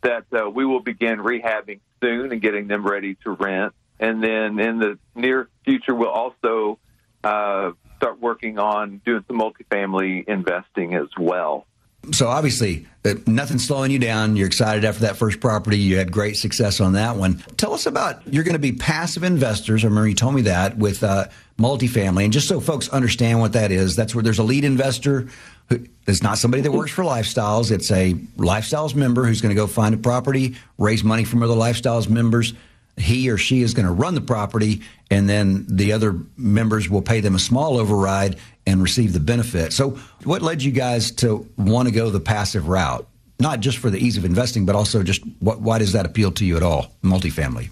that 0.02 0.26
uh, 0.32 0.50
we 0.50 0.66
will 0.66 0.80
begin 0.80 1.20
rehabbing 1.20 1.82
soon 2.02 2.32
and 2.32 2.42
getting 2.42 2.68
them 2.68 2.88
ready 2.88 3.16
to 3.26 3.32
rent. 3.32 3.74
And 4.00 4.24
then 4.24 4.60
in 4.60 4.80
the 4.80 4.98
near 5.14 5.50
future, 5.66 5.94
we'll 5.94 6.08
also 6.08 6.80
uh, 7.24 7.72
start 8.06 8.22
working 8.22 8.60
on 8.60 9.02
doing 9.04 9.24
some 9.28 9.40
multifamily 9.40 10.28
investing 10.28 10.94
as 10.94 11.08
well. 11.18 11.66
So 12.12 12.28
obviously, 12.28 12.86
uh, 13.04 13.16
nothing's 13.26 13.66
slowing 13.66 13.90
you 13.90 13.98
down. 13.98 14.36
You're 14.36 14.46
excited 14.46 14.86
after 14.86 15.02
that 15.02 15.18
first 15.18 15.40
property. 15.40 15.80
You 15.80 15.98
had 15.98 16.12
great 16.12 16.38
success 16.38 16.80
on 16.80 16.94
that 16.94 17.16
one. 17.16 17.44
Tell 17.58 17.74
us 17.74 17.88
about 17.88 18.22
you're 18.32 18.44
going 18.44 18.54
to 18.54 18.60
be 18.60 18.74
passive 18.74 19.24
investors. 19.24 19.84
I 19.84 19.88
remember 19.88 20.08
you 20.08 20.14
told 20.14 20.36
me 20.36 20.44
that 20.44 20.78
with 20.78 21.04
uh, 21.04 21.30
multifamily, 21.58 22.26
and 22.26 22.32
just 22.32 22.48
so 22.48 22.60
folks 22.60 22.90
understand 22.90 23.40
what 23.40 23.54
that 23.54 23.72
is, 23.72 23.96
that's 23.96 24.14
where 24.14 24.24
there's 24.24 24.38
a 24.38 24.44
lead 24.44 24.66
investor. 24.66 25.28
Who, 25.70 25.84
it's 26.06 26.22
not 26.22 26.38
somebody 26.38 26.62
that 26.62 26.72
works 26.72 26.92
for 26.92 27.04
Lifestyles. 27.04 27.72
It's 27.72 27.90
a 27.90 28.14
Lifestyles 28.38 28.94
member 28.94 29.26
who's 29.26 29.42
going 29.42 29.56
to 29.56 29.60
go 29.60 29.66
find 29.66 29.96
a 29.96 29.98
property, 29.98 30.58
raise 30.78 31.04
money 31.04 31.24
from 31.24 31.42
other 31.42 31.56
Lifestyles 31.56 32.08
members. 32.08 32.54
He 32.98 33.30
or 33.30 33.38
she 33.38 33.62
is 33.62 33.74
going 33.74 33.86
to 33.86 33.92
run 33.92 34.16
the 34.16 34.22
property, 34.22 34.82
and 35.12 35.28
then 35.28 35.66
the 35.68 35.92
other 35.92 36.16
members 36.38 36.90
will 36.90 37.02
pay 37.02 37.20
them 37.20 37.36
a 37.36 37.40
small 37.40 37.78
override 37.78 38.38
and 38.66 38.82
receive 38.82 39.14
the 39.14 39.20
benefit. 39.20 39.74
So, 39.74 39.92
what 40.24 40.42
led 40.42 40.64
you 40.64 40.72
guys 40.72 41.12
to 41.12 41.48
want 41.58 41.88
to 41.88 41.94
go 41.94 42.10
the 42.10 42.20
passive 42.20 42.68
route? 42.68 43.08
Not 43.40 43.60
just 43.60 43.80
for 43.80 43.90
the 43.90 43.98
ease 43.98 44.18
of 44.18 44.24
investing, 44.24 44.66
but 44.66 44.76
also 44.76 45.04
just 45.04 45.22
what, 45.40 45.60
why 45.60 45.78
does 45.78 45.92
that 45.92 46.06
appeal 46.06 46.32
to 46.34 46.46
you 46.46 46.56
at 46.56 46.64
all? 46.64 46.94
Multifamily. 47.04 47.70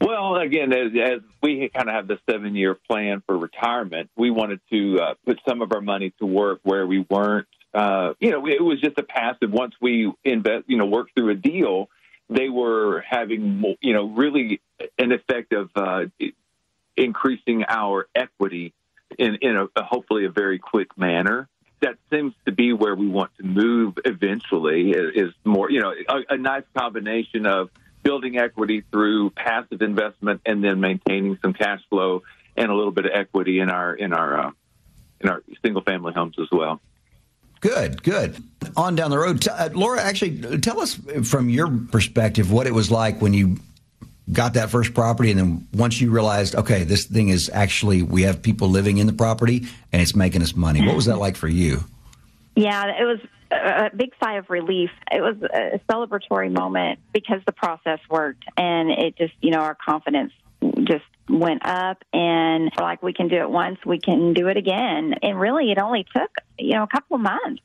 Well, 0.00 0.36
again, 0.36 0.72
as, 0.72 0.92
as 1.00 1.20
we 1.42 1.68
kind 1.68 1.88
of 1.88 1.94
have 1.94 2.08
the 2.08 2.18
seven 2.28 2.54
year 2.54 2.74
plan 2.74 3.22
for 3.26 3.38
retirement, 3.38 4.10
we 4.16 4.30
wanted 4.30 4.60
to 4.70 5.00
uh, 5.00 5.14
put 5.24 5.40
some 5.46 5.62
of 5.62 5.72
our 5.72 5.80
money 5.80 6.12
to 6.18 6.26
work 6.26 6.60
where 6.62 6.86
we 6.86 7.00
weren't, 7.08 7.46
uh, 7.74 8.14
you 8.20 8.30
know, 8.30 8.46
it 8.46 8.62
was 8.62 8.80
just 8.80 8.98
a 8.98 9.02
passive. 9.02 9.50
Once 9.50 9.74
we 9.80 10.12
invest, 10.24 10.64
you 10.68 10.76
know, 10.76 10.86
work 10.86 11.08
through 11.14 11.30
a 11.30 11.34
deal, 11.34 11.88
they 12.28 12.48
were 12.48 13.04
having, 13.08 13.76
you 13.80 13.92
know, 13.92 14.08
really 14.08 14.60
an 14.98 15.12
effect 15.12 15.52
of 15.52 15.70
uh, 15.76 16.04
increasing 16.96 17.64
our 17.68 18.08
equity 18.14 18.72
in, 19.18 19.36
in 19.36 19.56
a, 19.56 19.82
hopefully 19.82 20.24
a 20.24 20.30
very 20.30 20.58
quick 20.58 20.96
manner. 20.96 21.48
That 21.80 21.96
seems 22.10 22.32
to 22.46 22.52
be 22.52 22.72
where 22.72 22.94
we 22.94 23.08
want 23.08 23.32
to 23.36 23.44
move 23.44 23.98
eventually. 24.04 24.92
Is 24.92 25.34
more, 25.44 25.70
you 25.70 25.80
know, 25.80 25.92
a, 26.08 26.34
a 26.34 26.36
nice 26.38 26.64
combination 26.76 27.46
of 27.46 27.68
building 28.02 28.38
equity 28.38 28.84
through 28.90 29.30
passive 29.30 29.82
investment 29.82 30.40
and 30.46 30.64
then 30.64 30.80
maintaining 30.80 31.38
some 31.42 31.52
cash 31.52 31.80
flow 31.90 32.22
and 32.56 32.70
a 32.70 32.74
little 32.74 32.92
bit 32.92 33.06
of 33.06 33.12
equity 33.12 33.60
in 33.60 33.70
our 33.70 33.94
in 33.94 34.12
our 34.12 34.46
uh, 34.46 34.50
in 35.20 35.28
our 35.28 35.42
single 35.62 35.82
family 35.82 36.12
homes 36.14 36.36
as 36.38 36.48
well. 36.50 36.80
Good, 37.64 38.02
good. 38.02 38.36
On 38.76 38.94
down 38.94 39.10
the 39.10 39.16
road, 39.16 39.40
T- 39.40 39.48
uh, 39.48 39.70
Laura, 39.72 39.98
actually, 39.98 40.60
tell 40.60 40.80
us 40.80 41.00
from 41.22 41.48
your 41.48 41.70
perspective 41.90 42.52
what 42.52 42.66
it 42.66 42.74
was 42.74 42.90
like 42.90 43.22
when 43.22 43.32
you 43.32 43.56
got 44.30 44.52
that 44.52 44.68
first 44.68 44.92
property, 44.92 45.30
and 45.30 45.40
then 45.40 45.68
once 45.72 45.98
you 45.98 46.10
realized, 46.10 46.54
okay, 46.56 46.84
this 46.84 47.06
thing 47.06 47.30
is 47.30 47.50
actually 47.54 48.02
we 48.02 48.20
have 48.24 48.42
people 48.42 48.68
living 48.68 48.98
in 48.98 49.06
the 49.06 49.14
property 49.14 49.64
and 49.92 50.02
it's 50.02 50.14
making 50.14 50.42
us 50.42 50.54
money. 50.54 50.86
What 50.86 50.94
was 50.94 51.06
that 51.06 51.16
like 51.16 51.36
for 51.36 51.48
you? 51.48 51.82
Yeah, 52.54 53.00
it 53.00 53.04
was 53.04 53.20
a 53.50 53.86
a 53.86 53.90
big 53.96 54.12
sigh 54.22 54.34
of 54.34 54.50
relief. 54.50 54.90
It 55.10 55.22
was 55.22 55.36
a 55.42 55.80
celebratory 55.90 56.52
moment 56.52 56.98
because 57.14 57.40
the 57.46 57.52
process 57.52 58.00
worked 58.10 58.44
and 58.58 58.90
it 58.90 59.16
just, 59.16 59.32
you 59.40 59.52
know, 59.52 59.60
our 59.60 59.74
confidence 59.74 60.32
just 60.84 61.04
went 61.28 61.64
up 61.64 62.02
and 62.12 62.70
like 62.78 63.02
we 63.02 63.12
can 63.12 63.28
do 63.28 63.36
it 63.36 63.50
once, 63.50 63.78
we 63.84 63.98
can 63.98 64.34
do 64.34 64.48
it 64.48 64.56
again. 64.56 65.14
And 65.22 65.38
really 65.40 65.70
it 65.72 65.78
only 65.78 66.04
took, 66.14 66.30
you 66.58 66.74
know, 66.74 66.82
a 66.82 66.86
couple 66.88 67.16
of 67.16 67.22
months 67.22 67.62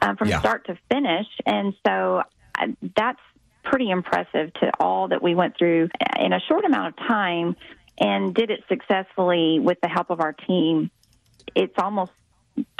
um, 0.00 0.16
from 0.16 0.28
Yeah. 0.28 0.40
start 0.40 0.66
to 0.66 0.78
finish. 0.90 1.26
And 1.46 1.74
so 1.86 2.22
uh, 2.58 2.66
that's 2.96 3.20
pretty 3.62 3.90
impressive 3.90 4.52
to 4.54 4.70
all 4.78 5.08
that 5.08 5.22
we 5.22 5.34
went 5.34 5.56
through 5.58 5.88
in 6.18 6.32
a 6.32 6.40
short 6.48 6.64
amount 6.64 6.88
of 6.98 7.06
time 7.06 7.56
and 7.98 8.34
did 8.34 8.50
it 8.50 8.60
successfully 8.68 9.58
with 9.60 9.78
the 9.82 9.88
help 9.88 10.10
of 10.10 10.20
our 10.20 10.32
team. 10.32 10.90
It's 11.54 11.74
almost 11.78 12.12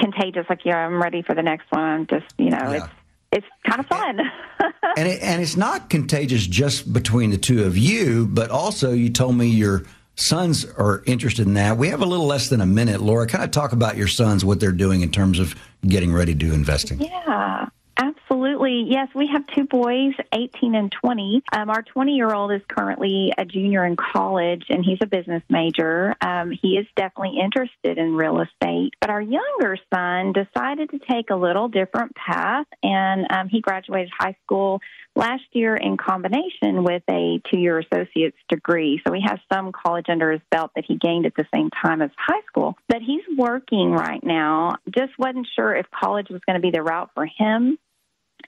contagious. 0.00 0.46
Like, 0.48 0.64
yeah, 0.64 0.76
I'm 0.76 1.02
ready 1.02 1.22
for 1.22 1.34
the 1.34 1.42
next 1.42 1.66
one. 1.70 2.06
Just, 2.08 2.26
you 2.38 2.50
know, 2.50 2.72
Yeah. 2.72 2.84
it's 2.84 2.92
it's 3.34 3.46
kind 3.68 3.80
of 3.80 3.86
fun. 3.86 4.20
and 4.96 5.08
it, 5.08 5.20
and 5.22 5.42
it's 5.42 5.56
not 5.56 5.90
contagious 5.90 6.46
just 6.46 6.92
between 6.92 7.30
the 7.30 7.36
two 7.36 7.64
of 7.64 7.76
you, 7.76 8.26
but 8.26 8.50
also 8.50 8.92
you 8.92 9.10
told 9.10 9.36
me 9.36 9.48
your 9.48 9.82
sons 10.14 10.64
are 10.64 11.02
interested 11.06 11.46
in 11.46 11.54
that. 11.54 11.76
We 11.76 11.88
have 11.88 12.00
a 12.00 12.06
little 12.06 12.26
less 12.26 12.48
than 12.48 12.60
a 12.60 12.66
minute. 12.66 13.00
Laura, 13.00 13.26
kind 13.26 13.42
of 13.42 13.50
talk 13.50 13.72
about 13.72 13.96
your 13.96 14.06
sons, 14.06 14.44
what 14.44 14.60
they're 14.60 14.70
doing 14.72 15.00
in 15.00 15.10
terms 15.10 15.40
of 15.40 15.56
getting 15.86 16.12
ready 16.12 16.32
to 16.32 16.38
do 16.38 16.54
investing. 16.54 17.00
Yeah. 17.00 17.68
Absolutely. 17.96 18.86
Yes, 18.88 19.08
we 19.14 19.28
have 19.28 19.46
two 19.54 19.64
boys, 19.64 20.14
18 20.32 20.74
and 20.74 20.90
20. 20.90 21.42
Um, 21.52 21.70
our 21.70 21.82
20 21.82 22.12
year 22.12 22.32
old 22.32 22.50
is 22.52 22.60
currently 22.68 23.32
a 23.38 23.44
junior 23.44 23.86
in 23.86 23.96
college 23.96 24.64
and 24.68 24.84
he's 24.84 24.98
a 25.00 25.06
business 25.06 25.42
major. 25.48 26.14
Um, 26.20 26.50
he 26.50 26.76
is 26.76 26.86
definitely 26.96 27.38
interested 27.40 27.98
in 27.98 28.16
real 28.16 28.40
estate. 28.40 28.94
But 29.00 29.10
our 29.10 29.22
younger 29.22 29.78
son 29.92 30.32
decided 30.32 30.90
to 30.90 30.98
take 30.98 31.30
a 31.30 31.36
little 31.36 31.68
different 31.68 32.16
path 32.16 32.66
and 32.82 33.26
um, 33.30 33.48
he 33.48 33.60
graduated 33.60 34.10
high 34.18 34.36
school 34.44 34.80
last 35.16 35.44
year 35.52 35.76
in 35.76 35.96
combination 35.96 36.82
with 36.82 37.02
a 37.08 37.40
two 37.50 37.58
year 37.58 37.78
associate's 37.78 38.36
degree. 38.48 39.00
So 39.06 39.12
he 39.12 39.22
has 39.22 39.38
some 39.52 39.70
college 39.70 40.06
under 40.08 40.32
his 40.32 40.40
belt 40.50 40.72
that 40.74 40.84
he 40.86 40.96
gained 40.96 41.26
at 41.26 41.34
the 41.36 41.46
same 41.54 41.70
time 41.70 42.02
as 42.02 42.10
high 42.18 42.42
school. 42.48 42.76
But 42.88 43.02
he's 43.02 43.22
working 43.38 43.92
right 43.92 44.22
now, 44.24 44.76
just 44.90 45.12
wasn't 45.18 45.46
sure 45.54 45.74
if 45.76 45.86
college 45.90 46.28
was 46.30 46.40
going 46.46 46.54
to 46.54 46.62
be 46.62 46.70
the 46.70 46.82
route 46.82 47.10
for 47.14 47.26
him. 47.26 47.78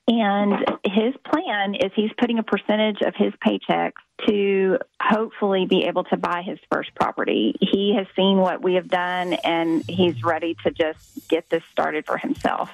And 0.09 0.55
his 0.85 1.15
plan 1.25 1.75
is 1.75 1.91
he's 1.97 2.13
putting 2.17 2.39
a 2.39 2.45
percentage 2.45 3.01
of 3.03 3.15
his 3.17 3.33
paychecks 3.45 3.93
to 4.29 4.79
hopefully 5.03 5.67
be 5.67 5.85
able 5.85 6.05
to 6.05 6.17
buy 6.17 6.43
his 6.43 6.59
first 6.71 6.95
property. 6.95 7.57
He 7.61 7.95
has 7.97 8.07
seen 8.15 8.39
what 8.39 8.63
we 8.63 8.75
have 8.75 8.89
done 8.89 9.33
and 9.33 9.83
he's 9.89 10.23
ready 10.23 10.57
to 10.65 10.71
just 10.71 11.29
get 11.29 11.51
this 11.51 11.65
started 11.73 12.07
for 12.07 12.19
himself. 12.19 12.71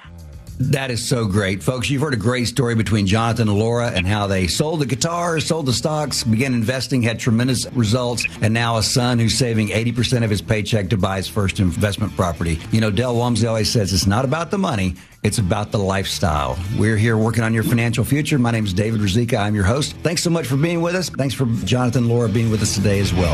That 0.59 0.91
is 0.91 1.03
so 1.03 1.25
great. 1.25 1.63
Folks, 1.63 1.89
you've 1.89 2.01
heard 2.01 2.13
a 2.13 2.17
great 2.17 2.47
story 2.47 2.75
between 2.75 3.07
Jonathan 3.07 3.49
and 3.49 3.57
Laura 3.57 3.89
and 3.89 4.07
how 4.07 4.27
they 4.27 4.47
sold 4.47 4.81
the 4.81 4.85
guitars, 4.85 5.47
sold 5.47 5.65
the 5.65 5.73
stocks, 5.73 6.23
began 6.23 6.53
investing, 6.53 7.01
had 7.01 7.19
tremendous 7.19 7.65
results, 7.73 8.25
and 8.41 8.53
now 8.53 8.77
a 8.77 8.83
son 8.83 9.17
who's 9.19 9.35
saving 9.37 9.69
80% 9.69 10.23
of 10.23 10.29
his 10.29 10.41
paycheck 10.41 10.89
to 10.89 10.97
buy 10.97 11.17
his 11.17 11.27
first 11.27 11.59
investment 11.59 12.15
property. 12.15 12.59
You 12.71 12.81
know, 12.81 12.91
Del 12.91 13.15
Walmsley 13.15 13.47
always 13.47 13.69
says 13.69 13.93
it's 13.93 14.05
not 14.05 14.25
about 14.25 14.51
the 14.51 14.57
money, 14.57 14.95
it's 15.23 15.39
about 15.39 15.71
the 15.71 15.79
lifestyle. 15.79 16.57
We're 16.77 16.97
here 16.97 17.17
working 17.17 17.43
on 17.43 17.53
your 17.53 17.63
financial 17.63 18.03
future. 18.03 18.37
My 18.37 18.51
name 18.51 18.65
is 18.65 18.73
David 18.73 19.01
Rizika. 19.01 19.37
I'm 19.37 19.55
your 19.55 19.63
host. 19.65 19.95
Thanks 20.03 20.21
so 20.21 20.29
much 20.29 20.45
for 20.45 20.57
being 20.57 20.81
with 20.81 20.95
us. 20.95 21.09
Thanks 21.09 21.33
for 21.33 21.45
Jonathan 21.65 22.03
and 22.03 22.11
Laura 22.11 22.29
being 22.29 22.51
with 22.51 22.61
us 22.61 22.75
today 22.75 22.99
as 22.99 23.13
well. 23.13 23.33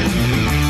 The 0.00 0.69